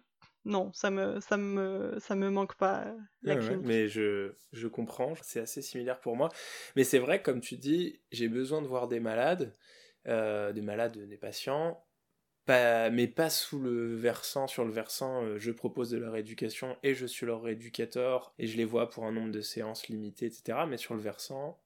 non, 0.47 0.73
ça 0.73 0.91
me, 0.91 1.21
ça 1.21 1.37
me, 1.37 1.99
ça 2.01 2.15
me 2.15 2.31
manque 2.31 2.57
pas 2.57 2.85
euh, 2.87 2.99
la 3.23 3.37
Ouais, 3.37 3.41
ouais, 3.41 3.57
clinique. 3.57 3.65
mais 3.65 3.89
je, 3.89 4.35
je 4.53 4.69
comprends, 4.69 5.15
c'est 5.23 5.41
assez 5.41 5.61
similaire 5.61 5.99
pour 6.01 6.17
moi. 6.17 6.29
Mais 6.77 6.85
c'est 6.85 7.01
vrai, 7.01 7.23
comme 7.23 7.41
tu 7.41 7.57
dis, 7.57 8.01
j'ai 8.13 8.29
besoin 8.29 8.63
de 8.63 8.69
voir 8.69 8.87
des 8.87 9.01
malades, 9.01 9.57
euh, 10.07 10.53
des 10.53 10.61
malades, 10.63 10.97
des 10.97 11.17
patients, 11.17 11.85
pas, 12.47 12.91
mais 12.91 13.09
pas 13.09 13.31
sous 13.31 13.61
le 13.61 13.97
versant, 13.97 14.47
sur 14.49 14.65
le 14.65 14.73
versant, 14.73 15.25
euh, 15.25 15.39
je 15.39 15.53
propose 15.53 15.91
de 15.91 15.99
leur 15.99 16.17
éducation 16.17 16.77
et 16.85 16.95
je 16.95 17.07
suis 17.07 17.27
leur 17.27 17.49
éducateur 17.49 18.35
et 18.39 18.47
je 18.47 18.57
les 18.57 18.65
vois 18.67 18.91
pour 18.91 19.07
un 19.07 19.13
nombre 19.13 19.33
de 19.33 19.41
séances 19.43 19.89
limitées, 19.89 20.27
etc. 20.27 20.67
Mais 20.67 20.79
sur 20.79 20.95
le 20.95 21.01
versant 21.01 21.61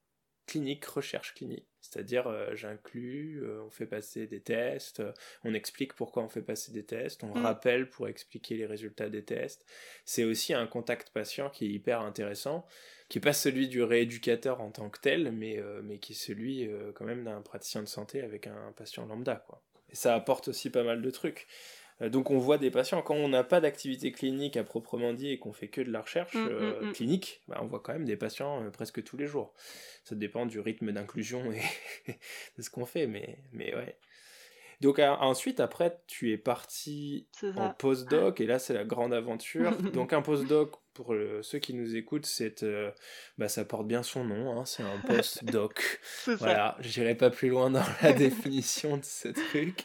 clinique, 0.50 0.84
recherche 0.84 1.34
clinique. 1.34 1.66
C'est-à-dire, 1.80 2.26
euh, 2.26 2.54
j'inclus, 2.54 3.40
euh, 3.42 3.62
on 3.64 3.70
fait 3.70 3.86
passer 3.86 4.26
des 4.26 4.40
tests, 4.40 5.00
euh, 5.00 5.12
on 5.44 5.54
explique 5.54 5.94
pourquoi 5.94 6.22
on 6.22 6.28
fait 6.28 6.42
passer 6.42 6.72
des 6.72 6.84
tests, 6.84 7.24
on 7.24 7.34
Mm. 7.34 7.42
rappelle 7.42 7.88
pour 7.88 8.08
expliquer 8.08 8.56
les 8.56 8.66
résultats 8.66 9.08
des 9.08 9.24
tests. 9.24 9.64
C'est 10.04 10.24
aussi 10.24 10.52
un 10.52 10.66
contact 10.66 11.10
patient 11.10 11.50
qui 11.50 11.66
est 11.66 11.70
hyper 11.70 12.00
intéressant, 12.00 12.66
qui 13.08 13.18
n'est 13.18 13.22
pas 13.22 13.32
celui 13.32 13.68
du 13.68 13.82
rééducateur 13.82 14.60
en 14.60 14.70
tant 14.70 14.90
que 14.90 15.00
tel, 15.00 15.32
mais, 15.32 15.60
mais 15.82 15.98
qui 15.98 16.12
est 16.12 16.16
celui 16.16 16.70
quand 16.94 17.04
même 17.04 17.24
d'un 17.24 17.40
praticien 17.40 17.82
de 17.82 17.88
santé 17.88 18.22
avec 18.22 18.46
un 18.46 18.72
patient 18.76 19.04
lambda. 19.06 19.36
Quoi. 19.48 19.60
Et 19.90 19.96
ça 19.96 20.14
apporte 20.14 20.48
aussi 20.48 20.70
pas 20.70 20.84
mal 20.84 21.02
de 21.02 21.10
trucs. 21.10 21.48
Euh, 22.02 22.08
Donc 22.08 22.30
on 22.30 22.38
voit 22.38 22.58
des 22.58 22.70
patients, 22.70 23.02
quand 23.02 23.14
on 23.14 23.28
n'a 23.28 23.44
pas 23.44 23.60
d'activité 23.60 24.12
clinique 24.12 24.56
à 24.56 24.64
proprement 24.64 25.12
dit 25.12 25.30
et 25.30 25.38
qu'on 25.38 25.52
fait 25.52 25.68
que 25.68 25.80
de 25.80 25.90
la 25.90 26.00
recherche 26.00 26.34
Mm, 26.34 26.48
euh, 26.48 26.80
mm, 26.80 26.88
mm. 26.88 26.92
clinique, 26.92 27.42
bah, 27.48 27.58
on 27.62 27.66
voit 27.66 27.80
quand 27.80 27.92
même 27.92 28.04
des 28.04 28.16
patients 28.16 28.62
euh, 28.62 28.70
presque 28.70 29.02
tous 29.02 29.16
les 29.16 29.26
jours. 29.26 29.52
Ça 30.04 30.14
dépend 30.14 30.46
du 30.46 30.60
rythme 30.60 30.92
d'inclusion 30.92 31.52
et 31.52 31.60
de 32.58 32.62
ce 32.62 32.70
qu'on 32.70 32.86
fait, 32.86 33.06
mais, 33.06 33.38
mais 33.52 33.74
ouais. 33.74 33.96
Donc 34.80 34.98
ensuite, 34.98 35.60
après, 35.60 36.00
tu 36.06 36.32
es 36.32 36.38
parti 36.38 37.26
en 37.56 37.68
postdoc, 37.68 38.40
et 38.40 38.46
là 38.46 38.58
c'est 38.58 38.72
la 38.72 38.84
grande 38.84 39.12
aventure. 39.12 39.76
Donc 39.92 40.14
un 40.14 40.22
postdoc, 40.22 40.72
pour 40.94 41.14
ceux 41.42 41.58
qui 41.58 41.74
nous 41.74 41.96
écoutent, 41.96 42.24
c'est, 42.24 42.62
euh, 42.62 42.90
bah, 43.36 43.48
ça 43.48 43.66
porte 43.66 43.86
bien 43.86 44.02
son 44.02 44.24
nom, 44.24 44.58
hein, 44.58 44.64
c'est 44.64 44.82
un 44.82 44.98
postdoc. 45.06 46.00
Voilà, 46.38 46.78
j'irai 46.80 47.14
pas 47.14 47.28
plus 47.28 47.50
loin 47.50 47.70
dans 47.70 47.84
la 48.02 48.12
définition 48.14 48.96
de 48.96 49.04
ce 49.04 49.28
truc. 49.28 49.84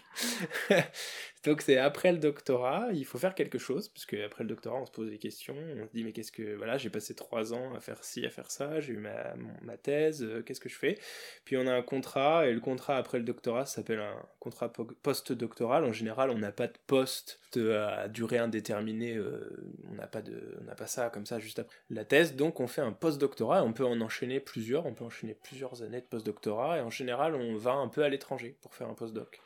Donc 1.46 1.62
c'est 1.62 1.78
après 1.78 2.12
le 2.12 2.18
doctorat, 2.18 2.88
il 2.92 3.06
faut 3.06 3.20
faire 3.20 3.36
quelque 3.36 3.60
chose, 3.60 3.90
parce 3.90 4.06
que 4.08 4.26
après 4.26 4.44
le 4.44 4.50
doctorat, 4.50 4.82
on 4.82 4.86
se 4.88 4.92
pose 4.92 5.10
des 5.12 5.20
questions, 5.20 5.56
on 5.56 5.86
se 5.88 5.92
dit 5.94 6.04
mais 6.04 6.12
qu'est-ce 6.12 6.32
que 6.32 6.56
voilà, 6.56 6.78
j'ai 6.78 6.90
passé 6.90 7.14
trois 7.14 7.54
ans 7.54 7.76
à 7.76 7.80
faire 7.80 8.04
ci, 8.04 8.26
à 8.26 8.32
faire 8.32 8.50
ça, 8.50 8.80
j'ai 8.80 8.94
eu 8.94 8.98
ma, 8.98 9.36
ma 9.62 9.78
thèse, 9.78 10.24
euh, 10.24 10.42
qu'est-ce 10.42 10.60
que 10.60 10.70
je 10.70 10.78
fais? 10.78 10.98
Puis 11.46 11.56
on 11.56 11.68
a 11.68 11.74
un 11.74 11.84
contrat, 11.84 12.48
et 12.48 12.54
le 12.54 12.60
contrat 12.60 12.98
après 12.98 13.20
le 13.20 13.24
doctorat 13.24 13.68
s'appelle 13.68 14.00
un 14.00 14.26
contrat 14.40 14.74
po- 14.74 14.88
post-doctoral. 15.04 15.86
En 15.86 15.94
général, 15.94 16.32
on 16.32 16.38
n'a 16.40 16.52
pas 16.52 16.68
de 16.68 16.78
poste 16.88 17.40
à 17.56 18.10
durée 18.10 18.38
indéterminée, 18.40 19.16
euh, 19.16 19.72
on 19.90 19.94
n'a 19.94 20.08
pas 20.08 20.22
de, 20.22 20.58
on 20.60 20.66
n'a 20.66 20.76
pas 20.76 20.88
ça 20.88 21.10
comme 21.10 21.26
ça 21.26 21.40
juste 21.40 21.60
après 21.60 21.78
la 21.90 22.04
thèse. 22.06 22.36
Donc 22.36 22.60
on 22.60 22.68
fait 22.68 22.82
un 22.82 22.92
post-doctorat, 22.92 23.64
on 23.64 23.72
peut 23.72 23.86
en 23.86 24.02
enchaîner 24.02 24.40
plusieurs, 24.40 24.86
on 24.86 24.94
peut 24.94 25.06
enchaîner 25.06 25.36
plusieurs 25.36 25.84
années 25.84 26.02
de 26.02 26.06
post-doctorat, 26.06 26.80
et 26.80 26.82
en 26.82 26.90
général, 26.90 27.36
on 27.36 27.56
va 27.56 27.74
un 27.74 27.88
peu 27.88 28.04
à 28.04 28.10
l'étranger 28.10 28.58
pour 28.62 28.74
faire 28.74 28.90
un 28.90 28.94
post-doc. 28.94 29.40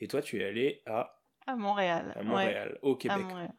Et 0.00 0.08
toi, 0.08 0.20
tu 0.22 0.40
es 0.40 0.44
allé 0.44 0.82
à, 0.86 1.17
À 1.48 1.56
Montréal. 1.56 2.12
à 2.14 2.18
ouais, 2.18 2.24
Montréal, 2.24 2.78
au 2.82 2.94
à 2.94 2.98
Québec. 2.98 3.18
Montréal. 3.26 3.54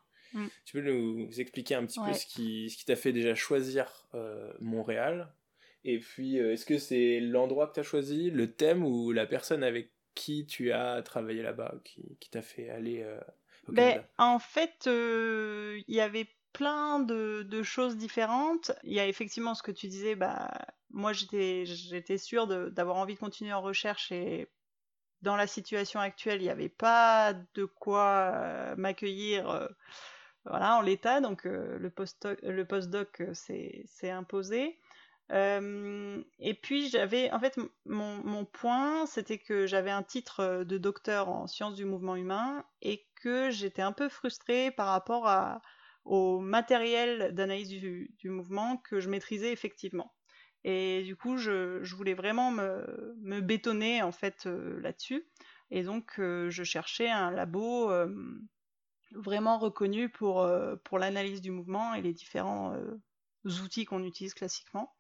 Tu 0.63 0.73
peux 0.73 0.81
nous 0.81 1.27
expliquer 1.41 1.73
un 1.73 1.85
petit 1.87 1.99
peu 1.99 2.13
ce 2.13 2.25
qui, 2.27 2.69
ce 2.69 2.77
qui 2.77 2.85
t'a 2.85 2.95
fait 2.95 3.11
déjà 3.11 3.33
choisir 3.33 4.07
euh, 4.13 4.53
Montréal? 4.59 5.33
Et 5.83 5.97
puis, 5.99 6.39
euh, 6.39 6.53
est-ce 6.53 6.65
que 6.67 6.77
c'est 6.77 7.19
l'endroit 7.19 7.65
que 7.67 7.73
tu 7.73 7.79
as 7.79 7.83
choisi, 7.83 8.29
le 8.29 8.51
thème 8.53 8.85
ou 8.85 9.11
la 9.11 9.25
personne 9.25 9.63
avec 9.63 9.91
qui 10.13 10.45
tu 10.45 10.71
as 10.71 11.01
travaillé 11.01 11.41
là-bas 11.41 11.75
qui, 11.83 12.17
qui 12.19 12.29
t'a 12.29 12.41
fait 12.43 12.69
aller 12.69 13.01
euh, 13.01 13.19
au 13.67 13.71
Ben, 13.71 13.91
Canada? 13.93 14.09
en 14.19 14.37
fait, 14.39 14.85
euh, 14.87 15.79
il 15.87 15.95
y 15.95 16.01
avait 16.01 16.27
plein 16.53 16.99
de, 16.99 17.41
de 17.43 17.63
choses 17.63 17.97
différentes. 17.97 18.71
Il 18.83 18.93
y 18.93 18.99
a 18.99 19.07
effectivement 19.07 19.55
ce 19.55 19.63
que 19.63 19.71
tu 19.71 19.87
disais, 19.87 20.15
bah, 20.15 20.51
moi 20.91 21.13
j'étais 21.13 21.65
j'étais 21.65 22.17
sûre 22.17 22.45
d'avoir 22.47 22.97
envie 22.97 23.13
de 23.15 23.19
continuer 23.19 23.53
en 23.53 23.61
recherche 23.61 24.11
et 24.11 24.47
dans 25.21 25.35
la 25.35 25.47
situation 25.47 25.99
actuelle, 25.99 26.41
il 26.41 26.45
n'y 26.45 26.49
avait 26.49 26.69
pas 26.69 27.33
de 27.53 27.65
quoi 27.65 28.31
euh, 28.33 28.75
m'accueillir 28.77 29.49
euh, 29.49 29.67
voilà, 30.45 30.77
en 30.77 30.81
l'état, 30.81 31.21
donc 31.21 31.45
euh, 31.45 31.77
le 31.77 31.89
postdoc, 31.89 33.19
le 33.19 33.33
s'est 33.33 34.09
imposé. 34.09 34.79
Et 35.31 36.53
puis 36.63 36.89
j'avais, 36.89 37.31
en 37.31 37.39
fait, 37.39 37.55
mon, 37.85 38.45
point, 38.45 39.05
c'était 39.05 39.37
que 39.37 39.67
j'avais 39.67 39.91
un 39.91 40.01
titre 40.01 40.63
de 40.63 40.77
docteur 40.79 41.29
en 41.29 41.45
sciences 41.45 41.75
du 41.75 41.85
mouvement 41.85 42.15
humain 42.15 42.65
et 42.81 43.05
que 43.21 43.51
j'étais 43.51 43.83
un 43.83 43.91
peu 43.91 44.09
frustrée 44.09 44.71
par 44.71 44.87
rapport 44.87 45.27
à, 45.27 45.61
au 46.03 46.39
matériel 46.39 47.35
d'analyse 47.35 47.69
du 47.69 48.29
mouvement 48.29 48.77
que 48.77 48.99
je 48.99 49.09
maîtrisais 49.09 49.51
effectivement. 49.51 50.11
Et 50.63 51.03
du 51.03 51.15
coup, 51.15 51.37
je, 51.37 51.83
je 51.83 51.95
voulais 51.95 52.13
vraiment 52.13 52.51
me, 52.51 53.15
me 53.21 53.39
bétonner 53.39 54.01
en 54.01 54.11
fait 54.11 54.45
euh, 54.45 54.79
là-dessus. 54.81 55.25
Et 55.71 55.83
donc, 55.83 56.19
euh, 56.19 56.49
je 56.49 56.63
cherchais 56.63 57.09
un 57.09 57.31
labo 57.31 57.89
euh, 57.91 58.13
vraiment 59.11 59.57
reconnu 59.57 60.09
pour, 60.09 60.47
pour 60.83 60.99
l'analyse 60.99 61.41
du 61.41 61.51
mouvement 61.51 61.93
et 61.93 62.01
les 62.01 62.13
différents 62.13 62.75
outils 63.45 63.85
qu'on 63.85 64.03
utilise 64.03 64.33
classiquement. 64.33 64.93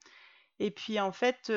Et 0.59 0.71
puis 0.71 0.99
en 0.99 1.11
fait, 1.11 1.51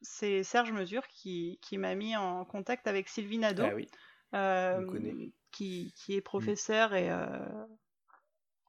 c'est 0.00 0.42
Serge 0.42 0.72
Mesure 0.72 1.06
qui, 1.08 1.58
qui 1.62 1.76
m'a 1.76 1.94
mis 1.94 2.16
en 2.16 2.44
contact 2.44 2.86
avec 2.86 3.08
Sylvie 3.08 3.38
Nadeau, 3.38 3.64
Ah 3.64 3.74
oui, 3.74 3.88
qui, 5.50 5.92
qui 5.96 6.14
est 6.14 6.20
professeur 6.20 6.94
et 6.94 7.10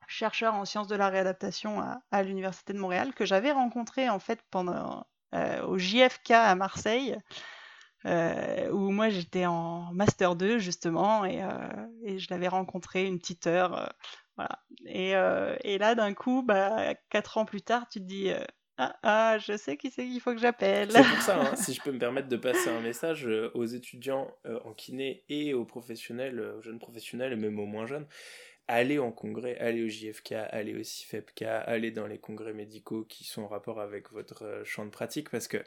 chercheur 0.07 0.55
en 0.55 0.65
sciences 0.65 0.87
de 0.87 0.95
la 0.95 1.09
réadaptation 1.09 1.81
à, 1.81 2.01
à 2.11 2.23
l'Université 2.23 2.73
de 2.73 2.79
Montréal, 2.79 3.13
que 3.13 3.25
j'avais 3.25 3.51
rencontré 3.51 4.09
en 4.09 4.19
fait 4.19 4.41
pendant 4.49 5.05
euh, 5.35 5.61
au 5.63 5.77
JFK 5.77 6.31
à 6.31 6.55
Marseille, 6.55 7.17
euh, 8.05 8.71
où 8.71 8.91
moi 8.91 9.09
j'étais 9.09 9.45
en 9.45 9.91
Master 9.93 10.35
2 10.35 10.57
justement, 10.57 11.25
et, 11.25 11.43
euh, 11.43 11.49
et 12.03 12.17
je 12.17 12.27
l'avais 12.29 12.47
rencontré 12.47 13.05
une 13.05 13.19
petite 13.19 13.45
heure. 13.45 13.93
voilà. 14.37 14.63
Et, 14.85 15.11
et 15.69 15.77
là, 15.77 15.95
d'un 15.95 16.13
coup, 16.13 16.43
bah, 16.43 16.93
quatre 17.09 17.37
ans 17.37 17.45
plus 17.45 17.61
tard, 17.61 17.89
tu 17.89 17.99
te 17.99 18.05
dis 18.05 18.31
ah, 18.77 18.95
ah, 19.03 19.37
je 19.39 19.57
sais 19.57 19.75
qui 19.75 19.89
c'est 19.89 20.05
qu'il 20.05 20.21
faut 20.21 20.31
que 20.33 20.39
j'appelle. 20.39 20.91
C'est 20.91 21.03
pour 21.03 21.21
ça, 21.21 21.41
hein, 21.41 21.55
si 21.55 21.73
je 21.73 21.81
peux 21.81 21.91
me 21.91 21.99
permettre 21.99 22.29
de 22.29 22.37
passer 22.37 22.69
un 22.69 22.79
message 22.79 23.27
aux 23.53 23.65
étudiants 23.65 24.31
en 24.63 24.73
kiné 24.73 25.25
et 25.27 25.53
aux 25.53 25.65
professionnels, 25.65 26.39
aux 26.39 26.61
jeunes 26.61 26.79
professionnels 26.79 27.33
et 27.33 27.35
même 27.35 27.59
aux 27.59 27.65
moins 27.65 27.85
jeunes, 27.85 28.07
allez 28.67 28.99
en 28.99 29.11
congrès, 29.11 29.57
allez 29.57 29.83
au 29.83 29.87
JFK, 29.87 30.33
allez 30.33 30.75
au 30.75 30.83
CIFEPK, 30.83 31.43
allez 31.43 31.91
dans 31.91 32.07
les 32.07 32.19
congrès 32.19 32.53
médicaux 32.53 33.05
qui 33.05 33.23
sont 33.23 33.43
en 33.43 33.47
rapport 33.47 33.79
avec 33.79 34.11
votre 34.11 34.43
euh, 34.43 34.63
champ 34.65 34.85
de 34.85 34.91
pratique 34.91 35.29
parce 35.29 35.47
que 35.47 35.57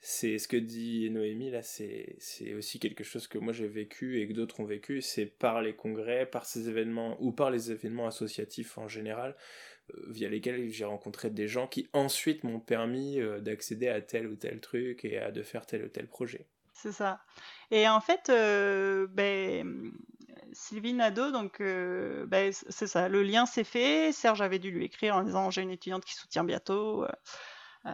c'est 0.00 0.38
ce 0.38 0.46
que 0.46 0.56
dit 0.56 1.10
Noémie 1.10 1.50
là, 1.50 1.62
c'est 1.62 2.16
aussi 2.56 2.78
quelque 2.78 3.02
chose 3.02 3.26
que 3.26 3.36
moi 3.36 3.52
j'ai 3.52 3.66
vécu 3.66 4.20
et 4.20 4.28
que 4.28 4.32
d'autres 4.32 4.60
ont 4.60 4.64
vécu, 4.64 5.02
c'est 5.02 5.26
par 5.26 5.60
les 5.60 5.74
congrès, 5.74 6.24
par 6.24 6.46
ces 6.46 6.68
événements 6.68 7.16
ou 7.20 7.32
par 7.32 7.50
les 7.50 7.72
événements 7.72 8.06
associatifs 8.06 8.78
en 8.78 8.86
général 8.86 9.36
euh, 9.92 10.04
via 10.08 10.28
lesquels 10.28 10.70
j'ai 10.70 10.84
rencontré 10.84 11.30
des 11.30 11.48
gens 11.48 11.66
qui 11.66 11.88
ensuite 11.92 12.44
m'ont 12.44 12.60
permis 12.60 13.20
euh, 13.20 13.40
d'accéder 13.40 13.88
à 13.88 14.00
tel 14.00 14.28
ou 14.28 14.36
tel 14.36 14.60
truc 14.60 15.04
et 15.04 15.18
à 15.18 15.32
de 15.32 15.42
faire 15.42 15.66
tel 15.66 15.84
ou 15.84 15.88
tel 15.88 16.06
projet. 16.06 16.46
C'est 16.74 16.92
ça. 16.92 17.20
Et 17.72 17.88
en 17.88 18.00
fait, 18.00 18.28
ben, 18.28 19.92
Sylvie 20.52 20.94
Nadeau, 20.94 21.30
donc 21.30 21.60
euh, 21.60 22.26
ben, 22.26 22.52
c'est 22.52 22.86
ça, 22.86 23.08
le 23.08 23.22
lien 23.22 23.46
s'est 23.46 23.64
fait. 23.64 24.12
Serge 24.12 24.40
avait 24.42 24.58
dû 24.58 24.70
lui 24.70 24.84
écrire 24.84 25.16
en 25.16 25.22
disant 25.22 25.50
j'ai 25.50 25.62
une 25.62 25.70
étudiante 25.70 26.04
qui 26.04 26.14
soutient 26.14 26.44
bientôt. 26.44 27.04
euh, 27.04 27.08
euh, 27.86 27.90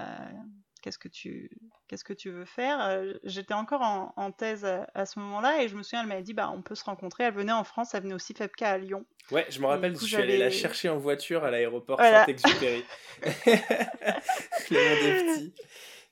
qu'est-ce 0.83 0.99
que 0.99 1.09
tu 1.09 1.51
qu'est-ce 1.89 2.05
que 2.05 2.13
tu 2.13 2.31
veux 2.31 2.45
faire? 2.45 3.03
J'étais 3.25 3.55
encore 3.55 3.83
en, 3.83 4.13
en 4.17 4.33
thèse 4.33 4.65
à, 4.65 4.87
à 4.95 5.07
ce 5.07 5.19
moment-là 5.19 5.63
et 5.63 5.69
je 5.69 5.77
me 5.77 5.83
souviens, 5.83 6.03
elle 6.03 6.09
m'avait 6.09 6.23
dit 6.23 6.35
bah 6.35 6.51
on 6.55 6.63
peut 6.63 6.75
se 6.75 6.85
rencontrer. 6.85 7.25
Elle 7.25 7.35
venait 7.35 7.53
en 7.53 7.65
France, 7.65 7.95
elle 7.95 8.03
venait 8.03 8.15
aussi 8.15 8.35
FEPK 8.35 8.63
à 8.63 8.79
Lyon. 8.79 9.05
Ouais, 9.31 9.47
je 9.49 9.61
me 9.61 9.67
rappelle, 9.67 9.95
coup, 9.95 10.01
je 10.01 10.07
suis 10.15 10.17
allé 10.17 10.37
la 10.37 10.51
chercher 10.51 10.89
en 10.91 10.99
voiture 10.99 11.45
à 11.45 11.51
l'aéroport 11.51 11.97
Voilà. 11.99 12.27
Saint-Exupéry. 12.27 12.85
Le 14.71 15.51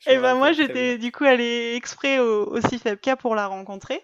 Et 0.07 0.17
me 0.17 0.23
ben 0.23 0.35
moi 0.35 0.53
j'étais 0.53 0.99
du 0.99 1.12
coup 1.12 1.25
allée 1.25 1.75
exprès 1.75 2.19
au, 2.19 2.47
au 2.51 2.61
CIFEPK 2.61 3.17
pour 3.19 3.35
la 3.35 3.47
rencontrer. 3.47 4.03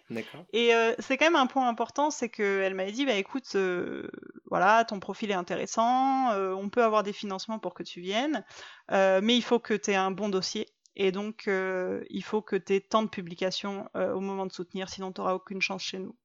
Et 0.52 0.74
euh, 0.74 0.94
c'est 0.98 1.16
quand 1.16 1.26
même 1.26 1.36
un 1.36 1.46
point 1.46 1.68
important, 1.68 2.10
c'est 2.10 2.28
qu'elle 2.28 2.74
m'avait 2.74 2.92
dit, 2.92 3.04
bah 3.04 3.14
écoute, 3.14 3.54
euh, 3.54 4.08
voilà, 4.50 4.84
ton 4.84 5.00
profil 5.00 5.30
est 5.30 5.34
intéressant, 5.34 6.32
euh, 6.32 6.52
on 6.52 6.68
peut 6.68 6.84
avoir 6.84 7.02
des 7.02 7.12
financements 7.12 7.58
pour 7.58 7.74
que 7.74 7.82
tu 7.82 8.00
viennes, 8.00 8.44
euh, 8.90 9.20
mais 9.22 9.36
il 9.36 9.42
faut 9.42 9.58
que 9.58 9.74
tu 9.74 9.90
aies 9.90 9.96
un 9.96 10.10
bon 10.10 10.28
dossier. 10.28 10.68
Et 10.96 11.12
donc, 11.12 11.46
euh, 11.46 12.02
il 12.10 12.24
faut 12.24 12.42
que 12.42 12.56
tu 12.56 12.74
aies 12.74 12.80
tant 12.80 13.02
de 13.02 13.08
publications 13.08 13.88
euh, 13.96 14.12
au 14.12 14.20
moment 14.20 14.46
de 14.46 14.52
soutenir, 14.52 14.88
sinon 14.88 15.12
tu 15.12 15.20
n'auras 15.20 15.34
aucune 15.34 15.62
chance 15.62 15.82
chez 15.82 15.98
nous. 15.98 16.16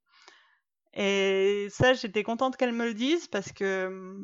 Et 0.96 1.68
ça, 1.70 1.94
j'étais 1.94 2.24
contente 2.24 2.58
qu'elle 2.58 2.72
me 2.72 2.86
le 2.86 2.94
dise 2.94 3.28
parce 3.28 3.52
que 3.52 4.16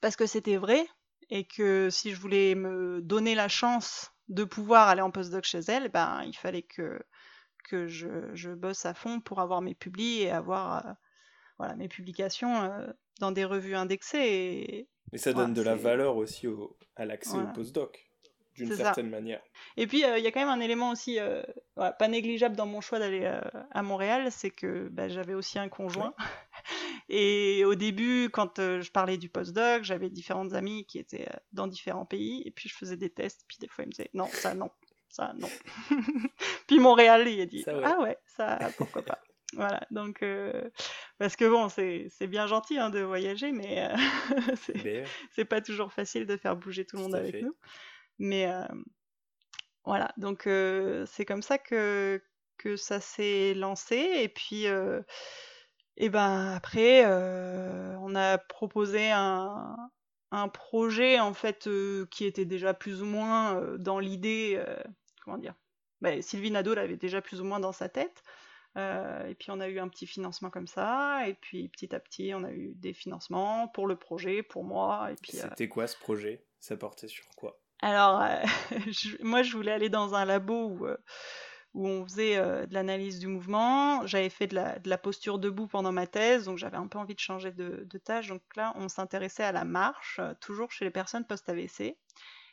parce 0.00 0.16
que 0.16 0.26
c'était 0.26 0.56
vrai 0.56 0.86
et 1.30 1.44
que 1.44 1.88
si 1.90 2.12
je 2.12 2.20
voulais 2.20 2.54
me 2.54 3.00
donner 3.02 3.34
la 3.34 3.48
chance 3.48 4.10
de 4.28 4.44
pouvoir 4.44 4.88
aller 4.88 5.02
en 5.02 5.10
postdoc 5.10 5.44
chez 5.44 5.60
elle, 5.68 5.88
ben 5.90 6.22
il 6.26 6.36
fallait 6.36 6.62
que 6.62 7.00
que 7.64 7.86
je, 7.86 8.08
je 8.34 8.50
bosse 8.50 8.86
à 8.86 8.94
fond 8.94 9.20
pour 9.20 9.40
avoir 9.40 9.60
mes 9.60 9.74
publis 9.74 10.22
et 10.22 10.30
avoir 10.30 10.86
euh, 10.86 10.92
voilà 11.58 11.74
mes 11.76 11.88
publications 11.88 12.62
euh, 12.62 12.86
dans 13.20 13.32
des 13.32 13.44
revues 13.44 13.74
indexées 13.74 14.18
et 14.18 14.88
Mais 15.12 15.18
ça 15.18 15.32
donne 15.32 15.50
Ouais, 15.50 15.56
de 15.56 15.62
la 15.62 15.74
valeur 15.74 16.16
aussi 16.16 16.46
au, 16.46 16.76
à 16.96 17.04
l'accès 17.04 17.32
Voilà. 17.34 17.50
au 17.50 17.52
postdoc. 17.52 18.06
d'une 18.54 18.70
ça. 18.70 18.76
certaine 18.76 19.10
manière. 19.10 19.40
Et 19.76 19.86
puis, 19.86 20.04
euh, 20.04 20.18
il 20.18 20.24
y 20.24 20.26
a 20.26 20.32
quand 20.32 20.40
même 20.40 20.48
un 20.48 20.60
élément 20.60 20.90
aussi 20.90 21.18
euh, 21.20 21.42
voilà, 21.76 21.92
pas 21.92 22.08
négligeable 22.08 22.56
dans 22.56 22.66
mon 22.66 22.80
choix 22.80 22.98
d'aller 22.98 23.22
euh, 23.24 23.40
à 23.70 23.82
Montréal, 23.82 24.32
c'est 24.32 24.50
que 24.50 24.88
bah, 24.88 25.08
j'avais 25.08 25.34
aussi 25.34 25.58
un 25.58 25.68
conjoint. 25.68 26.14
Et 27.08 27.64
au 27.64 27.74
début, 27.74 28.28
quand 28.30 28.58
euh, 28.58 28.82
je 28.82 28.90
parlais 28.90 29.16
du 29.16 29.30
postdoc, 29.30 29.82
j'avais 29.82 30.10
différentes 30.10 30.52
amies 30.52 30.84
qui 30.84 30.98
étaient 30.98 31.28
euh, 31.28 31.38
dans 31.52 31.66
différents 31.66 32.04
pays, 32.04 32.42
et 32.44 32.50
puis 32.50 32.68
je 32.68 32.76
faisais 32.76 32.96
des 32.96 33.08
tests, 33.08 33.44
puis 33.48 33.56
des 33.58 33.68
fois 33.68 33.84
ils 33.84 33.86
me 33.86 33.92
disaient 33.92 34.10
non, 34.12 34.26
ça 34.26 34.54
non, 34.54 34.70
ça 35.08 35.32
non. 35.38 35.48
puis 36.66 36.78
Montréal, 36.78 37.26
il 37.26 37.40
a 37.40 37.46
dit 37.46 37.62
Ça, 37.62 37.74
ouais. 37.74 37.82
ah 37.84 37.98
ouais, 38.00 38.18
ça 38.26 38.58
pourquoi 38.76 39.02
pas. 39.02 39.18
Voilà, 39.54 39.80
donc 39.90 40.22
euh, 40.22 40.68
parce 41.16 41.34
que 41.34 41.48
bon, 41.48 41.70
c'est 41.70 42.26
bien 42.26 42.46
gentil 42.46 42.76
hein, 42.76 42.90
de 42.90 43.00
voyager, 43.00 43.50
mais 43.50 43.88
euh, 43.88 45.04
c'est 45.32 45.46
pas 45.46 45.62
toujours 45.62 45.90
facile 45.90 46.26
de 46.26 46.36
faire 46.36 46.54
bouger 46.54 46.84
tout 46.84 46.96
le 46.96 47.02
monde 47.04 47.14
avec 47.14 47.36
fait. 47.36 47.40
nous. 47.40 47.56
Mais 48.18 48.46
voilà, 49.86 50.12
donc 50.18 50.42
c'est 51.06 51.24
comme 51.24 51.40
ça 51.40 51.56
que, 51.56 52.22
que 52.58 52.76
ça 52.76 53.00
s'est 53.00 53.54
lancé. 53.54 53.96
Et 53.96 54.28
puis, 54.28 54.66
et 55.98 56.08
ben 56.08 56.52
après, 56.54 57.02
euh, 57.04 57.94
on 58.00 58.14
a 58.14 58.38
proposé 58.38 59.10
un, 59.10 59.76
un 60.30 60.48
projet 60.48 61.20
en 61.20 61.34
fait 61.34 61.66
euh, 61.66 62.06
qui 62.10 62.24
était 62.24 62.44
déjà 62.46 62.72
plus 62.72 63.02
ou 63.02 63.06
moins 63.06 63.56
euh, 63.56 63.76
dans 63.78 63.98
l'idée, 63.98 64.62
comment 65.24 65.38
dire, 65.38 65.54
ben, 66.00 66.22
Sylvie 66.22 66.50
Nadeau 66.50 66.74
l'avait 66.74 66.96
déjà 66.96 67.20
plus 67.20 67.40
ou 67.40 67.44
moins 67.44 67.60
dans 67.60 67.72
sa 67.72 67.88
tête. 67.88 68.22
Euh, 68.76 69.26
et 69.26 69.34
puis 69.34 69.50
on 69.50 69.58
a 69.60 69.68
eu 69.68 69.78
un 69.80 69.88
petit 69.88 70.06
financement 70.06 70.50
comme 70.50 70.66
ça, 70.68 71.26
et 71.26 71.34
puis 71.34 71.68
petit 71.68 71.92
à 71.94 72.00
petit 72.00 72.32
on 72.34 72.44
a 72.44 72.52
eu 72.52 72.74
des 72.76 72.92
financements 72.92 73.66
pour 73.68 73.86
le 73.88 73.96
projet, 73.96 74.42
pour 74.42 74.62
moi, 74.62 75.10
et 75.10 75.16
puis 75.16 75.38
euh, 75.38 75.42
C'était 75.48 75.68
quoi 75.68 75.86
ce 75.86 75.96
projet? 75.96 76.44
Ça 76.60 76.76
portait 76.76 77.08
sur 77.08 77.24
quoi? 77.36 77.58
alors, 77.80 78.20
euh, 78.22 78.36
je- 78.90 79.22
moi, 79.22 79.42
je 79.42 79.56
voulais 79.56 79.72
aller 79.72 79.88
dans 79.88 80.14
un 80.14 80.24
labo 80.24 80.66
où, 80.68 80.86
où 81.78 81.86
on 81.86 82.04
faisait 82.04 82.36
euh, 82.36 82.66
de 82.66 82.74
l'analyse 82.74 83.20
du 83.20 83.28
mouvement. 83.28 84.04
J'avais 84.06 84.30
fait 84.30 84.48
de 84.48 84.56
la, 84.56 84.78
de 84.80 84.90
la 84.90 84.98
posture 84.98 85.38
debout 85.38 85.68
pendant 85.68 85.92
ma 85.92 86.06
thèse, 86.08 86.44
donc 86.46 86.58
j'avais 86.58 86.76
un 86.76 86.88
peu 86.88 86.98
envie 86.98 87.14
de 87.14 87.20
changer 87.20 87.52
de, 87.52 87.84
de 87.88 87.98
tâche. 87.98 88.28
Donc 88.28 88.42
là, 88.56 88.72
on 88.76 88.88
s'intéressait 88.88 89.44
à 89.44 89.52
la 89.52 89.64
marche, 89.64 90.18
euh, 90.20 90.34
toujours 90.40 90.72
chez 90.72 90.84
les 90.84 90.90
personnes 90.90 91.24
post-AVC. 91.24 91.96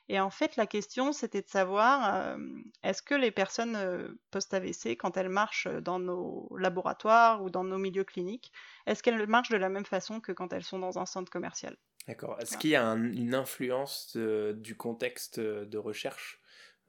Et 0.08 0.20
en 0.20 0.30
fait, 0.30 0.56
la 0.56 0.68
question, 0.68 1.12
c'était 1.14 1.42
de 1.42 1.50
savoir, 1.50 2.14
euh, 2.16 2.38
est-ce 2.84 3.02
que 3.02 3.16
les 3.16 3.32
personnes 3.32 4.16
post-AVC, 4.30 4.96
quand 4.98 5.18
elles 5.18 5.30
marchent 5.30 5.68
dans 5.68 5.98
nos 5.98 6.48
laboratoires 6.58 7.42
ou 7.44 7.50
dans 7.50 7.64
nos 7.64 7.80
milieux 7.80 8.04
cliniques, 8.04 8.52
est-ce 8.86 9.02
qu'elles 9.02 9.26
marchent 9.28 9.50
de 9.50 9.58
la 9.58 9.70
même 9.70 9.86
façon 9.86 10.20
que 10.20 10.32
quand 10.32 10.54
elles 10.54 10.64
sont 10.64 10.78
dans 10.78 11.00
un 11.00 11.08
centre 11.08 11.32
commercial? 11.32 11.76
D'accord. 12.08 12.38
Est-ce 12.40 12.56
qu'il 12.60 12.70
y 12.70 12.76
a 12.76 12.86
un- 12.86 13.12
une 13.12 13.34
influence 13.34 14.16
de- 14.16 14.56
du 14.56 14.78
contexte 14.78 15.40
de 15.40 15.78
recherche? 15.80 16.40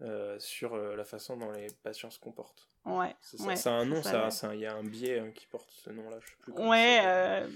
Euh, 0.03 0.37
sur 0.39 0.75
euh, 0.75 0.95
la 0.95 1.05
façon 1.05 1.37
dont 1.37 1.51
les 1.53 1.69
patients 1.83 2.11
se 2.11 2.19
comportent 2.19 2.69
Ouais, 2.85 3.17
C'est 3.21 3.39
ça, 3.39 3.47
ouais, 3.47 3.57
ça 3.57 3.71
a 3.71 3.73
un 3.73 3.85
nom, 3.85 4.01
ça, 4.03 4.29
il 4.55 4.61
y 4.61 4.67
a 4.67 4.75
un 4.75 4.85
biais 4.85 5.19
hein, 5.19 5.31
qui 5.35 5.47
porte 5.47 5.69
ce 5.71 5.91
nom-là, 5.91 6.19
je 6.21 6.29
sais 6.29 6.37
plus. 6.39 6.53
Ouais, 6.53 7.01
euh, 7.05 7.49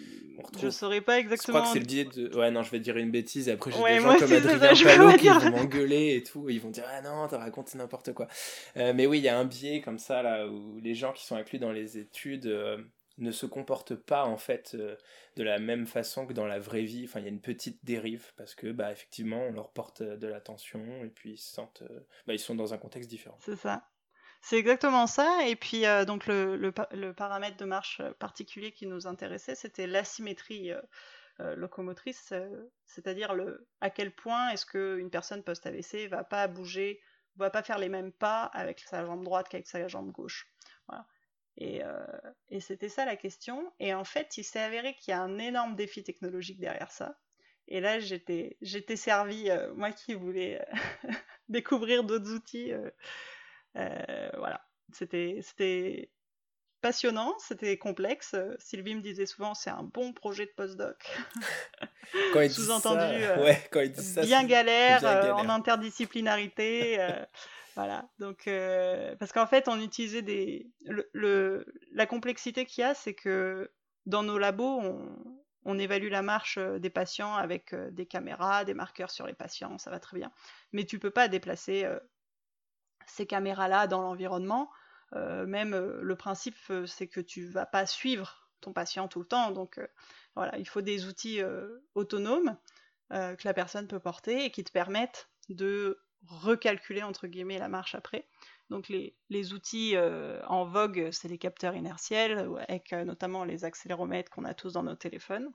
je 0.61 0.71
saurais 0.71 1.01
pas 1.01 1.17
Je 1.17 1.21
exactement. 1.21 1.59
crois 1.61 1.69
que 1.69 1.75
c'est 1.75 1.79
le 1.81 1.87
biais 1.87 2.05
de. 2.05 2.37
Ouais, 2.37 2.51
non, 2.51 2.65
je 2.65 2.71
vais 2.73 2.81
dire 2.81 2.97
une 2.97 3.13
bêtise. 3.13 3.49
Et 3.49 3.53
après, 3.53 3.71
j'ai 3.71 3.79
Ouais, 3.79 3.95
des 3.97 4.01
gens 4.01 4.19
comme 4.19 4.33
Adrien 4.33 4.75
je 4.75 4.85
Palot 4.85 5.13
qui 5.13 5.29
vont 5.29 5.51
m'engueuler 5.51 6.17
et 6.17 6.25
tout. 6.25 6.49
Ils 6.51 6.61
vont 6.61 6.71
dire 6.71 6.85
Ah 6.89 7.01
non, 7.03 7.29
t'as 7.29 7.39
raconté 7.39 7.79
n'importe 7.79 8.13
quoi. 8.13 8.27
Euh, 8.77 8.93
mais 8.93 9.07
oui, 9.07 9.19
il 9.19 9.25
y 9.25 9.29
a 9.29 9.39
un 9.39 9.45
biais 9.45 9.81
comme 9.81 10.01
ça, 10.01 10.23
là, 10.23 10.49
où 10.49 10.81
les 10.81 10.95
gens 10.95 11.13
qui 11.13 11.25
sont 11.25 11.37
inclus 11.37 11.61
dans 11.61 11.71
les 11.73 11.97
études 11.99 12.49
ne 13.21 13.31
se 13.31 13.47
comportent 13.47 13.95
pas, 13.95 14.25
en 14.25 14.37
fait, 14.37 14.75
euh, 14.75 14.97
de 15.37 15.43
la 15.43 15.59
même 15.59 15.87
façon 15.87 16.27
que 16.27 16.33
dans 16.33 16.47
la 16.47 16.59
vraie 16.59 16.83
vie. 16.85 17.05
Enfin, 17.05 17.21
il 17.21 17.25
y 17.25 17.27
a 17.27 17.31
une 17.31 17.41
petite 17.41 17.85
dérive 17.85 18.33
parce 18.37 18.55
que, 18.55 18.73
bah, 18.73 18.91
effectivement, 18.93 19.43
on 19.43 19.53
leur 19.53 19.73
porte 19.73 20.01
euh, 20.01 20.17
de 20.17 20.27
l'attention 20.27 21.05
et 21.05 21.09
puis 21.11 21.33
ils 21.33 21.39
se 21.39 21.53
sentent. 21.53 21.83
euh, 21.83 22.01
Bah, 22.27 22.35
ils 22.35 22.39
sont 22.39 22.55
dans 22.55 22.75
un 22.75 22.79
contexte 22.79 23.09
différent. 23.11 23.39
C'est 23.41 23.57
ça. 23.57 23.89
C'est 24.43 24.57
exactement 24.59 25.07
ça. 25.07 25.47
Et 25.47 25.55
puis, 25.57 25.83
donc, 26.07 26.27
le, 26.27 26.57
le 26.57 26.73
pa- 26.73 26.89
le 26.93 27.13
paramètre 27.13 27.59
de 27.59 27.67
marche 27.67 28.01
particulier 28.19 28.73
qui 28.73 28.87
nous 28.87 29.07
intéressait, 29.07 29.55
c'était 29.55 29.87
l'asymétrie 29.87 30.73
locomotrice, 31.39 32.33
c'est-à-dire 32.85 33.35
le, 33.35 33.67
à 33.81 33.91
quel 33.91 34.15
point 34.15 34.51
est-ce 34.51 34.67
qu'une 34.67 35.11
personne 35.11 35.43
post-AVC 35.43 36.07
va 36.09 36.25
pas 36.25 36.49
bouger, 36.49 37.01
va 37.37 37.51
pas 37.51 37.63
faire 37.63 37.79
les 37.79 37.89
mêmes 37.89 38.13
pas 38.13 38.45
avec 38.45 38.81
sa 38.81 39.05
jambe 39.05 39.25
droite 39.25 39.49
qu'avec 39.49 39.67
sa 39.67 39.87
jambe 39.89 40.11
gauche. 40.11 40.47
Voilà. 40.89 41.07
Et, 41.61 41.85
euh, 41.85 42.07
et 42.49 42.59
c'était 42.61 42.89
ça 42.89 43.05
la 43.05 43.17
question. 43.17 43.71
Et 43.79 43.93
en 43.95 44.05
fait, 44.05 44.37
il 44.39 44.45
s'est 44.45 44.61
avéré 44.61 44.95
qu'il 44.95 45.13
y 45.13 45.15
a 45.15 45.21
un 45.21 45.39
énorme 45.39 45.77
défi 45.77 46.03
technologique 46.03 46.59
derrière 46.59 46.91
ça. 46.91 47.19
Et 47.69 47.81
là, 47.81 48.01
j'étais, 48.01 48.57
j'étais 48.63 48.97
servie, 48.97 49.51
euh, 49.51 49.73
moi 49.75 49.93
qui 49.93 50.15
voulais 50.15 50.61
euh, 50.61 51.11
découvrir 51.49 52.03
d'autres 52.03 52.33
outils. 52.33 52.73
voilà, 53.75 54.67
c'était 54.93 55.39
c'était 55.43 56.11
passionnant, 56.81 57.37
c'était 57.39 57.77
complexe. 57.77 58.35
Sylvie 58.59 58.95
me 58.95 59.03
disait 59.03 59.27
souvent 59.27 59.53
c'est 59.55 59.71
un 59.71 59.83
bon 59.83 60.13
projet 60.15 60.47
de 60.47 60.53
postdoc. 60.57 60.97
Quand 62.33 62.41
Sous-entendu, 62.49 63.23
ça, 63.23 63.41
ouais, 63.43 63.69
quand 63.71 63.81
ils 63.83 63.93
disent 63.93 64.15
ça, 64.15 64.23
bien 64.23 64.41
c'est- 64.41 64.47
galère, 64.49 65.01
bien 65.01 65.15
galère. 65.15 65.37
en 65.37 65.49
interdisciplinarité. 65.51 66.99
Voilà, 67.75 68.09
donc 68.19 68.49
euh, 68.49 69.15
parce 69.17 69.33
qu'en 69.33 69.47
fait 69.47 69.69
on 69.69 69.81
utilisait 69.81 70.23
des 70.23 70.71
le, 71.13 71.65
la 71.93 72.07
complexité 72.07 72.65
qu'il 72.67 72.83
y 72.83 72.85
a, 72.85 72.95
c'est 72.95 73.15
que 73.15 73.71
dans 74.07 74.23
nos 74.23 74.39
labos 74.39 74.81
on, 74.81 75.37
on 75.65 75.79
évalue 75.79 76.11
la 76.11 76.23
marche 76.23 76.59
euh, 76.59 76.79
des 76.79 76.91
patients 76.91 77.35
avec 77.35 77.73
euh, 77.73 77.91
des 77.91 78.07
caméras, 78.07 78.65
des 78.65 78.75
marqueurs 78.75 79.11
sur 79.11 79.27
les 79.27 79.35
patients, 79.35 79.79
ça 79.79 79.91
va 79.91 80.01
très 80.01 80.17
bien, 80.17 80.33
mais 80.73 80.85
tu 80.85 80.99
peux 80.99 81.11
pas 81.11 81.29
déplacer 81.29 81.87
ces 83.07 83.27
caméras-là 83.27 83.87
dans 83.87 84.03
l'environnement. 84.03 84.71
Même 85.13 85.75
le 85.75 86.15
principe, 86.15 86.55
c'est 86.87 87.09
que 87.09 87.21
tu 87.21 87.45
vas 87.49 87.67
pas 87.67 87.85
suivre 87.85 88.49
ton 88.61 88.73
patient 88.73 89.09
tout 89.09 89.19
le 89.19 89.27
temps. 89.27 89.51
Donc 89.51 89.81
voilà, 90.37 90.57
il 90.57 90.69
faut 90.69 90.83
des 90.83 91.07
outils 91.07 91.41
autonomes 91.97 92.57
que 93.11 93.45
la 93.45 93.53
personne 93.53 93.89
peut 93.89 93.99
porter 93.99 94.45
et 94.45 94.53
qui 94.53 94.63
te 94.63 94.71
permettent 94.71 95.29
de 95.49 96.01
recalculer 96.27 97.03
entre 97.03 97.27
guillemets 97.27 97.59
la 97.59 97.69
marche 97.69 97.95
après. 97.95 98.27
Donc 98.71 98.89
les, 98.89 99.53
outils 99.53 99.97
euh, 99.97 100.41
en 100.47 100.65
vogue, 100.65 101.09
c'est 101.11 101.29
les 101.29 101.39
capteurs 101.39 101.75
inertiels, 101.75 102.49
avec 102.69 102.93
euh, 102.93 103.05
notamment 103.05 103.45
les 103.45 103.65
accéléromètres 103.65 104.31
qu'on 104.31 104.45
a 104.45 104.55
tous 104.55 104.75
dans 104.75 104.85
nos 104.85 104.95
téléphones. 104.95 105.51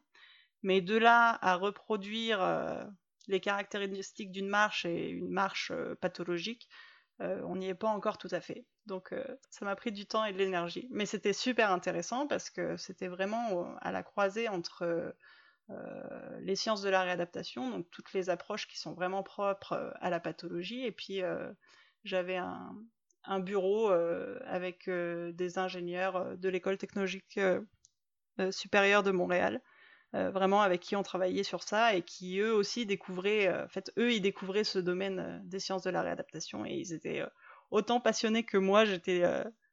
Mais 0.64 0.82
de 0.82 0.98
là 0.98 1.40
à 1.42 1.56
reproduire 1.56 2.42
euh, 2.42 2.84
les 3.28 3.40
caractéristiques 3.40 4.32
d'une 4.32 4.50
marche 4.50 4.86
et 4.86 5.10
une 5.10 5.30
marche 5.30 5.72
pathologique, 6.02 6.68
on 7.20 7.56
n'y 7.56 7.70
est 7.70 7.76
pas 7.76 7.88
encore 7.88 8.18
tout 8.18 8.28
à 8.32 8.42
fait. 8.42 8.66
Donc 8.88 9.16
ça 9.50 9.64
m'a 9.64 9.76
pris 9.78 9.94
du 9.94 10.06
temps 10.06 10.26
et 10.26 10.34
de 10.34 10.38
l'énergie. 10.38 10.90
Mais 10.92 11.06
c'était 11.06 11.34
super 11.34 11.72
intéressant 11.72 12.28
parce 12.28 12.50
que 12.50 12.76
c'était 12.76 13.08
vraiment 13.08 13.74
à 13.78 13.94
la 13.94 14.04
croisée 14.04 14.50
entre 14.50 15.16
euh, 15.72 16.40
les 16.42 16.56
sciences 16.56 16.84
de 16.84 16.90
la 16.90 17.02
réadaptation, 17.02 17.72
donc 17.72 17.90
toutes 17.90 18.14
les 18.14 18.30
approches 18.30 18.68
qui 18.68 18.78
sont 18.78 18.94
vraiment 18.94 19.24
propres 19.24 19.74
euh, 19.74 19.92
à 20.00 20.12
la 20.12 20.20
pathologie, 20.20 20.86
et 20.86 20.92
puis 20.92 21.24
euh, 21.24 21.52
j'avais 22.04 22.38
un, 22.38 22.76
bureau 23.40 23.90
avec 24.46 24.88
des 24.88 25.58
ingénieurs 25.58 26.38
de 26.38 26.48
l'école 26.48 26.78
technologique 26.78 27.40
supérieure 28.52 29.02
de 29.02 29.10
Montréal, 29.10 29.64
vraiment 30.14 30.62
avec 30.62 30.82
qui 30.82 30.96
on 30.96 31.02
travaillait 31.02 31.42
sur 31.42 31.64
ça 31.64 31.96
et 31.96 32.04
qui 32.04 32.38
eux 32.38 32.54
aussi 32.54 32.86
découvraient, 32.86 33.64
en 33.64 33.68
fait 33.68 33.92
eux 33.98 34.14
ils 34.14 34.22
découvraient 34.22 34.64
ce 34.64 34.78
domaine 34.78 35.42
des 35.44 35.60
sciences 35.60 35.82
de 35.82 35.90
la 35.90 36.04
réadaptation. 36.04 36.68
Et 36.68 36.76
ils 36.76 36.94
étaient 36.94 37.24
autant 37.72 38.00
passionnés 38.00 38.44
que 38.44 38.60
moi, 38.60 38.86
j'étais 38.86 39.24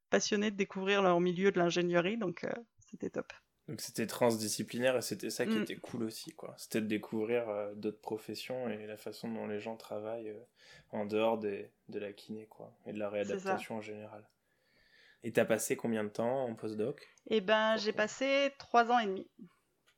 passionnée 0.09 0.51
de 0.51 0.57
découvrir 0.57 1.03
leur 1.03 1.21
milieu 1.21 1.53
de 1.53 1.59
l'ingénierie, 1.59 2.17
donc 2.17 2.47
c'était 2.89 3.11
top. 3.11 3.31
Donc 3.69 3.81
c'était 3.81 4.07
transdisciplinaire 4.07 4.97
et 4.97 5.03
c'était 5.03 5.31
ça 5.31 5.47
qui 5.47 5.57
Mm. 5.57 5.63
était 5.63 5.77
cool 5.77 6.03
aussi, 6.03 6.33
quoi. 6.33 6.55
C'était 6.59 6.81
de 6.81 6.87
découvrir 6.87 7.49
euh, 7.49 7.73
d'autres 7.75 8.01
professions 8.01 8.69
et 8.69 8.87
la 8.87 8.97
façon 8.97 9.31
dont 9.31 9.47
les 9.47 9.61
gens 9.61 9.77
travaillent 9.77 10.31
euh, 10.31 10.45
en 10.91 11.07
dehors 11.07 11.39
des, 11.39 11.71
de 11.89 11.99
la 12.01 12.13
kiné, 12.13 12.47
quoi, 12.47 12.75
et 12.87 12.93
de 12.93 12.99
la 12.99 13.09
réadaptation 13.09 13.77
en 13.77 13.81
général. 13.81 14.25
Et 15.23 15.33
t'as 15.33 15.45
passé 15.45 15.77
combien 15.77 16.03
de 16.03 16.09
temps 16.09 16.45
en 16.45 16.55
postdoc? 16.57 17.09
Et 17.31 17.41
ben 17.41 17.77
j'ai 17.77 17.93
passé 17.93 18.53
trois 18.59 18.91
ans 18.91 18.99
et 18.99 19.07
demi. 19.07 19.29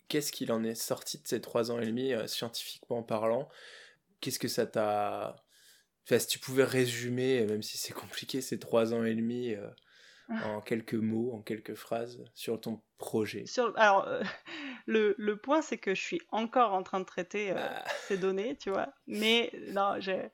Qu'est-ce 0.08 0.30
qu'il 0.30 0.52
en 0.52 0.62
est 0.62 0.74
sorti 0.74 1.18
de 1.18 1.26
ces 1.26 1.40
trois 1.40 1.70
ans 1.70 1.80
et 1.80 1.86
demi, 1.86 2.12
euh, 2.12 2.26
scientifiquement 2.26 3.02
parlant? 3.02 3.48
Qu'est-ce 4.20 4.38
que 4.38 4.48
ça 4.48 4.66
t'a... 4.66 5.36
Enfin, 6.04 6.18
si 6.18 6.26
tu 6.26 6.38
pouvais 6.38 6.64
résumer, 6.64 7.46
même 7.46 7.62
si 7.62 7.78
c'est 7.78 7.94
compliqué, 7.94 8.42
ces 8.42 8.58
trois 8.58 8.92
ans 8.92 9.04
et 9.04 9.14
demi 9.14 9.54
en 10.28 10.60
quelques 10.60 10.94
mots, 10.94 11.32
en 11.34 11.42
quelques 11.42 11.74
phrases, 11.74 12.24
sur 12.34 12.60
ton 12.60 12.80
projet. 12.98 13.46
Sur, 13.46 13.72
alors, 13.78 14.06
euh, 14.08 14.22
le, 14.86 15.14
le 15.18 15.36
point, 15.36 15.62
c'est 15.62 15.78
que 15.78 15.94
je 15.94 16.00
suis 16.02 16.20
encore 16.30 16.72
en 16.72 16.82
train 16.82 17.00
de 17.00 17.04
traiter 17.04 17.50
euh, 17.52 17.56
Ah. 17.58 17.84
ces 18.06 18.18
données, 18.18 18.56
tu 18.56 18.70
vois. 18.70 18.88
Mais 19.06 19.50
non, 19.72 19.96
j'ai... 20.00 20.30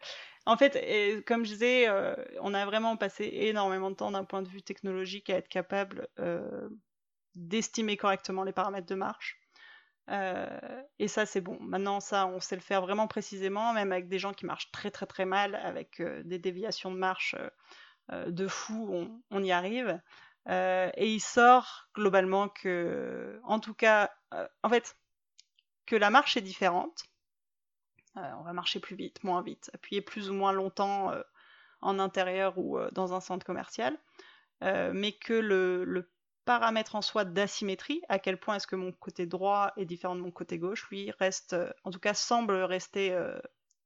En 0.47 0.57
fait, 0.57 0.77
et 0.77 1.23
comme 1.25 1.45
je 1.45 1.53
disais, 1.53 1.89
euh, 1.89 2.15
on 2.41 2.55
a 2.55 2.65
vraiment 2.65 2.97
passé 2.97 3.29
énormément 3.33 3.91
de 3.91 3.97
temps 3.97 4.11
d'un 4.11 4.25
point 4.25 4.43
de 4.43 4.49
vue 4.49 4.63
technologique 4.63 5.29
à 5.31 5.37
être 5.37 5.49
capable 5.49 6.09
d'estimer 7.35 7.97
correctement 7.97 8.43
les 8.43 8.53
paramètres 8.53 8.87
de 8.87 8.95
marche. 8.95 9.39
Euh, 10.11 10.83
et 10.99 11.09
ça, 11.09 11.27
c'est 11.27 11.41
bon. 11.41 11.59
Maintenant, 11.61 12.01
ça, 12.01 12.27
on 12.27 12.41
sait 12.41 12.57
le 12.57 12.63
faire 12.63 12.83
vraiment 12.83 13.07
précisément, 13.07 13.73
même 13.73 13.93
avec 13.93 14.09
des 14.09 14.19
gens 14.19 14.33
qui 14.33 14.47
marchent 14.47 14.71
très 14.73 14.91
très 14.91 15.07
très 15.07 15.25
mal, 15.25 15.55
avec 15.55 16.01
euh, 16.01 16.23
des 16.25 16.39
déviations 16.39 16.91
de 16.91 16.99
marche 16.99 17.37
de 18.11 18.49
fou, 18.49 19.21
on, 19.31 19.43
y 19.43 19.53
arrive. 19.53 20.01
et 20.49 21.13
il 21.15 21.21
sort 21.21 21.89
globalement 21.95 22.49
que, 22.49 23.41
en 23.45 23.61
tout 23.61 23.75
cas, 23.75 24.11
en 24.63 24.69
fait, 24.69 24.97
que 25.87 25.97
la 25.97 26.11
marche 26.11 26.37
est 26.37 26.43
différente. 26.43 27.05
on 28.17 28.43
va 28.43 28.53
marcher 28.53 28.81
plus 28.81 28.97
vite, 28.97 29.23
moins 29.25 29.43
vite, 29.43 29.71
appuyer 29.75 30.01
plus 30.01 30.31
ou 30.31 30.35
moins 30.35 30.53
longtemps 30.53 31.13
en 31.81 31.99
intérieur 31.99 32.59
ou 32.59 32.79
dans 32.93 33.15
un 33.15 33.21
centre 33.21 33.47
commercial, 33.47 33.97
mais 34.61 35.13
que 35.13 35.35
le, 35.35 36.11
paramètre 36.45 36.97
en 36.97 37.03
soi 37.03 37.25
d'asymétrie, 37.25 38.03
à 38.09 38.19
quel 38.19 38.37
point 38.37 38.57
est-ce 38.57 38.67
que 38.67 38.75
mon 38.75 38.91
côté 38.91 39.25
droit 39.25 39.73
est 39.77 39.85
différent 39.85 40.17
de 40.17 40.21
mon 40.21 40.33
côté 40.33 40.59
gauche, 40.59 40.89
lui 40.91 41.13
reste, 41.13 41.53
euh, 41.53 41.71
en 41.85 41.93
tout 41.93 42.01
cas 42.01 42.13
semble 42.13 42.55
rester 42.55 43.13
euh, 43.13 43.39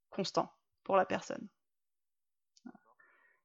constant 0.09 0.51
pour 0.83 0.97
la 0.97 1.05
personne. 1.05 1.47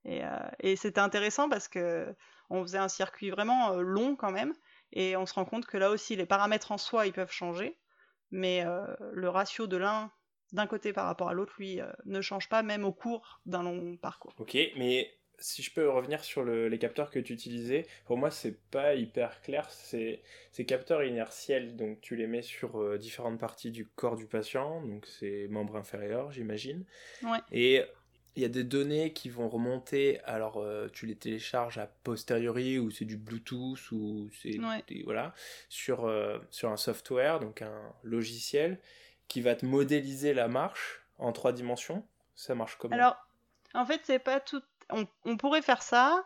Et, 0.06 0.24
euh, 0.24 0.30
et 0.60 0.76
c'était 0.76 1.02
intéressant 1.02 1.50
parce 1.50 1.68
que 1.68 2.16
on 2.50 2.64
faisait 2.64 2.78
un 2.78 2.88
circuit 2.88 3.30
vraiment 3.30 3.76
long 3.76 4.16
quand 4.16 4.32
même, 4.32 4.54
et 4.91 5.16
on 5.16 5.26
se 5.26 5.34
rend 5.34 5.45
compte 5.45 5.66
que 5.66 5.78
là 5.78 5.91
aussi 5.91 6.16
les 6.16 6.26
paramètres 6.26 6.72
en 6.72 6.78
soi 6.78 7.06
ils 7.06 7.14
peuvent 7.14 7.32
changer, 7.32 7.78
mais 8.32 8.66
le 9.12 9.30
ratio 9.30 9.68
de 9.68 9.78
l'un 9.78 10.12
d'un 10.52 10.66
côté 10.66 10.93
par 10.93 11.06
rapport 11.06 11.30
à 11.30 11.34
l'autre, 11.34 11.54
lui, 11.60 11.80
ne 12.06 12.22
change 12.22 12.50
pas 12.50 12.64
même 12.64 12.86
au 12.86 12.91
cours 12.91 13.39
d'un 13.45 13.62
long 13.62 13.97
parcours. 13.97 14.34
Ok, 14.39 14.58
mais 14.78 15.14
si 15.41 15.62
je 15.62 15.74
peux 15.74 15.89
revenir 15.89 16.24
sur 16.24 16.43
les 16.43 16.80
capteurs 16.80 17.10
que 17.10 17.20
tu 17.20 17.34
utilisais, 17.34 17.86
pour 18.06 18.18
moi 18.18 18.32
c'est 18.32 18.60
pas 18.70 18.95
hyper 18.95 19.41
clair. 19.41 19.70
C'est 19.70 20.22
ces 20.52 20.66
capteurs 20.66 21.04
inertiels, 21.04 21.76
donc 21.76 22.02
tu 22.02 22.16
les 22.16 22.28
mets 22.28 22.41
sur 22.41 22.82
euh, 22.82 22.97
différentes 22.97 23.39
parties 23.39 23.72
du 23.72 23.86
corps 23.86 24.16
du 24.16 24.26
patient, 24.26 24.82
donc 24.82 25.06
c'est 25.06 25.47
membres 25.50 25.78
inférieurs, 25.78 26.32
j'imagine. 26.32 26.86
Ouais. 27.24 27.39
Et 27.52 27.84
il 28.36 28.41
y 28.41 28.45
a 28.45 28.49
des 28.49 28.63
données 28.63 29.13
qui 29.13 29.30
vont 29.30 29.49
remonter. 29.49 30.19
Alors 30.21 30.57
euh, 30.57 30.88
tu 30.93 31.05
les 31.05 31.15
télécharges 31.15 31.77
a 31.77 31.88
posteriori 31.88 32.80
ou 32.80 32.91
c'est 32.91 33.05
du 33.05 33.17
Bluetooth 33.17 33.91
ou 33.91 34.30
c'est 34.41 34.57
voilà 35.03 35.34
sur 35.67 36.05
euh, 36.05 36.39
sur 36.49 36.69
un 36.69 36.77
software, 36.77 37.39
donc 37.39 37.61
un 37.61 37.93
logiciel 38.03 38.80
qui 39.27 39.41
va 39.41 39.55
te 39.55 39.65
modéliser 39.65 40.34
la 40.34 40.47
marche 40.47 41.01
en 41.17 41.32
trois 41.32 41.53
dimensions. 41.53 42.05
Ça 42.36 42.55
marche 42.55 42.77
comment? 42.77 42.95
Alors 42.95 43.17
en 43.73 43.86
fait, 43.86 44.01
c'est 44.03 44.19
pas 44.19 44.39
tout 44.39 44.61
on, 44.91 45.38
pourrait 45.38 45.61
faire 45.61 45.84
ça. 45.84 46.23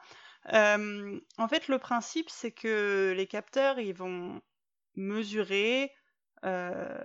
Euh, 0.53 1.19
en 1.37 1.47
fait, 1.49 1.67
le 1.67 1.79
principe, 1.79 2.29
c'est 2.29 2.51
que 2.51 3.13
les 3.15 3.27
capteurs, 3.27 3.77
ils 3.77 3.93
vont 3.93 4.41
mesurer 4.95 5.91
euh, 6.45 7.03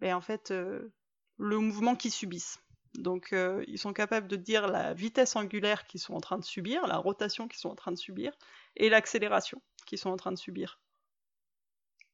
ben, 0.00 0.14
en 0.14 0.20
fait, 0.20 0.50
le 0.50 1.58
mouvement 1.58 1.94
qu'ils 1.94 2.10
subissent. 2.10 2.58
Donc, 2.94 3.34
ils 3.68 3.78
sont 3.78 3.92
capables 3.92 4.26
de 4.26 4.36
dire 4.36 4.66
la 4.66 4.94
vitesse 4.94 5.36
angulaire 5.36 5.86
qu'ils 5.86 6.00
sont 6.00 6.14
en 6.14 6.20
train 6.20 6.38
de 6.38 6.44
subir, 6.44 6.86
la 6.86 6.96
rotation 6.96 7.46
qu'ils 7.46 7.60
sont 7.60 7.70
en 7.70 7.76
train 7.76 7.92
de 7.92 7.98
subir, 7.98 8.32
et 8.76 8.88
l'accélération 8.88 9.62
qu'ils 9.86 9.98
sont 9.98 10.10
en 10.10 10.16
train 10.16 10.32
de 10.32 10.38
subir. 10.38 10.80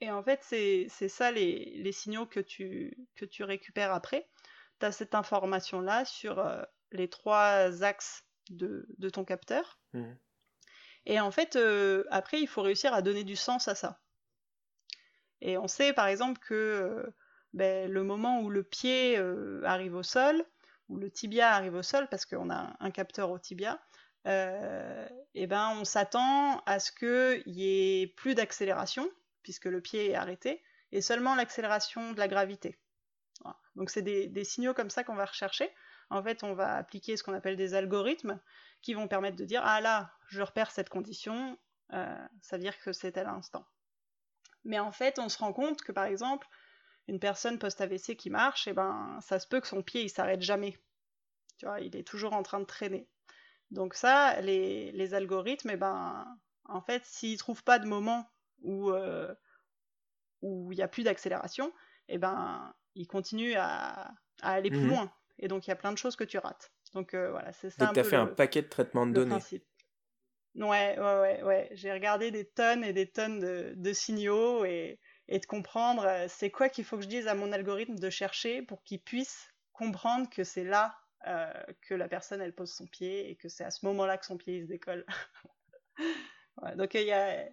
Et 0.02 0.10
en 0.10 0.22
fait, 0.22 0.40
c'est 0.42 1.08
ça 1.08 1.32
les, 1.32 1.78
les, 1.78 1.92
signaux 1.92 2.26
que 2.26 2.40
tu, 2.40 2.98
que 3.14 3.24
tu 3.24 3.42
récupères 3.42 3.94
après. 3.94 4.28
Tu 4.80 4.86
as 4.86 4.92
cette 4.92 5.14
information-là 5.14 6.04
sur 6.04 6.44
les 6.92 7.08
trois 7.08 7.82
axes 7.82 8.24
de, 8.50 9.08
ton 9.10 9.24
capteur. 9.24 9.78
Mmh. 9.92 10.12
Et 11.06 11.20
en 11.20 11.30
fait, 11.30 11.56
euh, 11.56 12.04
après, 12.10 12.40
il 12.40 12.48
faut 12.48 12.62
réussir 12.62 12.92
à 12.92 13.02
donner 13.02 13.24
du 13.24 13.36
sens 13.36 13.68
à 13.68 13.74
ça. 13.74 14.00
Et 15.40 15.58
on 15.58 15.68
sait 15.68 15.92
par 15.92 16.08
exemple 16.08 16.40
que 16.40 16.54
euh, 16.54 17.14
ben, 17.52 17.90
le 17.90 18.02
moment 18.02 18.40
où 18.40 18.50
le 18.50 18.64
pied 18.64 19.16
euh, 19.18 19.62
arrive 19.64 19.94
au 19.94 20.02
sol, 20.02 20.44
ou 20.88 20.96
le 20.96 21.10
tibia 21.10 21.52
arrive 21.52 21.74
au 21.74 21.82
sol, 21.82 22.08
parce 22.08 22.26
qu'on 22.26 22.50
a 22.50 22.76
un 22.80 22.90
capteur 22.90 23.30
au 23.30 23.38
tibia, 23.38 23.80
et 24.26 25.46
ben 25.46 25.76
on 25.78 25.84
s'attend 25.84 26.60
à 26.66 26.80
ce 26.80 26.90
qu'il 26.90 27.54
y 27.54 28.02
ait 28.02 28.06
plus 28.08 28.34
d'accélération, 28.34 29.08
puisque 29.42 29.66
le 29.66 29.80
pied 29.80 30.10
est 30.10 30.14
arrêté, 30.14 30.62
et 30.92 31.00
seulement 31.00 31.34
l'accélération 31.34 32.12
de 32.12 32.18
la 32.18 32.28
gravité. 32.28 32.78
Donc 33.76 33.90
c'est 33.90 34.02
des, 34.02 34.44
signaux 34.44 34.74
comme 34.74 34.90
ça 34.90 35.04
qu'on 35.04 35.14
va 35.14 35.26
rechercher 35.26 35.70
en 36.10 36.22
fait, 36.22 36.44
on 36.44 36.54
va 36.54 36.76
appliquer 36.76 37.16
ce 37.16 37.22
qu'on 37.22 37.34
appelle 37.34 37.56
des 37.56 37.74
algorithmes 37.74 38.40
qui 38.82 38.94
vont 38.94 39.08
permettre 39.08 39.36
de 39.36 39.44
dire 39.44 39.62
ah 39.64 39.80
là, 39.80 40.12
je 40.28 40.42
repère 40.42 40.70
cette 40.70 40.88
condition, 40.88 41.58
euh, 41.92 42.26
ça 42.40 42.56
veut 42.56 42.62
dire 42.62 42.78
que 42.78 42.92
c'est 42.92 43.16
à 43.16 43.24
l'instant. 43.24 43.66
Mais 44.64 44.78
en 44.78 44.92
fait, 44.92 45.18
on 45.18 45.28
se 45.28 45.38
rend 45.38 45.52
compte 45.52 45.82
que 45.82 45.92
par 45.92 46.04
exemple, 46.04 46.46
une 47.08 47.20
personne 47.20 47.58
post-AVC 47.58 48.16
qui 48.16 48.30
marche, 48.30 48.66
et 48.66 48.70
eh 48.70 48.74
ben, 48.74 49.18
ça 49.22 49.38
se 49.38 49.46
peut 49.46 49.60
que 49.60 49.68
son 49.68 49.82
pied 49.82 50.02
il 50.02 50.10
s'arrête 50.10 50.42
jamais. 50.42 50.76
Tu 51.58 51.66
vois, 51.66 51.80
il 51.80 51.96
est 51.96 52.06
toujours 52.06 52.32
en 52.32 52.42
train 52.42 52.60
de 52.60 52.64
traîner. 52.64 53.08
Donc 53.70 53.94
ça, 53.94 54.40
les, 54.40 55.14
algorithmes, 55.14 55.70
eh 55.70 55.76
ben, 55.76 56.26
en 56.64 56.80
fait, 56.80 57.04
s'ils 57.04 57.38
trouvent 57.38 57.64
pas 57.64 57.78
de 57.78 57.86
moment 57.86 58.28
où 58.60 58.90
euh, 58.90 59.32
où 60.42 60.72
il 60.72 60.76
n'y 60.76 60.82
a 60.82 60.88
plus 60.88 61.04
d'accélération, 61.04 61.72
eh 62.08 62.18
ben, 62.18 62.74
ils 62.94 63.06
continuent 63.06 63.56
à, 63.56 64.12
aller 64.42 64.70
plus 64.70 64.80
mmh 64.80 64.88
loin 64.88 65.12
et 65.38 65.48
donc 65.48 65.66
il 65.66 65.70
y 65.70 65.72
a 65.72 65.76
plein 65.76 65.92
de 65.92 65.98
choses 65.98 66.16
que 66.16 66.24
tu 66.24 66.38
rates. 66.38 66.72
Donc 66.94 67.14
euh, 67.14 67.30
voilà, 67.30 67.52
c'est 67.52 67.70
ça. 67.70 67.86
Donc 67.86 67.94
tu 67.94 68.00
as 68.00 68.04
fait 68.04 68.16
un 68.16 68.26
paquet 68.26 68.62
de 68.62 68.68
traitements 68.68 69.06
de 69.06 69.12
données. 69.12 69.30
Principe. 69.30 69.64
Ouais, 70.54 70.98
ouais, 70.98 71.20
ouais, 71.20 71.42
ouais. 71.42 71.68
J'ai 71.72 71.92
regardé 71.92 72.30
des 72.30 72.46
tonnes 72.46 72.82
et 72.82 72.94
des 72.94 73.06
tonnes 73.06 73.40
de, 73.40 73.92
signaux 73.92 74.64
et, 74.64 74.98
et, 75.28 75.38
de 75.38 75.46
comprendre 75.46 76.04
euh, 76.04 76.26
c'est 76.28 76.50
quoi 76.50 76.68
qu'il 76.68 76.84
faut 76.84 76.96
que 76.96 77.02
je 77.02 77.08
dise 77.08 77.26
à 77.26 77.34
mon 77.34 77.52
algorithme 77.52 77.96
de 77.96 78.10
chercher 78.10 78.62
pour 78.62 78.82
qu'il 78.82 79.00
puisse 79.00 79.48
comprendre 79.72 80.28
que 80.30 80.44
c'est 80.44 80.64
là 80.64 80.96
euh, 81.26 81.52
que 81.82 81.94
la 81.94 82.08
personne 82.08 82.40
elle 82.40 82.54
pose 82.54 82.72
son 82.72 82.86
pied 82.86 83.30
et 83.30 83.36
que 83.36 83.48
c'est 83.48 83.64
à 83.64 83.70
ce 83.70 83.84
moment-là 83.86 84.18
que 84.18 84.26
son 84.26 84.36
pied 84.36 84.58
il 84.58 84.62
se 84.62 84.68
décolle. 84.68 85.04
donc 86.76 86.94
il 86.94 87.02
y 87.02 87.12
a 87.12 87.46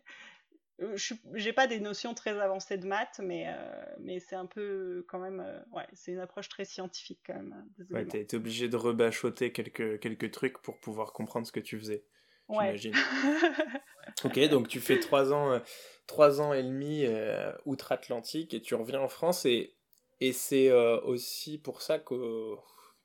euh, 0.81 0.97
j'ai 1.35 1.53
pas 1.53 1.67
des 1.67 1.79
notions 1.79 2.13
très 2.13 2.39
avancées 2.39 2.77
de 2.77 2.87
maths, 2.87 3.19
mais, 3.23 3.45
euh, 3.47 3.85
mais 3.99 4.19
c'est 4.19 4.35
un 4.35 4.45
peu 4.45 5.05
quand 5.07 5.19
même. 5.19 5.39
Euh, 5.39 5.59
ouais, 5.71 5.85
c'est 5.93 6.11
une 6.11 6.19
approche 6.19 6.49
très 6.49 6.65
scientifique 6.65 7.19
quand 7.25 7.35
même. 7.35 7.53
Hein, 7.53 7.85
ouais, 7.91 8.05
t'as 8.05 8.17
été 8.17 8.37
obligé 8.37 8.67
de 8.69 8.75
rebachoter 8.75 9.51
quelques, 9.51 9.99
quelques 9.99 10.31
trucs 10.31 10.57
pour 10.61 10.79
pouvoir 10.79 11.13
comprendre 11.13 11.45
ce 11.45 11.51
que 11.51 11.59
tu 11.59 11.77
faisais. 11.77 12.03
J'imagine. 12.49 12.93
ok, 14.25 14.49
donc 14.49 14.67
tu 14.67 14.79
fais 14.79 14.99
trois 14.99 15.31
ans, 15.31 15.61
trois 16.07 16.41
ans 16.41 16.53
et 16.53 16.63
demi 16.63 17.05
outre-Atlantique 17.65 18.53
et 18.53 18.61
tu 18.61 18.75
reviens 18.75 19.01
en 19.01 19.07
France 19.07 19.45
et, 19.45 19.73
et 20.21 20.33
c'est 20.33 20.71
aussi 20.71 21.57
pour 21.57 21.81
ça 21.81 21.99
que 21.99 22.55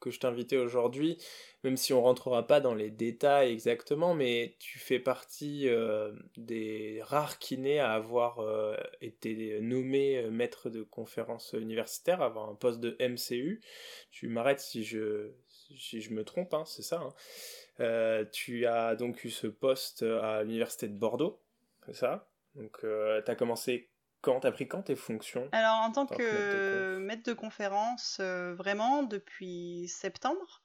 que 0.00 0.10
je 0.10 0.20
t'invitais 0.20 0.56
aujourd'hui, 0.56 1.18
même 1.64 1.76
si 1.76 1.92
on 1.92 2.02
rentrera 2.02 2.46
pas 2.46 2.60
dans 2.60 2.74
les 2.74 2.90
détails 2.90 3.52
exactement, 3.52 4.14
mais 4.14 4.56
tu 4.58 4.78
fais 4.78 4.98
partie 4.98 5.68
euh, 5.68 6.12
des 6.36 7.00
rares 7.02 7.38
kinés 7.38 7.80
à 7.80 7.92
avoir 7.92 8.40
euh, 8.40 8.76
été 9.00 9.60
nommé 9.60 10.18
euh, 10.18 10.30
maître 10.30 10.70
de 10.70 10.82
conférence 10.82 11.54
universitaire, 11.58 12.22
avoir 12.22 12.48
un 12.48 12.54
poste 12.54 12.80
de 12.80 12.96
MCU. 13.00 13.60
Tu 14.10 14.28
m'arrêtes 14.28 14.60
si 14.60 14.84
je, 14.84 15.32
si 15.76 16.00
je 16.00 16.12
me 16.12 16.24
trompe, 16.24 16.54
hein, 16.54 16.64
c'est 16.64 16.82
ça. 16.82 17.00
Hein. 17.80 18.24
tu 18.32 18.66
as 18.66 18.96
donc 18.96 19.24
eu 19.24 19.30
ce 19.30 19.46
poste 19.46 20.02
à 20.02 20.42
l'université 20.42 20.88
de 20.88 20.94
Bordeaux, 20.94 21.40
c'est 21.86 21.94
ça? 21.94 22.28
Donc 22.58 22.78
tu 22.80 23.30
as 23.30 23.34
commencé 23.34 23.90
quand? 24.20 24.40
T'as 24.40 24.52
pris 24.52 24.68
quand 24.68 24.82
tes 24.82 24.96
fonctions? 24.96 25.48
Alors 25.52 25.76
en 25.76 25.92
tant 25.92 26.06
que, 26.06 26.98
maître 26.98 27.22
de 27.24 27.32
conférence, 27.32 28.18
euh, 28.20 28.54
vraiment 28.54 29.02
depuis 29.02 29.88
septembre, 29.88 30.62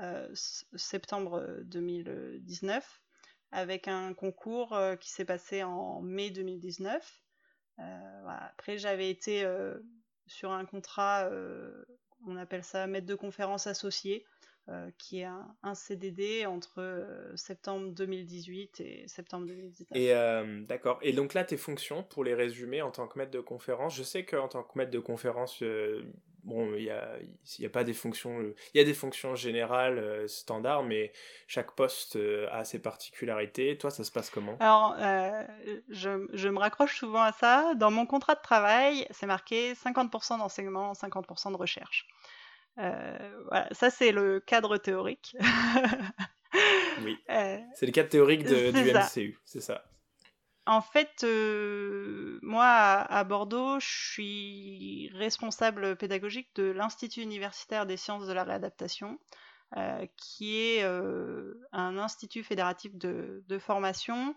euh, 0.00 0.28
septembre 0.74 1.60
2019, 1.64 3.00
avec 3.52 3.88
un 3.88 4.14
concours 4.14 4.74
euh, 4.74 4.96
qui 4.96 5.10
s'est 5.10 5.24
passé 5.24 5.62
en 5.62 6.00
mai 6.02 6.30
2019. 6.30 7.22
Après 8.26 8.76
j'avais 8.76 9.08
été 9.08 9.48
sur 10.26 10.52
un 10.52 10.66
contrat, 10.66 11.30
on 12.26 12.36
appelle 12.36 12.62
ça 12.62 12.86
maître 12.86 13.06
de 13.06 13.14
conférence 13.14 13.66
associé, 13.66 14.26
euh, 14.26 14.39
qui 14.98 15.20
est 15.20 15.28
un, 15.62 15.74
CDD 15.74 16.46
entre 16.46 16.80
euh, 16.80 17.34
septembre 17.36 17.90
2018 17.90 18.80
et 18.80 19.08
septembre 19.08 19.46
2019. 19.46 19.88
Et 19.94 20.14
euh, 20.14 20.62
d'accord. 20.62 20.98
Et 21.02 21.12
donc 21.12 21.34
là, 21.34 21.44
tes 21.44 21.56
fonctions, 21.56 22.04
pour 22.04 22.22
les 22.22 22.34
résumer 22.34 22.82
en 22.82 22.90
tant 22.90 23.08
que 23.08 23.18
maître 23.18 23.32
de 23.32 23.40
conférence, 23.40 23.96
je 23.96 24.02
sais 24.02 24.24
qu'en 24.24 24.48
tant 24.48 24.62
que 24.62 24.78
maître 24.78 24.92
de 24.92 25.00
conférence, 25.00 25.62
bon, 26.44 26.74
il 26.74 26.84
n'y 26.84 26.90
a, 26.90 27.18
y 27.58 27.66
a 27.66 27.70
pas 27.70 27.82
des 27.82 27.94
fonctions, 27.94 28.40
il 28.74 28.78
y 28.78 28.80
a 28.80 28.84
des 28.84 28.94
fonctions 28.94 29.34
générales 29.34 30.28
standards, 30.28 30.84
mais 30.84 31.12
chaque 31.48 31.72
poste 31.72 32.16
a 32.52 32.64
ses 32.64 32.80
particularités. 32.80 33.76
Toi, 33.76 33.90
ça 33.90 34.04
se 34.04 34.12
passe 34.12 34.30
comment? 34.30 34.56
Alors, 34.60 34.94
je, 35.88 36.28
je, 36.32 36.48
me 36.48 36.58
raccroche 36.58 36.96
souvent 36.96 37.22
à 37.22 37.32
ça. 37.32 37.74
Dans 37.74 37.90
mon 37.90 38.06
contrat 38.06 38.36
de 38.36 38.42
travail, 38.42 39.06
c'est 39.10 39.26
marqué 39.26 39.72
50% 39.72 40.38
d'enseignement, 40.38 40.92
50% 40.92 41.50
de 41.52 41.56
recherche. 41.56 42.06
Euh, 42.78 43.42
voilà, 43.48 43.68
ça 43.72 43.90
c'est 43.90 44.12
le 44.12 44.40
cadre 44.40 44.76
théorique. 44.76 45.36
oui. 47.04 47.16
Euh, 47.30 47.58
c'est 47.74 47.86
le 47.86 47.92
cadre 47.92 48.08
théorique 48.08 48.44
du 48.44 48.54
MCU, 48.54 49.38
c'est 49.44 49.60
ça. 49.60 49.84
En 50.66 50.82
fait, 50.82 51.24
euh, 51.24 52.38
moi, 52.42 52.64
à, 52.66 53.18
à 53.18 53.24
Bordeaux, 53.24 53.80
je 53.80 53.88
suis 53.88 55.10
responsable 55.14 55.96
pédagogique 55.96 56.48
de 56.54 56.64
l'Institut 56.64 57.22
universitaire 57.22 57.86
des 57.86 57.96
sciences 57.96 58.26
de 58.26 58.32
la 58.32 58.44
réadaptation, 58.44 59.18
euh, 59.76 60.06
qui 60.16 60.58
est 60.58 60.82
euh, 60.82 61.54
un 61.72 61.98
institut 61.98 62.42
fédératif 62.42 62.94
de, 62.96 63.42
de 63.48 63.58
formation 63.58 64.36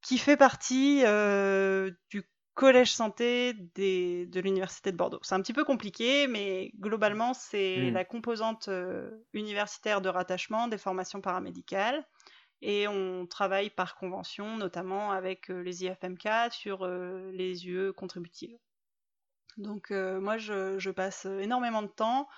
qui 0.00 0.16
fait 0.16 0.36
partie 0.36 1.00
du 1.00 2.22
collège 2.60 2.92
santé 2.92 3.54
des- 3.74 4.26
de 4.26 4.40
l'université 4.40 4.92
de 4.92 4.96
Bordeaux. 4.96 5.20
C'est 5.22 5.34
un 5.34 5.40
petit 5.42 5.52
peu 5.54 5.64
compliqué, 5.64 6.26
mais 6.28 6.72
globalement, 6.78 7.34
c'est 7.34 7.76
Hmm. 7.76 7.92
la 7.92 8.04
composante 8.04 8.68
euh, 8.68 9.10
universitaire 9.32 10.00
de 10.02 10.08
rattachement 10.10 10.68
des 10.68 10.78
formations 10.78 11.20
paramédicales. 11.22 12.04
Et 12.62 12.88
on 12.88 13.26
travaille 13.26 13.70
par 13.70 13.96
convention, 13.96 14.56
notamment 14.58 15.12
avec 15.12 15.50
euh, 15.50 15.62
les 15.62 15.84
IFMK 15.84 16.28
sur 16.52 16.84
euh, 16.84 17.30
les 17.34 17.68
UE 17.68 17.92
contributives. 17.94 18.58
Donc 19.56 19.90
moi, 19.90 20.38
je, 20.38 20.78
je 20.78 20.90
passe 20.90 21.26
énormément 21.26 21.82
de 21.82 21.88
temps 21.88 22.28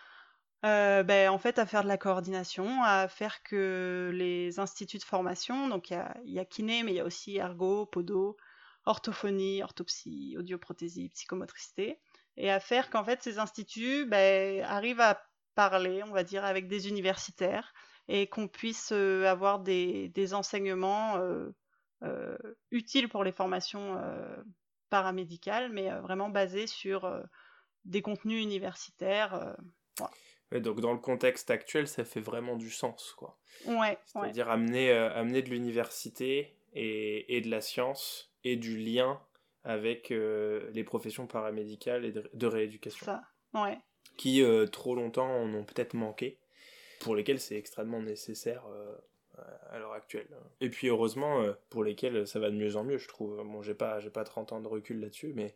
euh, 0.65 1.03
ben, 1.05 1.31
en 1.31 1.39
fait, 1.39 1.59
à 1.59 1.67
faire 1.67 1.83
de 1.85 1.89
la 1.89 1.99
coordination, 1.99 2.83
à 2.85 3.09
faire 3.09 3.43
que 3.45 4.11
les 4.15 4.61
instituts 4.61 4.99
de 4.99 5.05
formation, 5.05 5.69
donc 5.69 5.91
il 5.91 5.95
y 5.95 5.97
a, 5.97 6.17
il 6.27 6.33
y 6.33 6.39
a 6.41 6.45
kiné, 6.47 6.83
mais 6.85 6.93
il 6.93 6.97
y 6.97 7.01
a 7.01 7.05
aussi 7.05 7.37
ergo, 7.39 7.87
podo, 7.87 8.37
orthophonie, 8.85 9.63
orthopsie, 9.63 10.37
audioprothésie, 10.39 11.11
psychomotricité, 11.11 11.99
et 12.37 12.51
à 12.51 12.61
faire 12.61 12.91
qu'en 12.91 13.05
fait 13.05 13.23
ces 13.23 13.39
instituts 13.39 14.07
ben, 14.07 14.63
arrivent 14.63 15.01
à 15.01 15.23
parler, 15.55 16.03
on 16.03 16.13
va 16.13 16.25
dire, 16.25 16.45
avec 16.45 16.67
des 16.67 16.89
universitaires 16.89 17.75
et 18.09 18.27
qu'on 18.27 18.49
puisse 18.49 18.91
euh, 18.93 19.27
avoir 19.27 19.61
des, 19.61 20.09
des 20.09 20.35
enseignements 20.35 21.19
euh, 21.19 21.51
euh, 22.03 22.37
utiles 22.71 23.09
pour 23.09 23.23
les 23.23 23.33
formations 23.33 24.01
paramédicales, 24.91 25.71
mais 25.71 25.91
vraiment 26.01 26.29
basés 26.29 26.67
sur 26.67 27.23
des 27.85 28.03
contenus 28.03 28.43
universitaires. 28.43 29.57
Ouais, 30.53 30.61
donc 30.61 30.81
dans 30.81 30.93
le 30.93 30.99
contexte 30.99 31.51
actuel, 31.51 31.89
ça 31.89 32.05
fait 32.05 32.21
vraiment 32.21 32.57
du 32.57 32.71
sens, 32.71 33.15
quoi. 33.17 33.39
Ouais, 33.65 33.75
ouais. 33.75 33.99
C'est-à-dire 34.05 34.51
amener, 34.51 34.91
euh, 34.91 35.13
amener 35.15 35.43
de 35.43 35.49
l'université 35.49 36.59
et, 36.75 37.37
et 37.37 37.41
de 37.41 37.51
la 37.51 37.63
science 37.63 38.32
et 38.45 38.57
du 38.57 38.77
lien 38.79 39.21
avec 39.65 40.11
euh, 40.11 40.69
les 40.73 40.85
professions 40.85 41.27
paramédicales 41.27 42.05
et 42.05 42.13
de, 42.13 42.29
de 42.33 42.47
rééducation, 42.47 43.07
Ça, 43.07 43.23
ouais. 43.55 43.79
qui 44.17 44.43
euh, 44.43 44.67
trop 44.67 44.95
longtemps 44.95 45.31
en 45.31 45.53
ont 45.55 45.65
peut-être 45.65 45.95
manqué, 45.95 46.39
pour 47.01 47.15
lesquels 47.15 47.41
c'est 47.41 47.57
extrêmement 47.57 48.01
nécessaire 48.03 48.65
euh, 48.69 48.97
à 49.71 49.79
l'heure 49.79 49.93
actuelle. 49.93 50.29
Et 50.61 50.69
puis 50.69 50.89
heureusement, 50.89 51.45
pour 51.71 51.85
lesquels 51.85 52.27
ça 52.27 52.39
va 52.39 52.51
de 52.51 52.57
mieux 52.57 52.77
en 52.77 52.85
mieux, 52.85 52.99
je 52.99 53.09
trouve. 53.09 53.43
Bon, 53.45 53.63
j'ai 53.63 53.75
pas, 53.75 53.99
j'ai 54.01 54.11
pas 54.11 54.25
30 54.25 54.53
ans 54.53 54.61
de 54.61 54.69
recul 54.69 55.01
là-dessus, 55.01 55.33
mais 55.35 55.55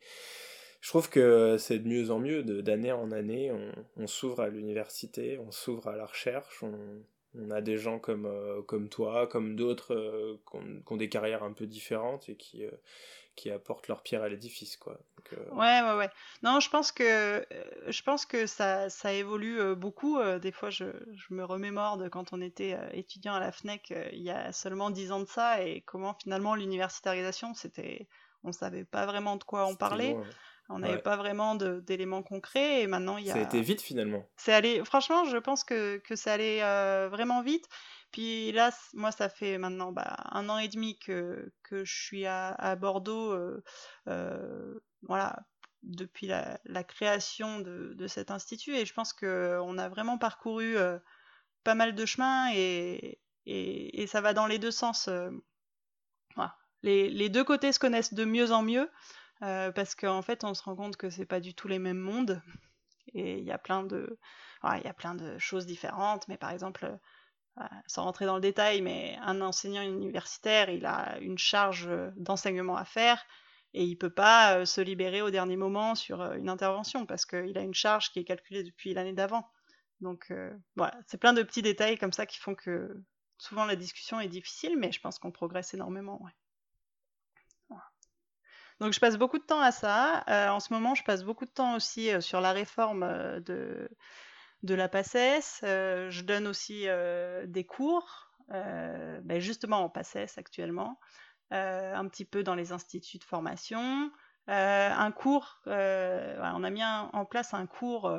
je 0.80 0.88
trouve 0.88 1.10
que 1.10 1.56
c'est 1.58 1.80
de 1.80 1.88
mieux 1.88 2.10
en 2.10 2.18
mieux, 2.18 2.42
d'année 2.42 2.92
en 2.92 3.12
année, 3.12 3.52
on, 3.52 3.72
on 3.96 4.06
s'ouvre 4.06 4.40
à 4.40 4.48
l'université, 4.48 5.38
on 5.38 5.50
s'ouvre 5.50 5.88
à 5.88 5.96
la 5.96 6.06
recherche, 6.06 6.62
on, 6.62 7.02
on 7.38 7.50
a 7.50 7.60
des 7.60 7.78
gens 7.78 7.98
comme, 7.98 8.26
euh, 8.26 8.62
comme 8.62 8.88
toi, 8.88 9.26
comme 9.26 9.56
d'autres, 9.56 9.94
euh, 9.94 10.40
qui 10.50 10.92
ont, 10.92 10.96
des 10.96 11.08
carrières 11.08 11.42
un 11.42 11.52
peu 11.52 11.66
différentes 11.66 12.28
et 12.28 12.36
qui, 12.36 12.64
euh, 12.64 12.70
qui 13.34 13.50
apportent 13.50 13.88
leur 13.88 14.02
pierre 14.02 14.22
à 14.22 14.28
l'édifice, 14.28 14.76
quoi. 14.76 14.98
Donc, 15.16 15.38
Ouais, 15.52 15.82
ouais, 15.82 15.96
ouais. 15.96 16.10
Non, 16.42 16.60
je 16.60 16.70
pense 16.70 16.92
que, 16.92 17.44
je 17.88 18.02
pense 18.02 18.24
que 18.24 18.46
ça, 18.46 18.88
ça 18.88 19.12
évolue 19.12 19.74
beaucoup. 19.74 20.18
Des 20.40 20.52
fois, 20.52 20.70
je, 20.70 20.84
je 21.14 21.34
me 21.34 21.44
remémore 21.44 21.96
de 21.96 22.08
quand 22.08 22.32
on 22.32 22.40
était 22.40 22.78
étudiant 22.92 23.34
à 23.34 23.40
la 23.40 23.50
FNEC 23.50 23.92
il 24.12 24.22
y 24.22 24.30
a 24.30 24.52
seulement 24.52 24.90
dix 24.90 25.10
ans 25.10 25.20
de 25.20 25.26
ça 25.26 25.62
et 25.62 25.80
comment 25.80 26.14
finalement 26.14 26.54
l'universitarisation, 26.54 27.54
c'était, 27.54 28.06
on 28.44 28.52
savait 28.52 28.84
pas 28.84 29.04
vraiment 29.04 29.36
de 29.36 29.44
quoi 29.44 29.66
on 29.66 29.74
parlait, 29.74 30.12
loin. 30.12 30.24
On 30.68 30.80
n'avait 30.80 30.96
Ouais. 30.96 31.02
pas 31.02 31.16
vraiment 31.16 31.54
d'éléments 31.54 32.22
concrets 32.22 32.82
et 32.82 32.86
maintenant 32.86 33.16
il 33.18 33.26
y 33.26 33.30
Ça 33.30 33.38
a 33.38 33.38
a, 33.38 33.42
été 33.42 33.60
vite 33.60 33.80
finalement. 33.82 34.28
c'est 34.36 34.52
allé, 34.52 34.84
franchement, 34.84 35.24
je 35.24 35.36
pense 35.38 35.64
que, 35.64 35.98
que 35.98 36.16
c'est 36.16 36.30
allé 36.30 36.60
euh, 36.62 37.08
vraiment 37.10 37.42
vite. 37.42 37.68
Puis 38.12 38.52
là, 38.52 38.70
moi, 38.94 39.12
ça 39.12 39.28
fait 39.28 39.58
maintenant 39.58 39.92
bah, 39.92 40.16
un 40.30 40.48
an 40.48 40.58
et 40.58 40.68
demi 40.68 40.98
que, 40.98 41.52
que 41.62 41.84
je 41.84 41.94
suis 41.94 42.24
à, 42.26 42.48
à 42.48 42.74
Bordeaux, 42.76 43.32
euh, 43.32 43.62
euh, 44.08 44.78
voilà, 45.02 45.36
depuis 45.82 46.26
la, 46.26 46.58
la 46.64 46.82
création 46.84 47.60
de, 47.60 47.92
de 47.94 48.06
cet 48.06 48.30
institut. 48.30 48.74
Et 48.76 48.86
je 48.86 48.94
pense 48.94 49.12
qu'on 49.12 49.78
a 49.78 49.88
vraiment 49.88 50.18
parcouru 50.18 50.76
euh, 50.78 50.98
pas 51.64 51.74
mal 51.74 51.94
de 51.94 52.06
chemin 52.06 52.50
et, 52.54 53.20
et, 53.44 54.02
et 54.02 54.06
ça 54.06 54.20
va 54.20 54.32
dans 54.34 54.46
les 54.46 54.58
deux 54.58 54.70
sens. 54.70 55.08
voilà. 56.36 56.56
Les, 56.82 57.08
les 57.10 57.28
deux 57.28 57.44
côtés 57.44 57.72
se 57.72 57.78
connaissent 57.78 58.14
de 58.14 58.24
mieux 58.24 58.52
en 58.52 58.62
mieux 58.62 58.88
euh, 59.42 59.70
parce 59.72 59.94
qu'en 59.94 60.22
fait, 60.22 60.44
on 60.44 60.54
se 60.54 60.62
rend 60.62 60.76
compte 60.76 60.96
que 60.96 61.10
c'est 61.10 61.26
pas 61.26 61.40
du 61.40 61.54
tout 61.54 61.68
les 61.68 61.78
mêmes 61.78 61.98
mondes. 61.98 62.42
Et 63.14 63.38
il 63.38 63.44
y 63.44 63.52
a 63.52 63.58
plein 63.58 63.84
de, 63.84 64.18
choses 65.38 65.66
différentes, 65.66 66.26
mais 66.28 66.36
par 66.36 66.50
exemple, 66.50 66.98
euh, 67.58 67.64
sans 67.86 68.04
rentrer 68.04 68.26
dans 68.26 68.34
le 68.34 68.40
détail, 68.40 68.82
mais 68.82 69.16
un 69.22 69.40
enseignant 69.40 69.82
universitaire, 69.82 70.70
il 70.70 70.84
a 70.86 71.18
une 71.20 71.38
charge 71.38 71.86
euh, 71.86 72.10
d'enseignement 72.16 72.76
à 72.76 72.84
faire 72.84 73.24
et 73.74 73.84
il 73.84 73.96
peut 73.96 74.10
pas 74.10 74.64
se 74.64 74.80
libérer 74.80 75.22
au 75.22 75.30
dernier 75.30 75.56
moment 75.56 75.94
sur 75.94 76.32
une 76.32 76.48
intervention 76.48 77.04
parce 77.04 77.26
qu'il 77.26 77.58
a 77.58 77.60
une 77.60 77.74
charge 77.74 78.10
qui 78.10 78.20
est 78.20 78.24
calculée 78.24 78.62
depuis 78.62 78.94
l'année 78.94 79.12
d'avant. 79.12 79.50
Donc 80.00 80.32
voilà, 80.76 80.94
c'est 81.06 81.18
plein 81.18 81.34
de 81.34 81.42
petits 81.42 81.62
détails 81.62 81.98
comme 81.98 82.12
ça 82.12 82.24
qui 82.24 82.38
font 82.38 82.54
que 82.54 82.96
souvent 83.36 83.66
la 83.66 83.76
discussion 83.76 84.18
est 84.18 84.28
difficile, 84.28 84.78
mais 84.78 84.92
je 84.92 85.00
pense 85.00 85.18
qu'on 85.18 85.30
progresse 85.30 85.74
énormément. 85.74 86.22
Donc 88.80 88.92
je 88.92 89.00
passe 89.00 89.16
beaucoup 89.16 89.38
de 89.38 89.44
temps 89.44 89.60
à 89.60 89.72
ça. 89.72 90.24
Euh, 90.28 90.48
en 90.48 90.60
ce 90.60 90.72
moment, 90.72 90.94
je 90.94 91.02
passe 91.02 91.24
beaucoup 91.24 91.46
de 91.46 91.50
temps 91.50 91.76
aussi 91.76 92.10
euh, 92.10 92.20
sur 92.20 92.40
la 92.40 92.52
réforme 92.52 93.04
euh, 93.04 93.40
de, 93.40 93.88
de 94.62 94.74
la 94.74 94.88
PACES. 94.88 95.60
Je 95.62 96.22
donne 96.22 96.46
aussi 96.46 96.86
des 97.46 97.64
cours, 97.64 98.30
ben, 98.48 99.38
justement 99.38 99.84
en 99.84 99.88
PACES 99.88 100.36
actuellement, 100.36 100.98
un 101.50 102.08
petit 102.08 102.24
peu 102.24 102.42
dans 102.42 102.54
les 102.54 102.72
instituts 102.72 103.18
de 103.18 103.24
formation. 103.24 104.10
Un 104.48 105.12
cours, 105.12 105.60
on 105.66 106.64
a 106.64 106.70
mis 106.70 106.84
en 106.84 107.24
place 107.24 107.54
un 107.54 107.66
cours 107.66 108.10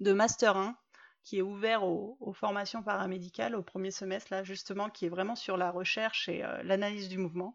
de 0.00 0.12
Master 0.12 0.56
1 0.56 0.76
qui 1.22 1.38
est 1.38 1.42
ouvert 1.42 1.84
aux, 1.84 2.16
aux 2.20 2.32
formations 2.32 2.82
paramédicales 2.82 3.56
au 3.56 3.62
premier 3.62 3.90
semestre, 3.90 4.32
là 4.32 4.44
justement, 4.44 4.90
qui 4.90 5.06
est 5.06 5.10
vraiment 5.10 5.36
sur 5.36 5.56
la 5.56 5.70
recherche 5.70 6.28
et 6.28 6.42
l'analyse 6.62 7.08
du 7.08 7.18
mouvement. 7.18 7.54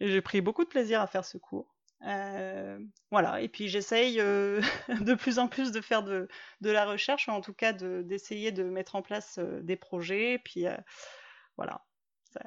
J'ai 0.00 0.20
pris 0.20 0.40
beaucoup 0.40 0.64
de 0.64 0.68
plaisir 0.68 1.00
à 1.00 1.06
faire 1.06 1.24
ce 1.24 1.38
cours. 1.38 1.74
Euh, 2.06 2.78
voilà, 3.10 3.40
et 3.40 3.48
puis 3.48 3.68
j'essaye 3.68 4.20
euh, 4.20 4.60
de 5.00 5.14
plus 5.14 5.38
en 5.38 5.48
plus 5.48 5.72
de 5.72 5.80
faire 5.80 6.02
de, 6.02 6.28
de 6.60 6.70
la 6.70 6.84
recherche, 6.84 7.28
ou 7.28 7.30
en 7.30 7.40
tout 7.40 7.54
cas 7.54 7.72
de- 7.72 8.02
d'essayer 8.02 8.52
de, 8.52 8.62
mettre 8.64 8.96
en 8.96 9.02
place 9.02 9.38
euh, 9.38 9.60
des 9.62 9.76
projets. 9.76 10.38
Puis 10.44 10.66
voilà, 11.56 11.84
Ça- 12.32 12.42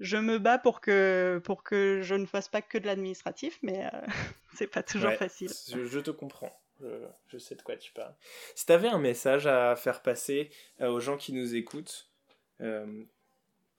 je 0.00 0.16
me 0.16 0.38
bats 0.38 0.58
pour 0.58 0.80
que, 0.80 1.40
pour 1.44 1.62
que 1.64 2.00
je 2.02 2.14
ne 2.14 2.24
fasse 2.26 2.48
pas 2.48 2.62
que 2.62 2.78
de 2.78 2.86
l'administratif, 2.86 3.58
mais 3.62 3.90
c'est 4.54 4.66
pas 4.68 4.82
toujours 4.82 5.10
Ouais, 5.10 5.16
facile. 5.16 5.50
Je, 5.68 5.84
je 5.84 6.00
te 6.00 6.10
comprends. 6.10 6.52
Je, 6.80 6.86
je 7.28 7.38
sais 7.38 7.54
de 7.56 7.62
quoi 7.62 7.76
tu 7.76 7.92
parles. 7.92 8.14
Si 8.54 8.64
tu 8.66 8.72
avais 8.72 8.88
un 8.88 8.98
message 8.98 9.46
à 9.46 9.76
faire 9.76 10.02
passer 10.02 10.50
aux 10.80 10.98
gens 11.00 11.16
qui 11.16 11.32
nous 11.32 11.54
écoutent 11.54 12.10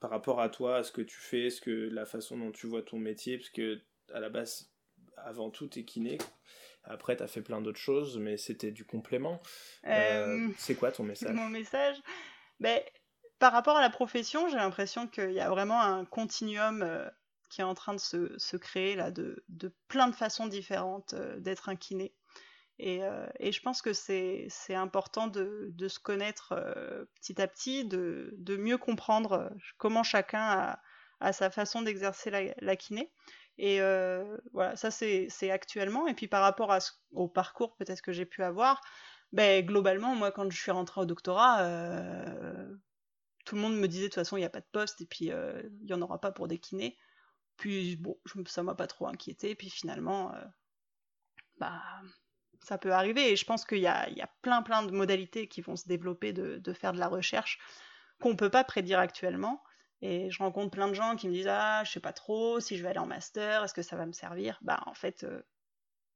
par 0.06 0.12
rapport 0.12 0.40
à 0.40 0.48
toi, 0.48 0.76
à 0.76 0.82
ce 0.84 0.92
que 0.92 1.02
tu 1.02 1.16
fais, 1.18 1.50
ce 1.50 1.60
que, 1.60 1.88
la 1.90 2.06
façon 2.06 2.38
dont 2.38 2.52
tu 2.52 2.68
vois 2.68 2.80
ton 2.80 2.96
métier, 2.96 3.38
parce 3.38 3.50
que 3.50 3.80
à 4.14 4.20
la 4.20 4.28
base, 4.28 4.70
avant 5.16 5.50
tout, 5.50 5.66
t'es 5.66 5.82
kiné. 5.84 6.18
Après, 6.84 7.16
t'as 7.16 7.26
fait 7.26 7.40
plein 7.42 7.60
d'autres 7.60 7.80
choses, 7.80 8.16
mais 8.16 8.36
c'était 8.36 8.70
du 8.70 8.84
complément. 8.84 9.42
Euh, 9.84 10.46
Euh, 10.46 10.48
c'est 10.58 10.76
quoi 10.76 10.92
ton 10.92 11.02
message? 11.02 11.34
Mon 11.34 11.48
message? 11.48 11.96
Ben, 12.60 12.80
Par 13.40 13.50
rapport 13.52 13.76
à 13.76 13.80
la 13.80 13.90
profession, 13.90 14.48
j'ai 14.48 14.58
l'impression 14.58 15.08
qu'il 15.08 15.32
y 15.32 15.40
a 15.40 15.50
vraiment 15.50 15.82
un 15.82 16.04
continuum 16.04 16.82
euh, 16.84 17.10
qui 17.50 17.62
est 17.62 17.64
en 17.64 17.74
train 17.74 17.94
de 17.94 17.98
se, 17.98 18.38
se 18.38 18.56
créer 18.56 18.94
là, 18.94 19.10
de, 19.10 19.42
de 19.48 19.74
plein 19.88 20.06
de 20.06 20.14
façons 20.14 20.46
différentes 20.46 21.14
euh, 21.14 21.40
d'être 21.40 21.68
un 21.68 21.74
kiné. 21.74 22.14
Et, 22.78 23.02
euh, 23.02 23.26
et 23.38 23.52
je 23.52 23.62
pense 23.62 23.80
que 23.80 23.92
c'est 23.92 24.48
important 24.70 25.28
de, 25.28 25.88
se 25.88 25.98
connaître 25.98 26.52
euh, 26.52 27.04
petit 27.16 27.40
à 27.40 27.48
petit, 27.48 27.84
de, 27.86 28.56
mieux 28.58 28.78
comprendre 28.78 29.32
euh, 29.32 29.48
comment 29.78 30.02
chacun 30.02 30.78
a, 31.20 31.32
sa 31.32 31.50
façon 31.50 31.82
d'exercer 31.82 32.30
la, 32.30 32.76
kiné. 32.76 33.10
Et 33.58 33.78
voilà, 34.52 34.76
ça 34.76 34.90
c'est 34.90 35.50
actuellement. 35.50 36.06
Et 36.06 36.14
puis 36.14 36.28
par 36.28 36.42
rapport 36.42 36.76
au 37.12 37.28
parcours 37.28 37.74
peut-être 37.76 38.02
que 38.02 38.12
j'ai 38.12 38.26
pu 38.26 38.42
avoir, 38.42 38.82
ben, 39.32 39.64
globalement, 39.64 40.14
moi, 40.14 40.30
quand 40.30 40.50
je 40.50 40.60
suis 40.60 40.70
rentrée 40.70 41.00
au 41.00 41.06
doctorat, 41.06 41.64
tout 43.46 43.54
le 43.54 43.62
monde 43.62 43.76
me 43.78 43.88
disait 43.88 44.04
de 44.04 44.08
toute 44.08 44.16
façon, 44.16 44.36
il 44.36 44.40
n'y 44.40 44.46
a 44.46 44.50
pas 44.50 44.60
de 44.60 44.66
poste 44.72 45.00
et 45.00 45.06
puis 45.06 45.26
il 45.28 45.86
n'y 45.86 45.94
en 45.94 46.02
aura 46.02 46.20
pas 46.20 46.32
pour 46.32 46.48
des 46.48 46.58
kinés. 46.58 46.98
Puis 47.56 47.96
bon, 47.96 48.18
je, 48.26 48.34
ça 48.46 48.62
m'a 48.62 48.74
pas 48.74 48.86
trop 48.86 49.06
inquiété. 49.06 49.54
Puis 49.54 49.70
finalement, 49.70 50.34
bah, 51.58 51.80
ça 52.62 52.78
peut 52.78 52.92
arriver. 52.92 53.30
Et 53.32 53.36
je 53.36 53.44
pense 53.44 53.64
qu'il 53.64 53.78
y 53.78 53.86
a, 53.86 54.08
il 54.08 54.16
y 54.16 54.22
a 54.22 54.30
plein, 54.42 54.62
plein 54.62 54.82
de 54.82 54.90
modalités 54.92 55.48
qui 55.48 55.60
vont 55.60 55.76
se 55.76 55.86
développer 55.88 56.32
de, 56.32 56.58
de 56.58 56.72
faire 56.72 56.92
de 56.92 56.98
la 56.98 57.08
recherche 57.08 57.58
qu'on 58.20 58.30
ne 58.30 58.36
peut 58.36 58.50
pas 58.50 58.64
prédire 58.64 58.98
actuellement. 58.98 59.62
Et 60.02 60.30
je 60.30 60.38
rencontre 60.38 60.70
plein 60.70 60.88
de 60.88 60.94
gens 60.94 61.16
qui 61.16 61.26
me 61.28 61.32
disent 61.32 61.48
Ah, 61.48 61.82
je 61.84 61.92
sais 61.92 62.00
pas 62.00 62.12
trop 62.12 62.60
si 62.60 62.76
je 62.76 62.82
vais 62.82 62.90
aller 62.90 62.98
en 62.98 63.06
master, 63.06 63.64
est-ce 63.64 63.74
que 63.74 63.82
ça 63.82 63.96
va 63.96 64.06
me 64.06 64.12
servir? 64.12 64.58
Bah, 64.62 64.82
en 64.86 64.94
fait, 64.94 65.24
euh, 65.24 65.42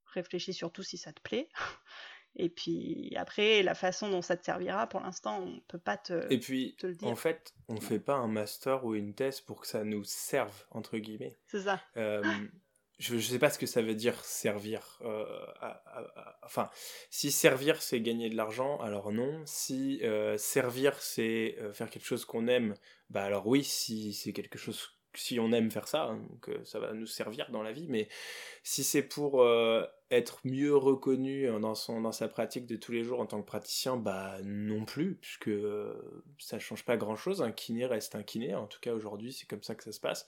réfléchis 0.07 0.53
surtout 0.53 0.82
si 0.82 0.99
ça 0.99 1.12
te 1.12 1.20
plaît. 1.20 1.49
Et 2.36 2.49
puis 2.49 3.12
après, 3.16 3.62
la 3.62 3.74
façon 3.74 4.09
dont 4.09 4.22
ça 4.22 4.36
te 4.36 4.45
servira, 4.45 4.86
pour 4.86 5.01
l'instant, 5.01 5.41
on 5.43 5.61
peut 5.66 5.80
pas 5.80 5.97
te, 5.97 6.32
Et 6.32 6.38
puis, 6.38 6.76
te 6.78 6.86
le 6.86 6.95
dire. 6.95 7.09
en 7.09 7.16
fait, 7.16 7.55
on 7.68 7.80
fait 7.80 7.99
pas 7.99 8.14
un 8.14 8.28
master 8.28 8.84
ou 8.84 8.95
une 8.95 9.14
thèse 9.14 9.41
pour 9.41 9.61
que 9.62 9.66
ça 9.66 9.82
nous 9.82 10.05
serve, 10.05 10.64
entre 10.70 10.99
guillemets. 10.99 11.36
C'est 11.49 11.62
ça. 11.62 11.80
Euh, 11.97 12.22
je, 13.01 13.16
je 13.18 13.26
sais 13.26 13.38
pas 13.38 13.51
ce 13.51 13.59
que 13.59 13.66
ça 13.66 13.82
veut 13.82 13.94
dire 13.94 14.14
servir. 14.24 14.98
euh, 15.03 15.24
enfin, 16.42 16.70
si 17.11 17.30
servir 17.32 17.80
c'est 17.82 18.01
gagner 18.01 18.28
de 18.28 18.36
l'argent, 18.36 18.78
alors 18.78 19.11
non. 19.11 19.42
Si 19.46 20.01
euh, 20.05 20.36
servir 20.36 20.94
c'est 21.01 21.57
euh, 21.61 21.72
faire 21.72 21.88
quelque 21.90 22.07
chose 22.07 22.24
qu'on 22.26 22.46
aime, 22.46 22.74
bah 23.09 23.24
alors 23.24 23.46
oui. 23.46 23.64
Si 23.64 24.12
c'est 24.12 24.32
quelque 24.34 24.59
chose, 24.59 24.90
si 25.14 25.40
on 25.40 25.52
aime 25.52 25.70
faire 25.70 25.88
ça, 25.88 26.04
hein, 26.04 26.20
euh, 26.48 26.58
ça 26.64 26.78
va 26.78 26.92
nous 26.92 27.06
servir 27.06 27.50
dans 27.50 27.62
la 27.62 27.72
vie. 27.72 27.86
Mais 27.88 28.08
si 28.62 28.84
c'est 28.84 29.02
pour 29.02 29.42
euh, 29.42 29.84
être 30.11 30.40
mieux 30.44 30.76
reconnu 30.76 31.48
euh, 31.48 31.58
dans 31.58 31.74
son 31.74 32.00
dans 32.00 32.12
sa 32.12 32.28
pratique 32.28 32.66
de 32.66 32.76
tous 32.76 32.92
les 32.92 33.04
jours 33.04 33.20
en 33.20 33.26
tant 33.26 33.40
que 33.40 33.46
praticien, 33.46 33.96
bah 33.96 34.38
non 34.42 34.84
plus, 34.84 35.16
puisque 35.16 35.48
euh, 35.48 35.94
ça 36.38 36.58
change 36.58 36.84
pas 36.84 36.96
grand 36.96 37.16
chose. 37.16 37.42
Un 37.42 37.52
kiné 37.52 37.86
reste 37.86 38.14
un 38.14 38.22
kiné. 38.22 38.54
En 38.54 38.66
tout 38.66 38.80
cas 38.80 38.92
aujourd'hui, 38.92 39.32
c'est 39.32 39.46
comme 39.46 39.62
ça 39.62 39.74
que 39.74 39.84
ça 39.84 39.92
se 39.92 40.00
passe. 40.00 40.26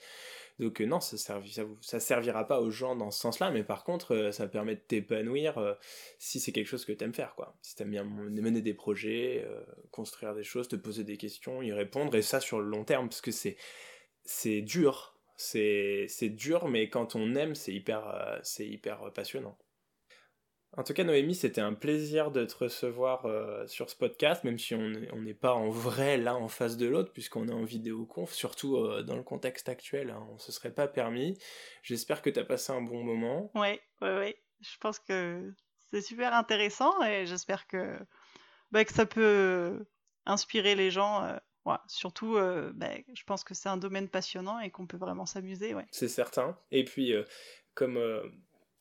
Donc 0.59 0.81
euh, 0.81 0.87
non, 0.87 1.01
ça, 1.01 1.17
servi, 1.17 1.53
ça, 1.53 1.63
ça 1.81 1.99
servira 1.99 2.47
pas 2.47 2.61
aux 2.61 2.71
gens 2.71 2.95
dans 2.95 3.11
ce 3.11 3.21
sens-là, 3.21 3.51
mais 3.51 3.65
par 3.65 3.85
contre, 3.85 4.31
ça 4.33 4.47
permet 4.47 4.77
de 4.77 4.81
t'épanouir 4.81 5.77
si 6.19 6.39
c'est 6.39 6.53
quelque 6.53 6.67
chose 6.67 6.85
que 6.85 6.93
t'aimes 6.93 7.15
faire, 7.15 7.35
quoi. 7.35 7.57
Si 7.63 7.75
t'aimes 7.75 7.91
bien 7.91 8.05
mener 8.05 8.61
des 8.61 8.75
projets, 8.75 9.47
construire 9.91 10.35
des 10.35 10.45
choses, 10.45 10.69
te 10.69 10.77
poser 10.77 11.05
des 11.05 11.17
questions, 11.17 11.63
y 11.63 11.73
répondre, 11.73 12.15
et 12.15 12.23
ça 12.23 12.39
sur 12.39 12.61
le 12.61 12.67
long 12.67 12.85
terme, 12.85 13.09
parce 13.09 13.23
que 13.23 13.33
c'est 13.33 13.57
c'est 14.25 14.63
dur, 14.63 15.19
c'est 15.37 16.09
dur, 16.31 16.69
mais 16.69 16.89
quand 16.89 17.17
on 17.17 17.35
aime, 17.35 17.55
c'est 17.55 17.73
hyper 17.73 18.07
euh, 18.09 18.39
euh, 18.61 19.11
passionnant. 19.11 19.59
En 20.75 20.85
tout 20.85 20.95
cas, 20.95 21.05
Noémie, 21.05 21.35
c'était 21.35 21.61
un 21.61 21.75
plaisir 21.75 22.31
de 22.31 22.47
te 22.47 22.57
recevoir 22.57 23.27
euh, 23.27 23.67
sur 23.67 23.91
ce 23.91 23.97
podcast, 23.97 24.43
même 24.43 24.59
si 24.59 24.75
on 24.75 24.89
n'est 25.21 25.35
pas 25.35 25.53
en 25.53 25.69
vrai 25.69 26.17
là 26.17 26.35
en 26.35 26.49
face 26.49 26.79
de 26.79 26.87
l'autre, 26.87 27.13
puisqu'on 27.13 27.47
est 27.49 27.53
en 27.53 27.65
vidéoconf, 27.65 28.33
surtout 28.33 28.77
euh, 28.77 29.03
dans 29.03 29.17
le 29.17 29.23
contexte 29.23 29.69
actuel, 29.69 30.11
hein, 30.11 30.27
on 30.33 30.39
se 30.39 30.51
serait 30.51 30.73
pas 30.73 30.89
permis. 30.89 31.37
J'espère 31.83 32.23
que 32.23 32.31
tu 32.31 32.41
as 32.41 32.45
passé 32.45 32.73
un 32.73 32.81
bon 32.81 33.05
moment. 33.05 33.51
Ouais, 33.55 33.83
ouais, 34.01 34.17
ouais. 34.17 34.43
Je 34.63 34.79
pense 34.81 34.99
que 34.99 35.53
c'est 35.91 36.01
super 36.01 36.33
intéressant 36.33 37.03
et 37.03 37.27
j'espère 37.27 37.67
que, 37.67 37.99
bah, 38.71 38.83
ça 38.87 39.05
peut 39.05 39.85
inspirer 40.25 40.75
les 40.75 40.91
gens. 40.91 41.37
Ouais. 41.67 41.77
Surtout, 41.87 42.37
euh, 42.37 42.73
bah, 42.75 42.91
je 43.13 43.25
pense 43.25 43.45
que 43.45 43.55
c'est 43.55 43.69
un 43.69 43.77
domaine 43.77 44.09
passionnant 44.09 44.61
et 44.61 44.71
qu'on 44.71 44.87
peut 44.87 44.97
vraiment 44.97 45.27
s'amuser. 45.27 45.75
C'est 45.91 46.09
certain. 46.09 46.57
Et 46.71 46.85
puis, 46.85 47.13
euh, 47.13 47.25
comme, 47.75 47.97
euh, 47.97 48.23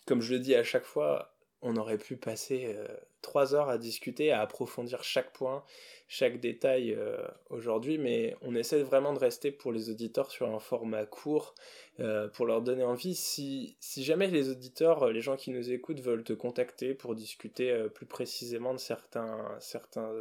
comme 0.05 0.21
je 0.21 0.33
le 0.33 0.39
dis 0.39 0.55
à 0.55 0.63
chaque 0.63 0.85
fois, 0.85 1.35
on 1.61 1.75
aurait 1.75 1.97
pu 1.97 2.17
passer 2.17 2.75
euh, 2.75 2.87
trois 3.21 3.55
heures 3.55 3.69
à 3.69 3.77
discuter, 3.77 4.31
à 4.31 4.41
approfondir 4.41 5.03
chaque 5.03 5.31
point, 5.33 5.63
chaque 6.07 6.39
détail 6.39 6.93
euh, 6.93 7.17
aujourd'hui, 7.49 7.97
mais 7.97 8.35
on 8.41 8.55
essaie 8.55 8.83
vraiment 8.83 9.13
de 9.13 9.19
rester 9.19 9.51
pour 9.51 9.71
les 9.71 9.89
auditeurs 9.89 10.29
sur 10.29 10.53
un 10.53 10.59
format 10.59 11.05
court, 11.05 11.55
euh, 11.99 12.27
pour 12.27 12.45
leur 12.45 12.61
donner 12.61 12.83
envie. 12.83 13.15
Si, 13.15 13.77
jamais 13.97 14.27
les 14.27 14.49
auditeurs, 14.49 15.09
les 15.09 15.21
gens 15.21 15.37
qui 15.37 15.51
nous 15.51 15.71
écoutent 15.71 16.01
veulent 16.01 16.23
te 16.23 16.33
contacter 16.33 16.93
pour 16.93 17.15
discuter 17.15 17.71
euh, 17.71 17.87
plus 17.87 18.05
précisément 18.05 18.73
de 18.73 18.79
certains, 18.79 19.55
certains 19.59 20.11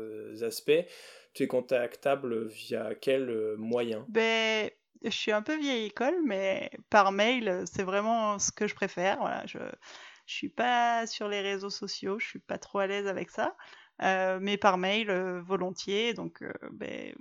aspects, 0.42 0.84
tu 1.34 1.42
es 1.42 1.46
contactable 1.46 2.46
via 2.46 2.94
quel 2.94 3.56
moyen? 3.56 4.04
Ben, 4.08 4.70
je 5.02 5.10
suis 5.10 5.32
un 5.32 5.42
peu 5.42 5.58
vieille 5.58 5.86
école, 5.86 6.16
mais 6.24 6.70
par 6.90 7.10
mail, 7.12 7.64
c'est 7.64 7.82
vraiment 7.82 8.38
ce 8.38 8.52
que 8.52 8.66
je 8.66 8.74
préfère. 8.74 9.18
Voilà, 9.18 9.44
je 10.30 10.36
suis 10.36 10.48
pas 10.48 11.08
sur 11.08 11.26
les 11.28 11.40
réseaux 11.40 11.70
sociaux, 11.70 12.20
je 12.20 12.26
suis 12.26 12.38
pas 12.38 12.56
trop 12.56 12.78
à 12.78 12.86
l'aise 12.86 13.08
avec 13.08 13.30
ça. 13.30 13.56
Euh, 14.02 14.38
mais 14.40 14.56
par 14.56 14.78
mail, 14.78 15.10
euh, 15.10 15.42
volontiers. 15.42 16.14
Donc, 16.14 16.40
euh, 16.42 16.52
ben, 16.72 17.12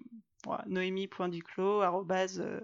voilà, 0.46 0.64
noémie.duclos, 0.68 1.82
arrobase, 1.82 2.40
euh, 2.40 2.62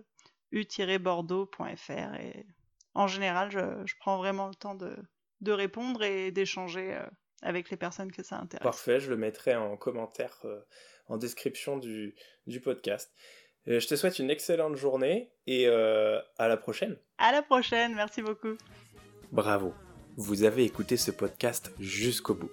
u-bordeaux.fr. 0.52 2.16
Et 2.20 2.46
en 2.94 3.08
général, 3.08 3.50
je, 3.50 3.60
je 3.86 3.96
prends 4.00 4.18
vraiment 4.18 4.48
le 4.48 4.54
temps 4.54 4.76
de, 4.76 4.96
de 5.42 5.52
répondre 5.52 6.04
et 6.04 6.32
d'échanger 6.32 6.94
euh, 6.94 7.06
avec 7.42 7.72
les 7.72 7.78
personnes 7.78 8.12
que 8.12 8.22
ça 8.24 8.38
intéresse. 8.38 8.64
Parfait, 8.64 9.00
je 9.00 9.10
le 9.10 9.18
mettrai 9.18 9.56
en 9.56 9.76
commentaire, 9.78 10.38
euh, 10.46 10.62
en 11.08 11.18
description 11.18 11.78
du, 11.78 12.16
du 12.46 12.62
podcast. 12.62 13.12
Euh, 13.68 13.80
je 13.80 13.88
te 13.88 13.96
souhaite 13.96 14.20
une 14.20 14.30
excellente 14.30 14.76
journée 14.76 15.34
et 15.48 15.68
euh, 15.68 16.22
à 16.38 16.48
la 16.48 16.56
prochaine. 16.56 16.98
À 17.18 17.32
la 17.32 17.42
prochaine, 17.42 17.96
merci 17.96 18.22
beaucoup. 18.22 18.56
Bravo, 19.32 19.74
vous 20.18 20.44
avez 20.44 20.64
écouté 20.64 20.96
ce 20.96 21.12
podcast 21.12 21.74
jusqu'au 21.80 22.36
bout. 22.36 22.50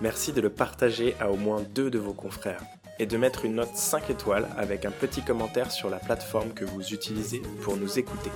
Merci 0.00 0.32
de 0.32 0.40
le 0.40 0.50
partager 0.50 1.14
à 1.20 1.30
au 1.30 1.36
moins 1.36 1.60
deux 1.60 1.88
de 1.88 2.00
vos 2.00 2.14
confrères 2.14 2.64
et 2.98 3.06
de 3.06 3.16
mettre 3.16 3.44
une 3.44 3.54
note 3.54 3.76
5 3.76 4.10
étoiles 4.10 4.48
avec 4.56 4.84
un 4.84 4.90
petit 4.90 5.22
commentaire 5.22 5.70
sur 5.70 5.88
la 5.88 5.98
plateforme 5.98 6.52
que 6.52 6.64
vous 6.64 6.92
utilisez 6.92 7.40
pour 7.62 7.76
nous 7.76 7.96
écouter. 7.98 8.32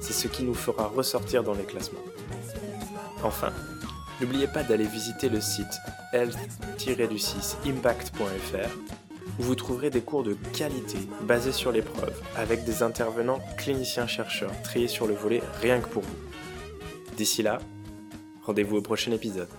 C'est 0.00 0.12
ce 0.12 0.28
qui 0.28 0.44
nous 0.44 0.54
fera 0.54 0.86
ressortir 0.86 1.42
dans 1.42 1.54
les 1.54 1.64
classements. 1.64 1.98
Enfin, 3.24 3.52
n'oubliez 4.20 4.46
pas 4.46 4.62
d'aller 4.62 4.86
visiter 4.86 5.28
le 5.28 5.40
site 5.40 5.80
health-impact.fr 6.12 8.76
où 9.38 9.42
vous 9.42 9.54
trouverez 9.56 9.90
des 9.90 10.02
cours 10.02 10.22
de 10.22 10.36
qualité 10.52 10.98
basés 11.22 11.52
sur 11.52 11.72
l'épreuve 11.72 12.14
avec 12.36 12.64
des 12.64 12.84
intervenants 12.84 13.40
cliniciens-chercheurs 13.56 14.52
triés 14.62 14.88
sur 14.88 15.08
le 15.08 15.14
volet 15.14 15.42
rien 15.60 15.80
que 15.80 15.88
pour 15.88 16.02
vous. 16.02 16.29
D'ici 17.20 17.42
là, 17.42 17.58
rendez-vous 18.46 18.78
au 18.78 18.80
prochain 18.80 19.12
épisode. 19.12 19.50